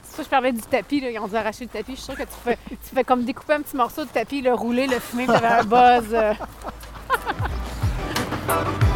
C'est 0.04 0.18
ça, 0.18 0.24
je 0.24 0.30
parlais 0.30 0.52
du 0.52 0.62
tapis, 0.62 1.00
là, 1.02 1.12
ils 1.12 1.20
ont 1.20 1.28
dû 1.28 1.36
arracher 1.36 1.66
le 1.66 1.70
tapis. 1.70 1.92
Je 1.92 1.96
suis 1.98 2.06
sûre 2.06 2.16
que 2.16 2.24
tu 2.24 2.30
fais, 2.44 2.58
tu 2.70 2.96
fais 2.96 3.04
comme 3.04 3.24
découper 3.24 3.54
un 3.54 3.62
petit 3.62 3.78
morceau 3.78 4.04
de 4.06 4.10
tapis, 4.10 4.42
le 4.42 4.54
rouler, 4.54 4.88
le 4.88 5.00
fumer, 5.00 5.26
tu 5.28 5.32
avais 5.32 5.48
un 5.48 5.64
buzz. 5.64 6.08
euh. 6.14 6.34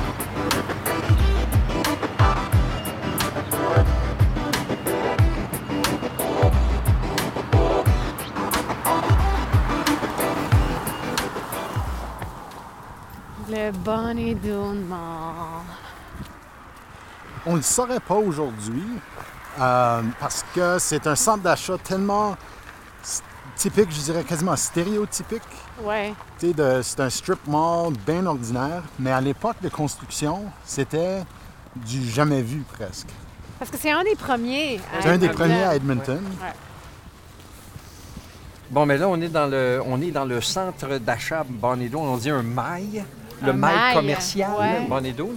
Le 13.56 13.72
Bonnie 13.72 14.34
Doon 14.34 14.74
Mall. 14.89 14.98
On 17.46 17.52
ne 17.52 17.58
le 17.58 17.62
saurait 17.62 18.00
pas 18.00 18.16
aujourd'hui 18.16 18.82
euh, 19.60 20.02
parce 20.20 20.44
que 20.56 20.80
c'est 20.80 21.06
un 21.06 21.16
centre 21.16 21.44
d'achat 21.44 21.78
tellement 21.84 22.36
typique, 23.56 23.92
je 23.92 24.00
dirais 24.02 24.24
quasiment 24.24 24.56
stéréotypique. 24.56 25.42
Ouais. 25.84 26.16
Tu 26.39 26.48
sais, 26.48 26.54
de- 26.54 26.82
c'est 26.82 27.00
un 27.02 27.10
strip 27.12 27.46
mall 27.46 27.94
bien 28.08 28.26
ordinaire, 28.26 28.82
mais 28.98 29.12
à 29.12 29.22
l'époque 29.22 29.58
de 29.62 29.70
construction, 29.70 30.46
c'était 30.66 31.24
du 31.76 32.10
jamais 32.10 32.42
vu 32.42 32.63
presque. 32.74 33.10
Parce 33.60 33.70
que 33.70 33.78
c'est 33.78 33.92
un 33.92 34.04
des 34.04 34.16
premiers. 34.16 34.80
à 34.98 35.02
C'est 35.04 35.10
un 35.10 35.18
des 35.20 35.26
Edmonton. 35.28 35.38
premiers 35.48 35.63
à 35.63 35.76
Edmonton. 35.76 36.24
Ouais. 36.42 36.54
Bon, 38.72 38.88
mais 38.88 38.98
là, 38.98 39.08
on 39.08 39.22
est 39.22 39.28
dans 39.30 39.46
le, 39.46 39.80
on 39.86 40.02
est 40.02 40.10
dans 40.10 40.26
le 40.26 40.42
centre 40.42 40.98
d'achat 40.98 41.46
Bonnedo. 41.48 42.00
On 42.00 42.18
dit 42.18 42.32
un 42.32 42.42
mail, 42.42 43.06
le 43.45 43.53
mail 43.53 43.93
commercial 43.93 44.51
ouais. 44.60 44.88
Bonnedo. 44.88 45.32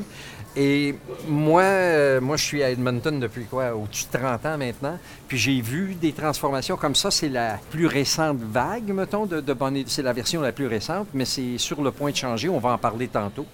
Et 0.59 0.95
moi, 1.29 1.63
euh, 1.63 2.21
moi, 2.21 2.39
je 2.39 2.45
suis 2.45 2.63
à 2.63 2.71
Edmonton 2.71 3.21
depuis 3.21 3.45
quoi, 3.45 3.75
au-dessus 3.75 4.07
de 4.11 4.19
30 4.19 4.47
ans 4.47 4.57
maintenant. 4.57 4.99
Puis 5.29 5.37
j'ai 5.37 5.61
vu 5.61 5.95
des 5.95 6.13
transformations 6.13 6.77
comme 6.77 6.95
ça. 6.95 7.11
C'est 7.11 7.29
la 7.29 7.59
plus 7.71 7.87
récente 7.87 8.39
vague, 8.41 8.89
mettons, 8.89 9.27
de, 9.27 9.41
de. 9.41 9.55
C'est 9.87 10.03
la 10.03 10.15
version 10.15 10.41
la 10.41 10.53
plus 10.53 10.67
récente, 10.67 11.09
mais 11.13 11.27
c'est 11.27 11.59
sur 11.59 11.83
le 11.83 11.91
point 11.91 12.11
de 12.11 12.17
changer. 12.17 12.49
On 12.49 12.59
va 12.59 12.71
en 12.71 12.79
parler 12.79 13.09
tantôt. 13.09 13.47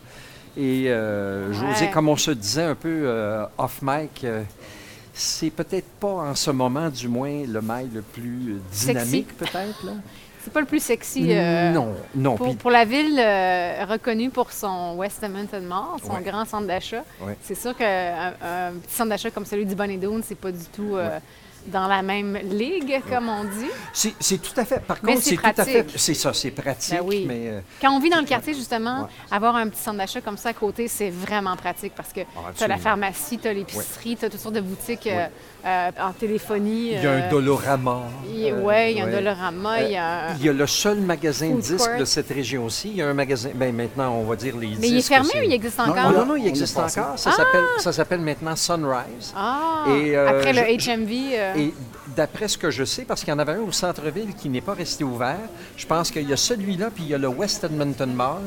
Et 0.56 0.90
euh, 0.90 1.52
José, 1.52 1.90
comme 1.90 2.08
on 2.08 2.16
se 2.16 2.30
disait 2.30 2.64
un 2.64 2.74
peu 2.74 3.02
euh, 3.04 3.46
off-mic, 3.56 4.24
euh, 4.24 4.42
c'est 5.14 5.50
peut-être 5.50 5.88
pas 5.98 6.08
en 6.08 6.34
ce 6.34 6.50
moment, 6.50 6.90
du 6.90 7.08
moins, 7.08 7.44
le 7.46 7.60
mail 7.62 7.88
le 7.94 8.02
plus 8.02 8.60
dynamique, 8.70 9.36
peut-être. 9.36 9.86
C'est 10.42 10.52
pas 10.52 10.60
le 10.60 10.66
plus 10.66 10.82
sexy. 10.82 11.26
euh, 11.30 11.70
Non, 11.72 11.94
non. 12.14 12.36
Pour, 12.36 12.56
pour 12.56 12.70
la 12.70 12.84
ville 12.84 13.18
euh, 13.18 13.84
reconnue 13.88 14.30
pour 14.30 14.50
son 14.52 14.94
West 14.96 15.22
Edmonton 15.22 15.64
Mall, 15.64 16.00
son 16.04 16.14
Ouais. 16.14 16.22
grand 16.22 16.44
centre 16.44 16.66
d'achat, 16.66 17.04
Ouais. 17.20 17.36
c'est 17.42 17.54
sûr 17.54 17.76
qu'un 17.76 18.34
un 18.42 18.72
petit 18.72 18.94
centre 18.94 19.10
d'achat 19.10 19.30
comme 19.30 19.46
celui 19.46 19.64
du 19.66 19.74
Bonnet 19.74 19.98
Doon, 19.98 20.20
c'est 20.24 20.34
pas 20.38 20.50
du 20.50 20.64
tout 20.74 20.96
euh, 20.96 21.18
dans 21.66 21.86
la 21.86 22.02
même 22.02 22.36
ligue, 22.50 23.00
comme 23.08 23.28
on 23.28 23.44
dit. 23.44 23.70
c'est 23.92 24.42
tout 24.42 24.58
à 24.60 24.64
fait. 24.64 24.80
Par 24.80 24.96
Mais 25.04 25.12
contre, 25.12 25.24
c'est 25.24 25.36
tout 25.36 25.46
à 25.46 25.64
fait. 25.64 25.86
C'est 25.96 26.14
ça, 26.14 26.32
c'est 26.32 26.50
pratique. 26.50 26.94
Ben 26.98 27.02
oui. 27.04 27.24
Mais 27.28 27.42
euh, 27.48 27.60
Quand 27.80 27.92
on 27.92 28.00
vit 28.00 28.10
dans 28.10 28.18
le 28.18 28.26
quartier, 28.26 28.52
justement, 28.52 29.08
avoir 29.30 29.54
un 29.54 29.68
petit 29.68 29.80
centre 29.80 29.98
d'achat 29.98 30.20
comme 30.20 30.36
ça 30.36 30.48
à 30.48 30.52
côté, 30.54 30.88
c'est 30.88 31.10
vraiment 31.10 31.54
pratique 31.56 31.92
parce 31.96 32.12
que 32.12 32.20
tu 32.56 32.64
as 32.64 32.66
la 32.68 32.78
pharmacie, 32.78 33.38
tu 33.38 33.46
as 33.46 33.52
l'épicerie, 33.52 34.16
tu 34.16 34.24
as 34.24 34.28
toutes 34.30 34.40
sortes 34.40 34.56
de 34.56 34.60
boutiques 34.60 35.08
euh, 35.64 35.68
euh, 35.68 35.90
en 36.08 36.12
téléphonie. 36.12 36.92
il 36.94 37.02
y 37.02 37.06
a 37.06 37.10
euh, 37.10 37.26
un 37.26 37.30
Dolorama. 37.30 38.00
il- 38.28 38.52
euh, 38.52 38.60
ouais, 38.62 38.92
il 38.92 38.98
y 38.98 39.00
a 39.00 39.04
un. 39.04 39.10
Dolorama, 39.10 39.82
il 39.82 39.92
y 39.92 39.96
a 39.96 40.28
un- 40.30 40.34
Il 40.38 40.44
y 40.44 40.48
a 40.48 40.52
le 40.52 40.66
seul 40.66 40.98
magasin 41.00 41.48
de 41.48 41.52
Food 41.52 41.60
disques 41.60 41.88
court. 41.90 41.98
de 41.98 42.04
cette 42.04 42.28
région-ci. 42.28 42.88
Il 42.90 42.96
y 42.96 43.02
a 43.02 43.08
un 43.08 43.14
magasin. 43.14 43.50
Ben 43.54 43.74
maintenant, 43.74 44.14
on 44.16 44.24
va 44.24 44.36
dire 44.36 44.56
les 44.56 44.68
disques. 44.68 44.80
Mais 44.80 44.88
il 44.88 44.98
est 44.98 45.02
fermé 45.08 45.30
ou 45.36 45.42
il 45.44 45.52
existe 45.52 45.78
Non, 45.78 45.84
encore? 45.84 46.04
On 46.06 46.10
non, 46.10 46.18
l'a- 46.20 46.24
non, 46.24 46.36
il 46.36 46.46
existe 46.48 46.76
encore. 46.78 47.18
Ça 47.18 47.32
s'appelle 47.32 47.64
ça 47.78 47.92
s'appelle 47.92 48.20
maintenant 48.20 48.56
Sunrise. 48.56 49.32
Ah! 49.36 49.84
Et, 49.88 50.16
euh, 50.16 50.28
Après 50.28 50.52
le 50.52 50.62
je- 50.78 50.90
HMV. 50.90 51.12
euh, 51.34 51.54
Et 51.56 51.74
d'après 52.16 52.48
ce 52.48 52.58
que 52.58 52.70
je 52.70 52.84
sais, 52.84 53.04
parce 53.04 53.20
qu'il 53.22 53.30
y 53.30 53.36
en 53.36 53.38
avait 53.38 53.52
un 53.52 53.60
au 53.60 53.72
centre-ville 53.72 54.34
qui 54.34 54.48
n'est 54.48 54.60
pas 54.60 54.74
resté 54.74 55.04
ouvert, 55.04 55.38
je 55.76 55.86
pense 55.86 56.10
qu'il 56.10 56.28
y 56.28 56.32
a 56.32 56.36
celui-là, 56.36 56.90
puis 56.94 57.04
il 57.04 57.10
y 57.10 57.14
a 57.14 57.18
le 57.18 57.28
West 57.28 57.64
Edmonton 57.64 58.12
Mall. 58.12 58.42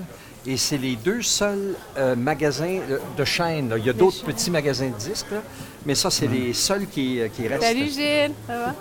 Et 0.47 0.57
c'est 0.57 0.77
les 0.77 0.95
deux 0.95 1.21
seuls 1.23 1.75
euh, 1.97 2.15
magasins 2.15 2.79
de, 2.87 2.99
de 3.17 3.25
chaîne. 3.25 3.69
là. 3.69 3.77
Il 3.77 3.85
y 3.85 3.89
a 3.89 3.93
d'autres 3.93 4.23
petits 4.23 4.51
magasins 4.51 4.89
de 4.89 4.95
disques, 4.95 5.31
là, 5.31 5.41
mais 5.85 5.95
ça, 5.95 6.11
c'est 6.11 6.27
les 6.27 6.53
seuls 6.53 6.85
qui, 6.87 7.19
euh, 7.19 7.27
qui 7.29 7.47
restent. 7.47 7.63
Salut 7.63 7.89
Gilles, 7.89 8.31
ça 8.47 8.57
va? 8.57 8.75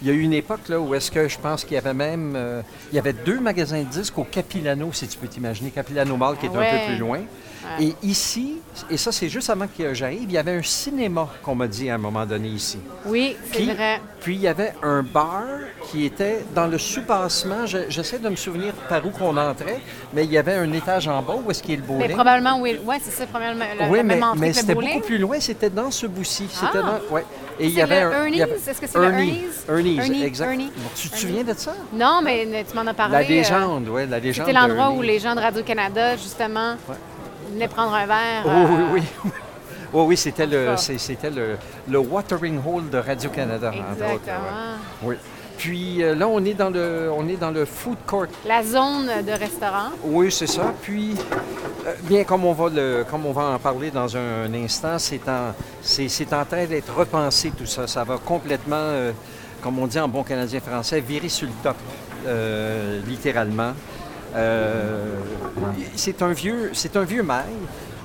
Il 0.00 0.08
y 0.08 0.10
a 0.10 0.14
eu 0.14 0.20
une 0.20 0.32
époque 0.32 0.68
là, 0.68 0.80
où 0.80 0.94
est-ce 0.94 1.10
que 1.10 1.28
je 1.28 1.38
pense 1.38 1.64
qu'il 1.64 1.74
y 1.74 1.78
avait 1.78 1.94
même... 1.94 2.34
euh, 2.36 2.62
il 2.92 2.96
y 2.96 2.98
avait 2.98 3.12
deux 3.12 3.38
magasins 3.38 3.80
de 3.82 3.88
disques 3.88 4.18
au 4.18 4.24
Capilano, 4.24 4.90
si 4.92 5.06
tu 5.06 5.16
peux 5.18 5.28
t'imaginer. 5.28 5.70
Capilano 5.70 6.16
Mall, 6.16 6.36
qui 6.38 6.46
est 6.46 6.50
Ah 6.54 6.58
un 6.60 6.70
peu 6.78 6.86
plus 6.86 6.98
loin. 6.98 7.20
Et 7.80 7.94
ici, 8.02 8.60
et 8.90 8.96
ça, 8.96 9.12
c'est 9.12 9.28
juste 9.28 9.48
avant 9.50 9.66
que 9.66 9.94
j'arrive, 9.94 10.22
il 10.24 10.32
y 10.32 10.38
avait 10.38 10.56
un 10.56 10.62
cinéma 10.62 11.28
qu'on 11.42 11.54
m'a 11.54 11.66
dit 11.68 11.88
à 11.90 11.94
un 11.94 11.98
moment 11.98 12.24
donné 12.26 12.48
ici. 12.48 12.78
Oui, 13.06 13.36
c'est 13.52 13.64
vrai. 13.64 14.00
puis 14.20 14.34
il 14.36 14.40
y 14.42 14.48
avait 14.48 14.72
un 14.82 15.02
bar 15.02 15.42
qui 15.90 16.04
était 16.06 16.44
dans 16.54 16.66
le 16.66 16.78
sous-bassement. 16.78 17.66
Je- 17.66 17.88
J'essaie 17.88 18.18
de 18.18 18.28
me 18.28 18.36
souvenir 18.36 18.72
par 18.88 19.04
où 19.04 19.10
qu'on 19.10 19.36
entrait, 19.36 19.80
mais 20.12 20.24
il 20.24 20.32
y 20.32 20.38
avait 20.38 20.54
un 20.54 20.72
étage 20.72 21.08
en 21.08 21.20
bas 21.22 21.34
où 21.44 21.50
est-ce 21.50 21.62
qu'il 21.62 21.72
y 21.72 21.74
a 21.74 21.76
le 21.80 21.82
Mais 21.88 21.98
bowling. 21.98 22.14
probablement, 22.14 22.60
oui. 22.60 22.78
Oui, 22.84 22.96
c'est 23.02 23.10
ça, 23.10 23.26
probablement. 23.26 23.64
La, 23.78 23.88
oui, 23.88 24.00
mais, 24.04 24.18
mais 24.36 24.48
le 24.48 24.52
c'était 24.54 24.74
beaucoup 24.74 25.00
plus 25.00 25.18
loin. 25.18 25.40
C'était 25.40 25.70
dans 25.70 25.90
ce 25.90 26.06
bout-ci. 26.06 26.46
C'était 26.50 26.78
Ah! 26.84 27.00
dans, 27.08 27.14
ouais. 27.14 27.24
Et 27.60 27.66
il 27.66 27.72
y 27.74 27.82
avait 27.82 28.00
le 28.02 28.12
un. 28.12 28.24
Est-ce 28.26 28.80
que 28.80 28.86
c'est 28.86 28.98
le 28.98 29.04
Ernie. 29.04 29.28
Ernie's? 29.28 29.64
Ernie's, 29.68 29.98
Ernie, 30.08 30.24
exact. 30.24 30.50
Ernie. 30.50 30.72
Tu 30.96 31.08
te 31.10 31.16
souviens 31.16 31.44
de 31.44 31.52
ça? 31.54 31.74
Non, 31.92 32.20
mais 32.24 32.46
tu 32.68 32.74
m'en 32.76 32.86
as 32.86 32.94
parlé. 32.94 33.12
La 33.12 33.20
euh, 33.20 33.28
légende, 33.28 33.88
oui, 33.88 34.02
la 34.08 34.18
légende. 34.18 34.46
C'était 34.46 34.58
l'endroit 34.58 34.90
où 34.90 35.02
les 35.02 35.18
gens 35.18 35.34
de 35.34 35.40
Radio-Canada, 35.40 36.16
justement, 36.16 36.76
venaient 37.52 37.68
prendre 37.68 37.94
un 37.94 38.06
verre. 38.06 38.42
Oh, 38.44 38.48
euh, 38.48 38.92
oui, 38.92 39.02
oui. 39.24 39.30
Oh, 39.94 40.04
oui, 40.04 40.16
c'était 40.16 40.46
le, 40.46 40.74
c'était 40.78 41.28
le, 41.28 41.58
le 41.86 41.98
watering 41.98 42.58
hole 42.66 42.88
de 42.88 42.96
Radio-Canada, 42.96 43.68
autres. 43.68 43.92
Exactement. 43.92 44.38
ouais. 45.02 45.08
Oui. 45.10 45.16
Puis 45.58 46.02
euh, 46.02 46.14
là, 46.14 46.26
on 46.28 46.44
est, 46.44 46.54
dans 46.54 46.70
le, 46.70 47.10
on 47.14 47.28
est 47.28 47.36
dans 47.36 47.50
le 47.50 47.64
food 47.64 47.98
court. 48.06 48.26
La 48.46 48.62
zone 48.62 49.06
de 49.24 49.32
restaurant. 49.32 49.90
Oui, 50.02 50.32
c'est 50.32 50.46
ça. 50.46 50.72
Puis, 50.82 51.14
euh, 51.86 51.92
bien 52.02 52.24
comme 52.24 52.44
on 52.44 52.52
va 52.52 52.68
le, 52.68 53.04
comme 53.08 53.26
on 53.26 53.32
va 53.32 53.42
en 53.50 53.58
parler 53.58 53.90
dans 53.90 54.16
un, 54.16 54.52
instant, 54.54 54.98
c'est 54.98 55.28
en, 55.28 55.54
c'est, 55.80 56.08
c'est 56.08 56.32
en 56.32 56.44
train 56.44 56.64
d'être 56.64 56.92
repensé 56.94 57.50
tout 57.50 57.66
ça. 57.66 57.86
Ça 57.86 58.02
va 58.02 58.18
complètement, 58.18 58.74
euh, 58.76 59.12
comme 59.62 59.78
on 59.78 59.86
dit 59.86 60.00
en 60.00 60.08
bon 60.08 60.22
canadien 60.22 60.60
français, 60.60 61.00
virer 61.00 61.28
sur 61.28 61.46
le 61.46 61.54
top, 61.62 61.76
euh, 62.26 63.00
littéralement. 63.06 63.72
Euh, 64.34 65.14
c'est 65.96 66.22
un 66.22 66.32
vieux, 66.32 66.70
c'est 66.72 66.96
un 66.96 67.04
vieux 67.04 67.22
mail. 67.22 67.44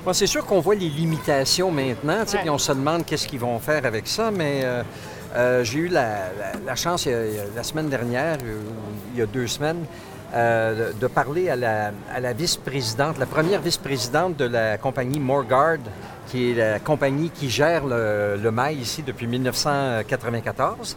Bon, 0.04 0.12
c'est 0.12 0.26
sûr 0.26 0.44
qu'on 0.46 0.60
voit 0.60 0.74
les 0.74 0.88
limitations 0.88 1.70
maintenant, 1.70 2.18
Ouais. 2.20 2.38
puis 2.40 2.50
on 2.50 2.58
se 2.58 2.72
demande 2.72 3.04
qu'est-ce 3.04 3.26
qu'ils 3.26 3.40
vont 3.40 3.58
faire 3.58 3.84
avec 3.84 4.06
ça, 4.06 4.30
mais 4.30 4.60
euh, 4.64 4.82
euh, 5.34 5.64
j'ai 5.64 5.80
eu 5.80 5.88
la, 5.88 6.02
la- 6.38 6.52
la 6.66 6.74
chance 6.76 7.06
il 7.06 7.12
y 7.12 7.14
a- 7.14 7.44
la 7.54 7.62
semaine 7.62 7.88
dernière, 7.88 8.36
il 9.12 9.18
y 9.18 9.22
a 9.22 9.26
deux 9.26 9.46
semaines, 9.46 9.84
euh, 10.34 10.92
de, 10.98 11.06
parler 11.06 11.48
à 11.50 11.56
la, 11.56 11.90
à 12.14 12.20
la 12.20 12.32
vice-présidente, 12.32 13.18
la 13.18 13.26
première 13.26 13.60
vice-présidente 13.60 14.36
de 14.36 14.44
la 14.44 14.78
compagnie 14.78 15.18
Morgard, 15.20 15.78
qui 16.28 16.50
est 16.50 16.54
la 16.54 16.78
compagnie 16.78 17.30
qui 17.30 17.48
gère 17.50 17.86
le, 17.86 18.36
le 18.36 18.50
mail 18.50 18.78
ici 18.80 19.02
depuis 19.02 19.26
1994. 19.26 20.96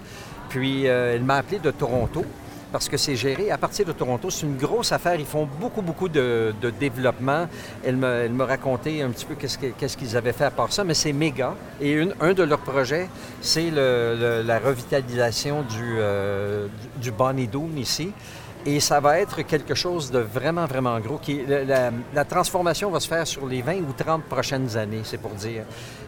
Puis 0.49 0.83
elle 0.85 1.23
m'a 1.23 1.37
appelé 1.37 1.59
de 1.59 1.71
Toronto 1.71 2.25
parce 2.71 2.87
que 2.87 2.97
c'est 2.97 3.15
géré 3.15 3.51
à 3.51 3.57
partir 3.57 3.85
de 3.85 3.91
Toronto. 3.91 4.29
C'est 4.29 4.45
une 4.45 4.57
grosse 4.57 4.91
affaire. 4.91 5.15
Ils 5.15 5.25
font 5.25 5.47
beaucoup, 5.59 5.81
beaucoup 5.81 6.09
de, 6.09 6.53
développement. 6.79 7.47
Elle 7.83 7.97
me, 7.97 8.07
elle 8.07 8.33
me 8.33 8.43
racontait 8.43 9.01
un 9.01 9.09
petit 9.09 9.25
peu 9.25 9.35
qu'est-ce 9.35 9.57
que- 9.57 9.71
qu'est-ce 9.77 9.97
qu'ils 9.97 10.15
avaient 10.15 10.33
fait 10.33 10.45
à 10.45 10.51
part 10.51 10.71
ça, 10.71 10.83
mais 10.83 10.93
c'est 10.93 11.13
méga. 11.13 11.55
Et 11.81 11.99
un 12.19 12.33
de 12.33 12.43
leurs 12.43 12.59
projets, 12.59 13.09
c'est 13.41 13.71
la 13.71 14.59
revitalisation 14.59 15.61
du, 15.63 15.95
euh, 15.97 16.67
du, 16.97 17.01
du 17.01 17.11
Bonnie 17.11 17.47
Doon 17.47 17.71
ici. 17.77 18.11
Et 18.65 18.79
ça 18.79 18.99
va 18.99 19.19
être 19.19 19.41
quelque 19.41 19.73
chose 19.73 20.11
de 20.11 20.19
vraiment, 20.19 20.65
vraiment 20.65 20.99
gros. 20.99 21.17
Qui, 21.17 21.41
la, 21.47 21.63
la- 21.63 21.91
la 22.13 22.25
transformation 22.25 22.91
va 22.91 22.99
se 22.99 23.07
faire 23.07 23.25
sur 23.25 23.47
les 23.47 23.61
20 23.63 23.77
ou 23.77 23.93
30 23.97 24.23
prochaines 24.25 24.77
années, 24.77 25.01
c'est 25.03 25.17
pour 25.19 25.31
dire. 25.31 25.63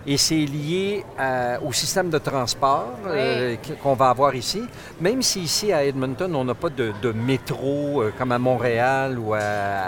Et 0.06 0.18
c'est 0.18 0.36
lié 0.46 1.04
à- 1.18 1.60
au 1.64 1.74
système 1.74 2.10
de 2.12 2.20
transport 2.20 2.94
euh, 3.08 3.56
qu- 3.56 3.74
qu'on 3.82 3.96
va 3.96 4.10
avoir 4.10 4.36
ici. 4.36 4.62
Même 5.02 5.22
si 5.24 5.40
ici, 5.42 5.74
à 5.74 5.84
Edmonton, 5.84 6.36
on 6.36 6.46
n'a 6.46 6.54
pas 6.54 6.70
de, 6.70 6.94
de 7.02 7.12
métro 7.12 8.02
euh, 8.04 8.12
comme 8.18 8.32
à 8.32 8.38
Montréal 8.40 9.18
ou 9.18 9.34
à, 9.34 9.40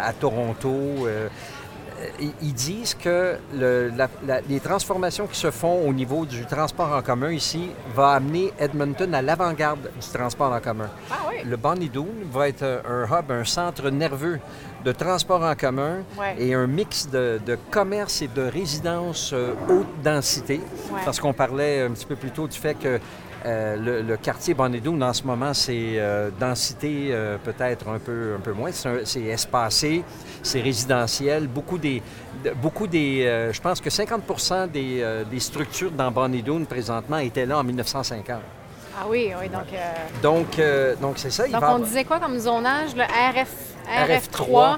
à 0.03 0.13
Toronto, 0.13 0.70
euh, 1.05 1.28
ils- 2.41 2.53
disent 2.53 2.93
que 2.95 3.36
le- 3.53 3.89
la- 3.95 4.10
la- 4.26 4.41
les 4.41 4.60
transformations 4.60 5.28
qui 5.28 5.38
se 5.39 5.51
font 5.51 5.88
au 5.88 5.93
niveau 5.93 6.26
du 6.26 6.45
transport 6.45 6.91
en 6.91 7.01
commun 7.01 7.32
ici 7.32 7.70
va 7.95 8.12
amener 8.12 8.51
Edmonton 8.60 9.14
à 9.14 9.22
l'avant-garde 9.22 9.82
du 9.99 10.08
transport 10.14 10.51
en 10.51 10.60
commun. 10.60 10.89
Ah 11.12 11.16
oui. 11.30 11.36
Le 11.45 11.58
Bonnie 11.58 11.89
Doon 11.89 12.08
va 12.32 12.47
être 12.49 12.64
un 12.64 13.03
hub, 13.06 13.32
un 13.32 13.43
centre 13.43 13.89
nerveux 13.89 14.39
de 14.84 14.91
transport 14.91 15.43
en 15.43 15.56
commun 15.56 15.97
Ouais. 16.18 16.36
et 16.38 16.53
un 16.53 16.68
mix 16.68 17.08
de, 17.10 17.39
de 17.45 17.58
commerce 17.72 18.22
et 18.22 18.28
de 18.28 18.43
résidence 18.43 19.32
euh, 19.34 19.53
haute 19.70 19.88
densité. 20.03 20.62
Ouais. 20.91 20.99
Parce 21.03 21.20
qu'on 21.20 21.34
parlait 21.34 21.82
un 21.82 21.91
petit 21.91 22.06
peu 22.06 22.16
plus 22.16 22.32
tôt 22.32 22.47
du 22.47 22.58
fait 22.58 22.76
que 22.76 22.99
euh, 23.46 23.76
le, 23.78 24.02
le 24.02 24.18
quartier 24.18 24.54
Bonnie 24.54 24.82
Doon, 24.82 25.00
en 25.02 25.14
ce 25.14 25.24
moment, 25.24 25.54
c'est 25.54 25.93
euh, 26.00 26.30
densité 26.39 27.10
euh, 27.12 27.38
peut-être 27.43 27.88
un 27.88 28.00
peu, 28.00 28.36
un 28.38 28.41
peu 28.41 28.52
moins. 28.54 28.72
C'est 28.72 29.22
espacé, 29.24 30.04
c'est 30.41 30.62
résidentiel. 30.62 31.48
Beaucoup 31.48 31.78
des, 31.78 32.02
de- 32.43 32.52
beaucoup 32.52 32.88
des 32.88 33.50
je 33.54 33.62
pense 33.62 33.80
que 33.80 33.89
50 33.89 34.70
des, 34.72 35.24
des 35.30 35.39
structures 35.39 35.91
dans 35.91 36.12
Bonnie 36.12 36.41
Doon 36.41 36.66
présentement 36.66 37.18
étaient 37.18 37.46
là 37.46 37.60
en 37.60 37.64
1950. 37.64 38.39
Ah 38.98 39.06
oui, 39.10 39.32
oui. 39.39 39.50
Donc, 39.50 39.68
Donc, 40.24 40.62
donc 41.02 41.14
c'est 41.18 41.30
ça. 41.32 41.46
il 41.46 41.52
donc 41.52 41.62
va 41.62 41.76
on 41.76 41.80
disait 41.80 42.06
quoi 42.06 42.20
comme 42.20 42.39
zonage? 42.39 42.96
Le 42.96 43.04
RF, 43.04 43.52
RF3. 43.89 44.20
RF3. 44.39 44.78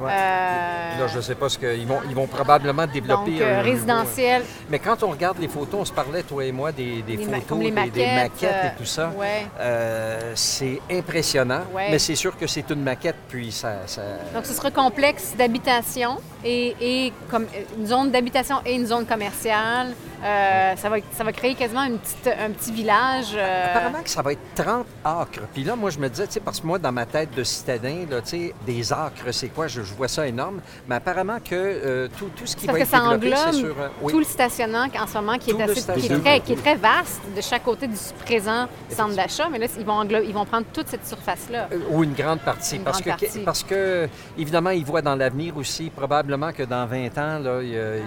Ouais. 0.00 0.10
euh, 0.12 0.98
Là, 1.00 1.06
je 1.08 1.16
ne 1.16 1.22
sais 1.22 1.34
pas 1.34 1.48
ce 1.48 1.58
qu'ils 1.58 1.86
vont, 1.86 1.98
ils 2.08 2.14
vont 2.14 2.26
probablement 2.26 2.86
développer. 2.86 3.32
donc, 3.32 3.40
euh, 3.40 3.60
un- 3.60 3.62
résidentiel. 3.62 4.42
Mais 4.70 4.78
quand 4.78 5.02
on 5.02 5.08
regarde 5.10 5.38
les 5.38 5.48
photos, 5.48 5.80
on 5.80 5.84
se 5.84 5.92
parlait, 5.92 6.22
toi 6.22 6.44
et 6.44 6.52
moi, 6.52 6.72
des, 6.72 7.02
des 7.02 7.16
photos, 7.18 7.58
des- 7.58 7.64
des, 7.66 7.70
maquettes, 7.72 8.14
maquettes 8.14 8.42
euh, 8.64 8.68
et 8.68 8.78
tout 8.78 8.84
ça. 8.84 9.12
ouais. 9.16 9.46
Euh, 9.60 10.32
c'est 10.34 10.80
impressionnant, 10.90 11.62
Ouais. 11.74 11.88
mais 11.90 11.98
c'est 11.98 12.14
sûr 12.14 12.36
que 12.36 12.46
c'est 12.46 12.68
une 12.70 12.82
maquette, 12.82 13.16
puis 13.28 13.50
ça... 13.52 13.86
ça- 13.86 14.02
Donc, 14.34 14.46
ce 14.46 14.52
sera 14.54 14.70
complexe 14.70 15.34
d'habitation 15.36 16.18
et, 16.44 16.76
et 16.80 17.12
comme 17.30 17.46
une 17.78 17.86
zone 17.86 18.10
d'habitation 18.10 18.56
et 18.64 18.74
une 18.74 18.86
zone 18.86 19.06
commerciale. 19.06 19.94
Euh, 20.24 20.76
ça, 20.76 20.88
va, 20.88 20.96
ça 21.12 21.24
va 21.24 21.32
créer 21.32 21.54
quasiment 21.54 21.84
une 21.84 21.98
petite, 21.98 22.26
un 22.26 22.50
petit 22.50 22.72
village. 22.72 23.28
euh, 23.36 23.66
Apparemment 23.76 24.02
que 24.02 24.10
ça 24.10 24.22
va 24.22 24.32
être 24.32 24.54
30 24.54 24.86
acres. 25.04 25.40
Puis 25.54 25.64
là, 25.64 25.76
moi, 25.76 25.90
je 25.90 25.98
me 25.98 26.08
disais, 26.08 26.26
tu 26.26 26.32
sais, 26.34 26.40
parce 26.40 26.60
que 26.60 26.66
moi, 26.66 26.78
dans 26.78 26.92
ma 26.92 27.06
tête 27.06 27.34
de 27.34 27.44
citadin, 27.44 28.04
là, 28.10 28.20
tu 28.22 28.28
sais, 28.30 28.54
des 28.66 28.92
acres, 28.92 29.30
c'est 29.32 29.48
quoi? 29.48 29.68
Je, 29.68 29.82
je 29.82 29.94
vois 29.94 30.08
ça 30.08 30.26
énorme. 30.26 30.60
Mais 30.88 30.96
apparemment 30.96 31.38
que 31.38 31.54
euh, 31.54 32.08
tout, 32.18 32.30
tout 32.36 32.46
ce 32.46 32.56
qui 32.56 32.66
parce 32.66 32.78
va 32.78 32.84
que 32.84 32.88
être 32.88 33.02
ça 33.04 33.16
développé, 33.16 33.36
c'est 33.52 33.58
sur... 33.58 33.76
oui. 34.02 34.12
tout 34.12 34.18
le 34.18 34.24
stationnement 34.24 34.86
en 35.00 35.06
ce 35.06 35.14
moment 35.14 35.38
qui, 35.38 35.50
est, 35.50 35.54
le 35.54 35.62
assez, 35.62 35.72
qui, 35.74 35.78
est 35.78 35.82
stationnement. 35.82 36.24
très, 36.24 36.40
qui 36.40 36.52
est 36.52 36.56
très 36.56 36.74
vaste 36.76 37.20
de 37.36 37.40
chaque 37.40 37.62
côté 37.64 37.86
du 37.86 37.96
présent 38.24 38.66
centre 38.90 39.14
d'achat. 39.14 39.48
Mais 39.50 39.58
là, 39.58 39.66
ils 39.78 39.84
vont, 39.86 40.02
ils 40.04 40.34
vont 40.34 40.44
prendre 40.44 40.66
toute 40.72 40.88
cette 40.88 41.06
surface-là. 41.06 41.68
Ou 41.90 42.02
une 42.04 42.14
grande 42.14 42.40
partie. 42.40 42.76
Une 42.76 42.82
parce, 42.82 43.00
grande 43.02 43.18
que, 43.18 43.24
partie. 43.26 43.38
parce 43.40 43.62
que, 43.62 44.08
évidemment, 44.36 44.70
ils 44.70 44.84
voient 44.84 45.02
dans 45.02 45.14
l'avenir 45.14 45.56
aussi, 45.56 45.90
probablement 45.90 46.52
que 46.52 46.62
dans 46.64 46.86
20 46.86 47.06
ans, 47.18 47.38
là, 47.38 47.60
il, 47.62 47.68
il- 47.68 48.02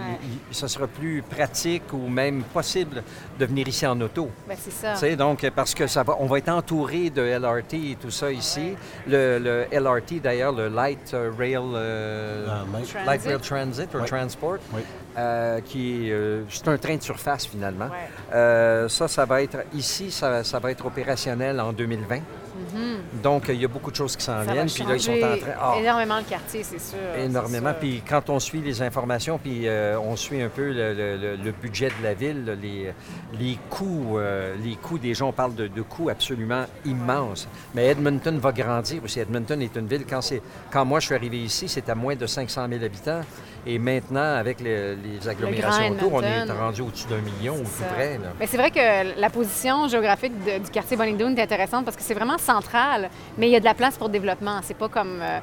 il- 0.49 0.55
ce 0.55 0.68
sera 0.68 0.88
plus 0.88 1.22
pratique 1.22 1.84
ou 1.93 2.01
même 2.10 2.43
possible 2.43 3.04
de 3.39 3.45
venir 3.45 3.68
ici 3.68 3.86
en 3.86 3.99
auto. 4.02 4.30
Ben, 4.47 4.58
c'est 4.60 4.72
ça. 4.72 4.93
Tu 4.93 4.99
sais, 4.99 5.16
donc, 5.16 5.49
parce 5.56 5.74
que 5.74 5.88
ça 5.88 6.04
va, 6.04 6.16
on 6.20 6.26
va 6.26 6.38
être 6.38 6.49
entouré 6.49 7.10
de 7.10 7.22
LRT 7.22 7.74
et 7.91 7.97
tout 7.99 8.12
ça 8.12 8.32
ici. 8.32 8.76
Le, 9.08 9.39
le 9.39 9.66
LRT, 9.72 10.22
d'ailleurs, 10.22 10.52
le 10.54 10.68
Light 10.70 11.16
Rail, 11.38 11.56
euh, 11.56 12.47
Euh, 12.47 12.47
Light- 12.74 12.86
Transit. 12.91 13.06
Light 13.06 13.22
Rail 13.26 13.39
Transit 13.39 13.93
ou 13.95 13.97
Oui. 13.99 14.06
Transport, 14.08 14.58
euh, 15.18 15.60
qui 15.62 16.08
est, 16.08 16.12
euh, 16.12 16.43
c'est 16.49 16.68
un 16.68 16.78
train 16.78 16.95
de 16.95 17.02
surface 17.02 17.45
finalement. 17.45 17.86
Ouais. 17.86 18.10
Euh, 18.34 18.88
ça, 18.89 19.08
ça 19.08 19.26
va 19.26 19.41
être 19.41 19.58
ici, 19.74 20.12
ça, 20.12 20.43
ça 20.43 20.60
va 20.60 20.72
être 20.72 20.86
opérationnel 20.86 21.60
en 21.60 21.74
2020. 21.74 22.20
Donc, 23.24 23.45
il 23.49 23.62
y 23.62 23.66
a 23.66 23.68
beaucoup 23.68 23.91
de 23.91 23.95
choses 23.95 24.16
qui 24.16 24.24
s'en. 24.24 24.43
Ça 24.45 24.51
viennent. 24.51 24.68
Puis 24.70 24.84
là, 24.84 24.95
ils 24.95 24.99
sont 25.01 25.12
en 25.14 25.38
train. 25.38 25.51
Ah, 25.59 25.76
énormément 25.80 26.18
le 26.18 26.24
quartier, 26.24 26.64
c'est 26.64 26.80
sûr. 26.80 26.97
Énormément. 27.18 27.74
Puis 27.80 28.01
quand 28.07 28.30
on 28.30 28.39
suit 28.39 28.62
les 28.62 28.82
informations, 28.82 29.38
puis 29.38 29.68
euh, 29.68 29.97
on 29.99 30.16
suit 30.16 30.41
un 30.41 30.49
peu 30.49 30.72
le, 30.72 30.93
le- 30.93 31.18
le- 31.18 31.36
le 31.36 31.51
budget 31.51 31.88
de 31.88 32.03
la 32.03 32.14
ville, 32.14 32.57
les, 32.62 32.93
les 33.39 33.57
coûts, 33.70 34.18
euh, 34.18 34.55
les 34.64 34.76
coûts 34.76 34.97
des 34.97 35.14
gens, 35.14 35.30
on 35.30 35.34
parle 35.34 35.55
de, 35.55 35.68
de 35.68 35.82
coûts 35.82 36.09
absolument 36.09 36.66
immenses. 36.86 37.47
Mais 37.76 37.88
Edmonton 37.88 38.38
va 38.39 38.51
grandir 38.51 39.03
aussi. 39.03 39.20
Edmonton 39.20 39.62
est 39.62 39.76
une 39.76 39.88
ville, 39.88 40.05
quand, 40.09 40.22
c'est, 40.22 40.41
quand 40.72 40.86
moi 40.86 40.99
je 40.99 41.07
suis 41.07 41.16
arrivé 41.16 41.38
ici, 41.39 41.68
c'était 41.68 41.91
à 41.91 41.95
moins 41.95 42.16
de 42.16 42.26
500 42.26 42.68
000 42.70 42.84
habitants. 42.84 43.22
Et 43.64 43.78
maintenant, 43.78 44.38
avec 44.38 44.59
les, 44.59 44.95
les 44.95 45.28
agglomérations 45.28 45.91
autour, 45.91 46.14
on 46.16 46.22
est 46.24 46.51
rendu 46.51 46.82
au-dessus 46.82 47.05
d'un 47.07 47.20
million 47.22 47.55
tout 47.59 47.70
ça. 47.80 47.86
près. 47.93 48.14
là. 48.18 48.30
Mais 48.39 48.47
c'est 48.47 48.57
vrai 48.57 48.72
que 48.72 49.20
la 49.20 49.30
position 49.30 49.88
géographique 49.88 50.34
de- 50.43 50.64
du 50.64 50.72
quartier 50.72 50.97
Bonnie-Doon 50.97 51.36
est 51.36 51.43
intéressante 51.43 51.86
parce 51.86 51.95
que 51.95 52.01
c'est 52.01 52.16
vraiment 52.16 52.39
mais 53.38 53.47
il 53.47 53.52
y 53.52 53.56
a 53.56 53.60
de 53.60 53.66
la 53.66 53.74
place 53.74 53.97
pour 53.97 54.10
développement. 54.10 54.60
C'est 54.64 54.78
pas 54.78 54.89
comme 54.89 55.20
euh, 55.22 55.39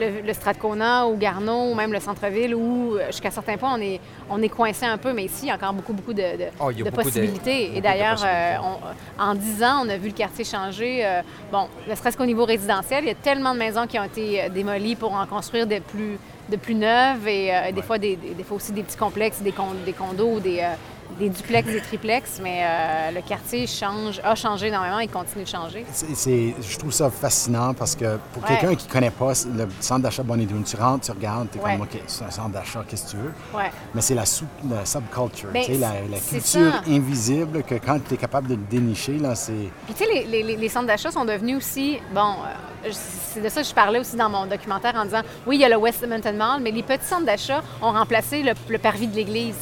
le, 0.00 0.26
le 0.26 0.32
Strathcona 0.32 1.06
ou 1.06 1.16
Garneau 1.16 1.70
ou 1.70 1.74
même 1.74 1.92
le 1.92 2.00
centre-ville 2.00 2.54
où, 2.54 2.96
euh, 2.96 3.06
jusqu'à 3.08 3.30
certains 3.30 3.56
points, 3.56 3.74
on 3.76 3.80
est, 3.80 4.00
on 4.30 4.40
est 4.42 4.48
coincé 4.48 4.86
un 4.86 4.98
peu, 4.98 5.12
mais 5.12 5.24
ici, 5.24 5.44
il 5.44 5.48
y 5.48 5.50
a 5.50 5.54
encore 5.54 5.72
beaucoup, 5.72 5.92
beaucoup 5.92 6.12
de, 6.12 6.22
de- 6.22 6.44
Oh, 6.60 6.72
de 6.72 6.82
beaucoup 6.84 6.96
de- 6.96 7.02
possibilités. 7.02 7.72
Et 7.72 7.76
de 7.76 7.80
d'ailleurs, 7.80 8.22
euh, 8.24 8.56
en 9.18 9.34
10 9.34 9.62
ans, 9.64 9.82
on 9.84 9.88
a 9.88 9.96
vu 9.96 10.08
le 10.08 10.14
quartier 10.14 10.44
changer. 10.44 11.04
euh, 11.04 11.22
bon, 11.50 11.68
ne 11.88 11.94
serait-ce 11.94 12.16
qu'au 12.16 12.26
niveau 12.26 12.44
résidentiel, 12.44 13.04
il 13.04 13.08
y 13.08 13.12
a 13.12 13.14
tellement 13.14 13.54
de 13.54 13.58
maisons 13.58 13.86
qui 13.86 13.98
ont 13.98 14.04
été 14.04 14.48
démolies 14.50 14.96
pour 14.96 15.12
en 15.14 15.26
construire 15.26 15.66
des 15.66 15.80
plus, 15.80 16.18
de 16.50 16.56
plus 16.56 16.74
neuves 16.74 17.26
et 17.28 17.54
euh, 17.54 17.72
des, 17.72 17.82
fois 17.82 17.98
des, 17.98 18.16
des- 18.16 18.34
des 18.34 18.42
fois 18.44 18.56
aussi 18.56 18.72
des 18.72 18.82
petits 18.82 18.96
complexes, 18.96 19.40
des, 19.40 19.52
con- 19.52 19.74
des 19.84 19.92
condos, 19.92 20.40
des, 20.40 20.58
euh, 20.60 20.74
des 21.18 21.28
duplex, 21.28 21.68
des 21.68 21.80
triplex. 21.80 22.40
Mais 22.42 22.62
euh, 22.64 23.10
le 23.12 23.20
quartier 23.22 23.66
change, 23.66 24.20
a 24.24 24.34
changé 24.34 24.68
énormément 24.68 24.98
et 24.98 25.08
continue 25.08 25.44
de 25.44 25.48
changer. 25.48 25.84
C'est- 25.92 26.14
c'est- 26.14 26.54
je 26.60 26.78
trouve 26.78 26.92
ça 26.92 27.10
fascinant 27.10 27.74
parce 27.74 27.94
que 27.94 28.16
pour 28.32 28.42
Ouais. 28.42 28.48
quelqu'un 28.58 28.74
qui 28.74 28.86
ne 28.88 28.92
connaît 28.92 29.10
pas 29.10 29.32
le 29.56 29.68
centre 29.80 30.02
d'achat 30.02 30.22
Bonnie 30.22 30.46
Doon, 30.46 30.62
tu 30.62 30.76
rentres, 30.76 31.04
tu 31.06 31.10
regardes, 31.12 31.48
tu 31.50 31.58
es 31.58 31.62
Ouais. 31.62 31.72
comme, 31.72 31.82
OK, 31.82 32.00
c'est 32.06 32.24
un 32.24 32.30
centre 32.30 32.50
d'achat, 32.50 32.84
qu'est-ce 32.88 33.06
que 33.06 33.10
tu 33.12 33.16
veux? 33.16 33.32
Ouais. 33.58 33.70
Mais 33.94 34.00
c'est 34.00 34.14
la, 34.14 34.26
sub- 34.26 34.46
la 34.70 34.84
subculture, 34.84 35.48
Ben, 35.52 35.62
la, 35.80 36.18
culture 36.18 36.72
invisible 36.88 37.62
que 37.62 37.74
quand 37.76 37.98
tu 38.06 38.14
es 38.14 38.16
capable 38.16 38.48
de 38.48 38.54
le 38.54 38.62
dénicher, 38.70 39.18
là, 39.18 39.34
c'est... 39.34 39.52
Puis 39.86 39.94
tu 39.94 40.04
sais, 40.04 40.10
les, 40.12 40.24
les- 40.24 40.42
les- 40.42 40.56
les 40.56 40.68
centres 40.68 40.86
d'achat 40.86 41.10
sont 41.10 41.24
devenus 41.24 41.56
aussi, 41.58 41.98
bon, 42.14 42.34
euh, 42.84 42.90
c'est 42.92 43.40
de 43.42 43.48
ça 43.48 43.62
que 43.62 43.68
je 43.68 43.74
parlais 43.74 43.98
aussi 43.98 44.16
dans 44.16 44.28
mon 44.28 44.46
documentaire 44.46 44.94
en 44.96 45.04
disant, 45.04 45.22
oui, 45.46 45.56
il 45.56 45.60
y 45.60 45.64
a 45.64 45.68
le 45.68 45.76
West 45.76 46.02
Edmonton 46.02 46.36
Mall, 46.36 46.60
mais 46.62 46.70
les 46.70 46.82
petits 46.82 47.06
centres 47.06 47.26
d'achat 47.26 47.62
ont 47.80 47.92
remplacé 47.92 48.42
le, 48.42 48.52
le 48.68 48.78
parvis 48.78 49.06
de 49.06 49.14
l'église. 49.16 49.54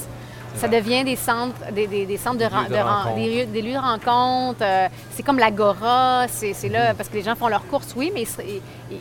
Ça 0.57 0.69
devient 0.69 1.05
des 1.05 1.17
centres, 1.17 1.55
des, 1.73 1.87
des- 1.87 2.05
des 2.07 2.17
centres 2.19 2.39
de, 2.39 2.45
lieux 2.45 2.51
de 2.69 2.75
de 2.75 2.81
ren- 2.81 2.95
rencontre. 3.03 3.15
des, 3.17 3.35
lieux, 3.35 3.47
des 3.47 3.63
lieux 3.63 3.73
de 3.73 3.79
rencontre. 3.79 4.59
euh, 4.63 4.89
c'est 5.13 5.23
comme 5.23 5.39
l'agora, 5.39 6.27
c'est 6.29 6.53
c'est 6.53 6.69
Mm-hmm. 6.69 6.73
là 6.73 6.95
parce 6.95 7.09
que 7.09 7.15
les 7.15 7.23
gens 7.23 7.35
font 7.35 7.49
leurs 7.49 7.67
courses, 7.67 7.95
oui, 7.97 8.11
mais 8.15 8.23
ils 8.23 8.27
se, 8.29 8.43
ils- 8.43 8.61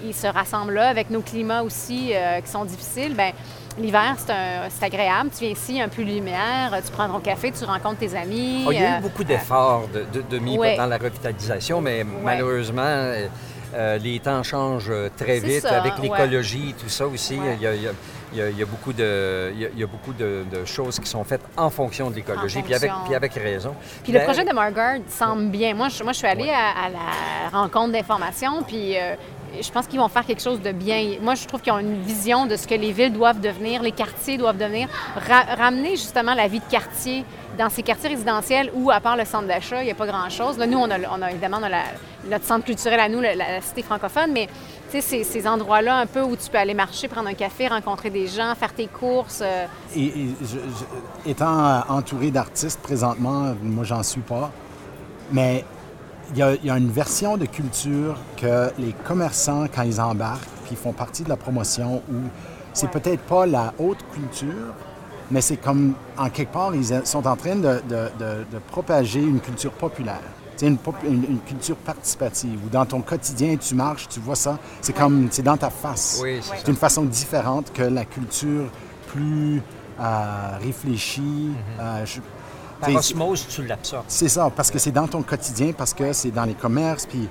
ils 0.10 0.14
se 0.14 0.28
rassemblent 0.28 0.74
là 0.76 0.88
avec 0.90 1.10
nos 1.10 1.22
climats 1.22 1.64
aussi 1.64 2.12
euh, 2.14 2.40
qui 2.42 2.50
sont 2.50 2.64
difficiles. 2.66 3.14
Ben 3.16 3.34
l'hiver 3.78 4.16
c'est 4.18 4.32
un- 4.32 4.70
c'est 4.70 4.86
agréable. 4.86 5.30
Tu 5.38 5.44
viens 5.46 5.54
ici, 5.54 5.82
un 5.82 5.90
peu 5.90 6.04
de 6.04 6.10
lumière, 6.10 6.72
tu 6.86 6.92
prends 6.92 7.08
ton 7.10 7.20
café, 7.20 7.52
tu 7.52 7.66
rencontres 7.66 7.98
tes 8.00 8.16
amis. 8.16 8.64
Oh, 8.68 8.72
il 8.72 8.80
y 8.80 8.84
a 8.84 8.96
euh, 8.96 9.00
eu 9.00 9.02
beaucoup 9.02 9.24
d'efforts 9.24 9.88
de, 9.94 10.06
de- 10.14 10.26
de 10.28 10.40
mis 10.40 10.58
Ouais. 10.58 10.78
dans 10.78 10.86
la 10.86 10.98
revitalisation, 10.98 11.82
mais 11.82 12.04
malheureusement, 12.04 13.12
euh, 13.76 13.98
les 13.98 14.20
temps 14.20 14.44
changent 14.44 14.90
euh, 14.90 15.10
très 15.18 15.40
vite 15.40 15.62
ça, 15.62 15.80
avec 15.82 15.96
ouais. 15.98 16.04
l'écologie, 16.04 16.74
tout 16.82 16.90
ça 16.90 17.06
aussi. 17.08 17.38
Ouais. 17.38 17.56
Il, 17.58 17.62
y 17.62 17.68
a, 17.68 17.76
il 17.76 17.84
y 17.84 17.88
a- 17.88 17.92
il 18.32 18.38
y 18.38 18.42
a- 18.44 18.50
il 18.52 18.58
y 18.60 18.62
a 18.62 18.66
beaucoup, 18.66 18.94
de, 18.94 19.52
il 19.56 19.60
y 19.62 19.66
a- 19.66 19.70
il 19.74 19.80
y 19.80 19.84
a 19.84 19.88
beaucoup 19.88 20.14
de, 20.14 20.44
de 20.52 20.64
choses 20.66 21.00
qui 21.00 21.08
sont 21.10 21.24
faites 21.24 21.42
en 21.58 21.70
fonction 21.72 22.12
de 22.12 22.16
l'écologie, 22.16 22.62
puis 22.62 22.76
avec, 22.76 22.92
puis 23.06 23.16
avec 23.16 23.34
raison. 23.34 23.74
Puis 24.04 24.14
le 24.14 24.20
projet 24.22 24.46
de 24.46 24.54
Margard 24.54 24.98
semble 25.08 25.48
bien. 25.50 25.74
Moi, 25.74 25.90
je, 25.90 26.04
moi, 26.04 26.14
je 26.14 26.20
suis 26.20 26.28
allée 26.28 26.50
à, 26.52 26.86
à 26.86 26.90
la 26.90 27.58
rencontre 27.60 27.94
d'information, 27.94 28.62
puis 28.62 28.96
euh, 28.98 29.16
je 29.62 29.72
pense 29.72 29.88
qu'ils 29.88 30.00
vont 30.00 30.08
faire 30.10 30.26
quelque 30.26 30.42
chose 30.42 30.62
de 30.62 30.72
bien. 30.72 31.18
Moi, 31.22 31.36
je 31.36 31.46
trouve 31.46 31.62
qu'ils 31.62 31.74
ont 31.74 31.80
une 31.80 32.02
vision 32.02 32.46
de 32.46 32.56
ce 32.56 32.68
que 32.68 32.76
les 32.76 32.92
villes 32.92 33.14
doivent 33.14 33.40
devenir, 33.42 33.82
les 33.82 33.92
quartiers 33.92 34.38
doivent 34.38 34.58
devenir. 34.58 34.88
Ra- 35.16 35.56
ramener 35.58 35.92
justement 35.92 36.34
la 36.34 36.48
vie 36.48 36.60
de 36.60 36.66
quartier 36.70 37.26
dans 37.58 37.70
ces 37.70 37.84
quartiers 37.84 38.10
résidentiels 38.10 38.72
où, 38.74 38.90
à 38.90 39.00
part 39.02 39.18
le 39.18 39.26
centre 39.26 39.48
d'achat, 39.48 39.82
il 39.82 39.86
n'y 39.86 39.92
a 39.92 39.96
pas 39.96 40.08
grand-chose. 40.08 40.58
Là, 40.58 40.66
nous, 40.66 40.78
on 40.78 40.90
a, 40.90 41.32
évidemment 41.32 41.58
on 41.62 41.66
a 41.66 41.82
notre 42.30 42.46
centre 42.46 42.66
culturel 42.66 43.00
à 43.00 43.10
nous, 43.10 43.20
la, 43.20 43.62
cité 43.62 43.82
francophone, 43.82 44.32
mais 44.32 44.48
ces, 44.90 45.02
ces 45.24 45.48
endroits-là 45.48 45.98
un 45.98 46.06
peu 46.06 46.22
où 46.22 46.36
tu 46.36 46.50
peux 46.50 46.58
aller 46.58 46.74
marcher, 46.74 47.08
prendre 47.08 47.28
un 47.30 47.34
café, 47.34 47.68
rencontrer 47.68 48.10
des 48.10 48.28
gens, 48.28 48.54
faire 48.56 48.74
tes 48.74 48.88
courses. 48.88 49.42
euh, 49.44 49.66
Et, 49.96 50.14
étant 51.26 51.66
euh, 51.66 51.80
entouré 51.90 52.32
d'artistes 52.32 52.80
présentement, 52.82 53.54
moi, 53.62 53.84
j'en 53.84 54.04
suis 54.04 54.22
pas. 54.22 54.52
Mais 55.32 55.64
il 56.32 56.38
y, 56.38 56.42
a, 56.42 56.54
il 56.56 56.66
y 56.66 56.70
a 56.70 56.78
une 56.78 56.92
version 56.92 57.38
de 57.38 57.46
culture 57.46 58.16
que 58.38 58.70
les 58.78 58.94
commerçants, 59.06 59.66
quand 59.74 59.82
ils 59.84 60.00
embarquent, 60.00 60.44
puis 60.64 60.72
ils 60.74 60.78
font 60.78 60.94
partie 60.94 61.24
de 61.24 61.30
la 61.30 61.38
promotion, 61.38 62.02
où 62.12 62.16
c'est 62.74 62.90
peut-être 62.92 63.22
pas 63.24 63.46
la 63.46 63.74
haute 63.80 64.04
culture, 64.14 64.74
mais 65.32 65.42
c'est 65.42 65.58
comme, 65.58 65.94
en 66.18 66.30
quelque 66.30 66.54
part, 66.54 66.74
ils 66.76 67.02
sont 67.06 67.26
en 67.28 67.36
train 67.36 67.56
de, 67.56 67.82
de- 67.90 68.10
de- 68.20 68.46
de 68.52 68.60
propager 68.72 69.22
une 69.22 69.40
culture 69.40 69.72
populaire. 69.72 70.22
Sais, 70.56 70.68
Une, 70.68 70.78
pop- 70.78 70.96
une- 71.04 71.24
une 71.24 71.40
culture 71.40 71.78
participative, 71.78 72.60
où 72.66 72.70
dans 72.70 72.86
ton 72.86 73.02
quotidien, 73.02 73.56
tu 73.56 73.76
marches, 73.76 74.08
tu 74.10 74.20
vois 74.20 74.36
ça, 74.36 74.60
c'est 74.82 74.94
comme, 74.94 75.30
c'est 75.32 75.42
dans 75.44 75.56
ta 75.58 75.70
face. 75.70 76.20
Oui, 76.22 76.40
c'est 76.42 76.58
c'est 76.58 76.68
une 76.68 76.76
façon 76.76 77.04
différente 77.04 77.72
que 77.74 77.84
la 77.84 78.04
culture 78.06 78.70
plus 79.08 79.62
euh, 80.02 80.58
réfléchie. 80.62 81.52
euh, 81.80 82.06
je- 82.06 82.20
Par 82.80 82.88
tu 82.90 82.94
sais, 82.94 83.00
osmose, 83.00 83.46
tu 83.48 83.66
l'absorbes. 83.66 84.06
c'est 84.08 84.30
ça, 84.30 84.50
parce 84.56 84.72
que 84.72 84.80
c'est 84.80 84.92
dans 84.92 85.08
ton 85.08 85.22
quotidien, 85.22 85.72
parce 85.78 85.94
que 85.94 86.14
c'est 86.14 86.32
dans 86.32 86.46
les 86.46 86.54
commerces, 86.54 87.06
puis 87.06 87.28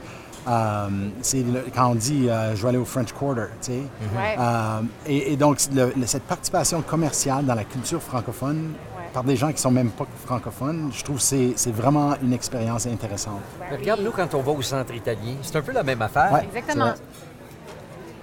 euh, 0.48 0.88
c'est 1.22 1.42
le- 1.42 1.64
quand 1.74 1.88
on 1.88 1.94
dit 1.94 2.28
euh, 2.28 2.54
je 2.56 2.62
vais 2.62 2.68
aller 2.68 2.78
au 2.78 2.84
French 2.84 3.12
Quarter, 3.12 3.46
tu 3.60 3.72
sais. 3.72 3.72
ouais. 4.16 4.36
Euh, 4.38 4.80
et, 5.06 5.32
et 5.32 5.36
donc, 5.36 5.58
le- 5.74 5.92
le- 5.96 6.06
cette 6.06 6.22
participation 6.24 6.80
commerciale 6.82 7.44
dans 7.44 7.54
la 7.54 7.64
culture 7.64 8.02
francophone, 8.02 8.74
Ouais. 8.96 9.04
par 9.14 9.24
des 9.24 9.36
gens 9.36 9.52
qui 9.52 9.60
sont 9.60 9.70
même 9.70 9.90
pas 9.90 10.06
francophones, 10.26 10.90
je 10.94 11.02
trouve 11.02 11.16
que 11.16 11.22
c'est 11.22 11.52
c'est 11.56 11.72
vraiment 11.74 12.14
une 12.22 12.32
expérience 12.34 12.86
intéressante. 12.86 13.40
Mais 13.70 13.76
regarde, 13.76 14.00
nous, 14.02 14.10
quand 14.10 14.32
on 14.34 14.42
va 14.42 14.52
au 14.52 14.62
centre 14.62 14.94
italien, 14.94 15.34
c'est 15.42 15.56
un 15.56 15.62
peu 15.62 15.72
la 15.72 15.82
même 15.82 16.02
affaire. 16.02 16.30
Ouais, 16.32 16.44
Exactement. 16.44 16.92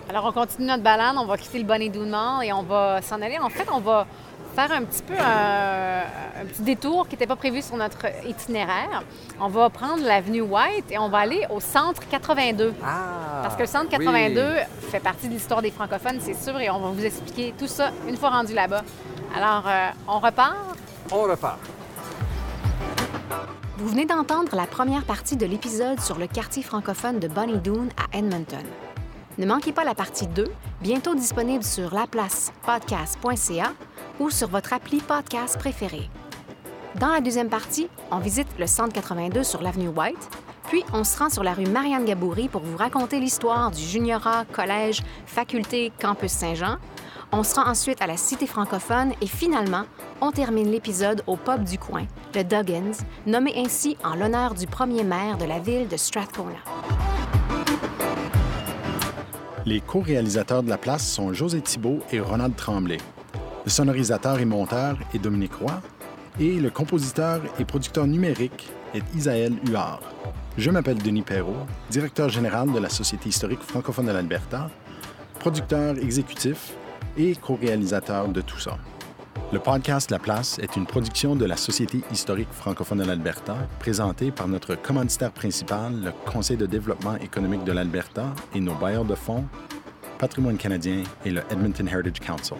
Alors, 0.08 0.26
on 0.26 0.32
continue 0.32 0.68
notre 0.68 0.84
balade, 0.84 1.16
on 1.18 1.26
va 1.26 1.36
quitter 1.38 1.58
le 1.58 1.66
bonnet 1.66 1.90
doux 1.90 2.06
et 2.44 2.54
on 2.54 2.62
va 2.64 3.02
s'en 3.02 3.20
aller. 3.22 3.40
En 3.40 3.50
fait, 3.50 3.68
on 3.74 3.80
va 3.80 4.06
faire 4.56 4.72
un 4.72 4.84
petit 4.84 5.03
peu 5.03 5.14
un, 5.14 5.99
un 6.41 6.45
petit 6.45 6.62
détour 6.62 7.08
qui 7.08 7.16
n'était 7.16 7.28
pas 7.28 7.36
prévu 7.36 7.62
sur 7.62 7.76
notre 7.76 8.06
itinéraire. 8.28 9.03
On 9.39 9.49
va 9.49 9.70
prendre 9.70 10.03
l'avenue 10.03 10.41
White 10.41 10.91
et 10.91 10.97
on 10.97 11.10
va 11.10 11.20
aller 11.20 11.45
au 11.49 11.60
centre 11.60 12.08
82. 12.10 12.74
Ah! 12.84 13.41
Parce 13.43 13.56
que 13.56 13.62
le 13.62 13.68
centre 13.68 13.89
oui. 13.91 14.06
82 14.06 14.56
fait 14.89 14.99
partie 14.99 15.28
de 15.28 15.34
l'histoire 15.34 15.62
des 15.62 15.72
francophones, 15.72 16.20
c'est 16.22 16.34
sûr, 16.41 16.58
et 16.60 16.70
on 16.70 16.80
va 16.80 16.89
vous 16.89 17.06
expliquer 17.06 17.53
tout 17.58 17.68
ça 17.68 17.91
une 18.08 18.18
fois 18.18 18.30
rendu 18.30 18.53
là-bas. 18.53 18.82
Alors, 19.36 19.64
euh, 19.68 19.89
on 20.08 20.20
repart? 20.20 20.56
On 21.12 21.24
repart. 21.24 21.60
Vous 23.78 23.89
venez 23.89 24.06
d'entendre 24.06 24.56
la 24.56 24.66
première 24.66 25.03
partie 25.03 25.36
de 25.36 25.45
l'épisode 25.45 25.99
sur 25.99 26.18
le 26.18 26.28
quartier 26.28 26.64
francophone 26.64 27.20
de 27.20 27.28
Bonnie 27.28 27.60
Doon 27.60 27.89
à 27.97 28.18
Edmonton. 28.18 28.64
Ne 29.38 29.46
manquez 29.46 29.74
pas 29.74 29.84
la 29.84 29.96
partie 29.96 30.28
2, 30.28 30.46
bientôt 30.82 31.14
disponible 31.14 31.64
sur 31.64 31.94
laplacepodcast.ca 31.94 33.74
ou 34.22 34.30
sur 34.30 34.48
votre 34.48 34.72
appli 34.72 35.00
podcast 35.02 35.58
préférée. 35.58 36.10
Dans 37.02 37.10
la 37.10 37.20
deuxième 37.20 37.50
partie, 37.50 37.90
on 38.12 38.20
visite 38.20 38.48
le 38.58 38.66
centre 38.66 38.94
82 38.94 39.44
sur 39.44 39.62
l'avenue 39.62 39.90
White, 39.90 40.30
puis 40.70 40.86
on 40.94 41.04
se 41.04 41.20
rend 41.20 41.30
sur 41.30 41.44
la 41.44 41.54
rue 41.54 41.66
Marianne 41.66 42.06
Gaboury 42.06 42.48
pour 42.48 42.62
vous 42.62 42.78
raconter 42.78 43.20
l'histoire 43.20 43.72
du 43.72 43.82
Juniorat, 43.82 44.46
Collège, 44.54 45.04
Faculté, 45.26 45.92
Campus 46.02 46.32
Saint-Jean. 46.32 46.78
On 47.34 47.44
se 47.44 47.56
rend 47.56 47.68
ensuite 47.68 48.02
à 48.02 48.08
la 48.08 48.16
Cité 48.16 48.48
francophone 48.48 49.12
et 49.20 49.28
finalement, 49.28 49.84
on 50.22 50.32
termine 50.32 50.72
l'épisode 50.72 51.24
au 51.28 51.36
pub 51.36 51.66
du 51.66 51.78
coin, 51.78 52.06
le 52.34 52.44
Duggins, 52.44 53.04
nommé 53.26 53.54
ainsi 53.58 53.98
en 54.06 54.16
l'honneur 54.16 54.54
du 54.54 54.66
premier 54.66 55.04
maire 55.04 55.38
de 55.38 55.46
la 55.46 55.60
ville 55.60 55.90
de 55.90 55.98
Strathcona. 55.98 56.60
Les 59.68 59.82
co-réalisateurs 59.82 60.61
de 60.61 60.70
la 60.70 60.78
place 60.78 61.09
sont 61.09 61.34
José 61.34 61.59
Thibault 61.59 61.97
et 62.11 62.20
Ronald 62.20 62.55
Tremblay. 62.55 62.97
Le 63.63 63.72
sonorisateur 63.72 64.39
et 64.39 64.45
monteur 64.45 64.95
est 65.11 65.18
Dominique 65.18 65.55
Roy. 65.55 65.82
Et 66.39 66.59
le 66.59 66.70
compositeur 66.70 67.41
et 67.57 67.66
producteur 67.66 68.05
numérique 68.05 68.70
est 68.93 69.03
Isaël 69.16 69.53
Huard. 69.68 70.01
Je 70.59 70.70
m'appelle 70.70 70.99
Denis 70.99 71.24
Perrault, 71.24 71.66
directeur 71.89 72.30
général 72.30 72.72
de 72.72 72.78
la 72.78 72.89
Société 72.89 73.30
historique 73.30 73.61
francophone 73.61 74.05
de 74.05 74.11
l'Alberta, 74.11 74.70
producteur 75.39 75.97
exécutif 75.97 76.74
et 77.18 77.36
co-réalisateur 77.36 78.28
de 78.28 78.41
tout 78.41 78.59
ça. 78.59 78.78
Le 79.52 79.60
podcast 79.60 80.12
La 80.12 80.20
Place 80.20 80.60
est 80.60 80.76
une 80.76 80.86
production 80.86 81.36
de 81.36 81.46
la 81.46 81.56
Société 81.56 82.02
historique 82.12 82.52
francophone 82.52 82.98
de 82.98 83.06
l'Alberta, 83.06 83.56
présentée 83.80 84.32
par 84.32 84.48
notre 84.48 84.76
commanditaire 84.76 85.32
principal, 85.32 85.94
le 86.04 86.12
Conseil 86.30 86.58
de 86.58 86.66
développement 86.66 87.16
économique 87.18 87.64
de 87.64 87.72
l'Alberta 87.72 88.34
et 88.54 88.60
nos 88.60 88.74
bailleurs 88.76 89.06
de 89.06 89.16
fonds, 89.16 89.46
Patrimoine 90.18 90.58
canadien 90.58 91.04
et 91.24 91.32
le 91.32 91.42
Edmonton 91.50 91.88
Heritage 91.88 92.20
Council. 92.20 92.58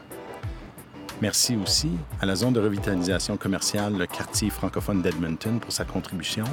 Merci 1.22 1.58
aussi 1.58 1.92
à 2.22 2.26
la 2.26 2.36
zone 2.36 2.54
de 2.54 2.60
revitalisation 2.60 3.36
commerciale, 3.36 3.98
le 3.98 4.06
quartier 4.06 4.50
francophone 4.50 5.02
d'Edmonton 5.02 5.60
pour 5.60 5.74
sa 5.74 5.86
contribution, 5.86 6.46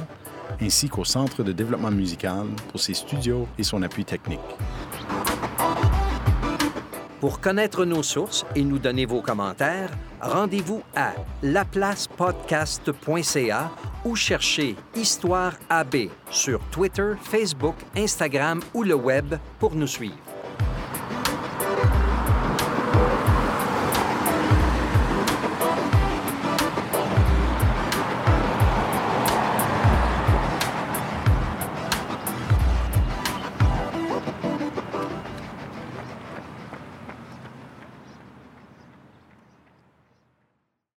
ainsi 0.61 0.89
qu'au 0.89 1.05
Centre 1.05 1.43
de 1.43 1.51
développement 1.51 1.91
musical 1.91 2.47
pour 2.69 2.79
ses 2.79 2.95
studios 2.95 3.47
et 3.57 3.63
son 3.63 3.81
appui 3.81 4.03
technique. 4.03 4.39
Pour 7.23 7.39
connaître 7.39 7.85
nos 7.85 8.03
sources 8.03 8.45
et 8.53 8.65
nous 8.65 8.79
donner 8.79 9.05
vos 9.05 9.21
commentaires, 9.21 9.89
rendez-vous 10.19 10.83
à 10.93 11.13
laplacepodcast.ca 11.41 13.71
ou 14.03 14.17
cherchez 14.17 14.75
Histoire 14.93 15.53
AB 15.69 16.09
sur 16.29 16.59
Twitter, 16.69 17.13
Facebook, 17.21 17.75
Instagram 17.95 18.59
ou 18.73 18.83
le 18.83 18.95
web 18.95 19.35
pour 19.57 19.73
nous 19.73 19.87
suivre. 19.87 20.17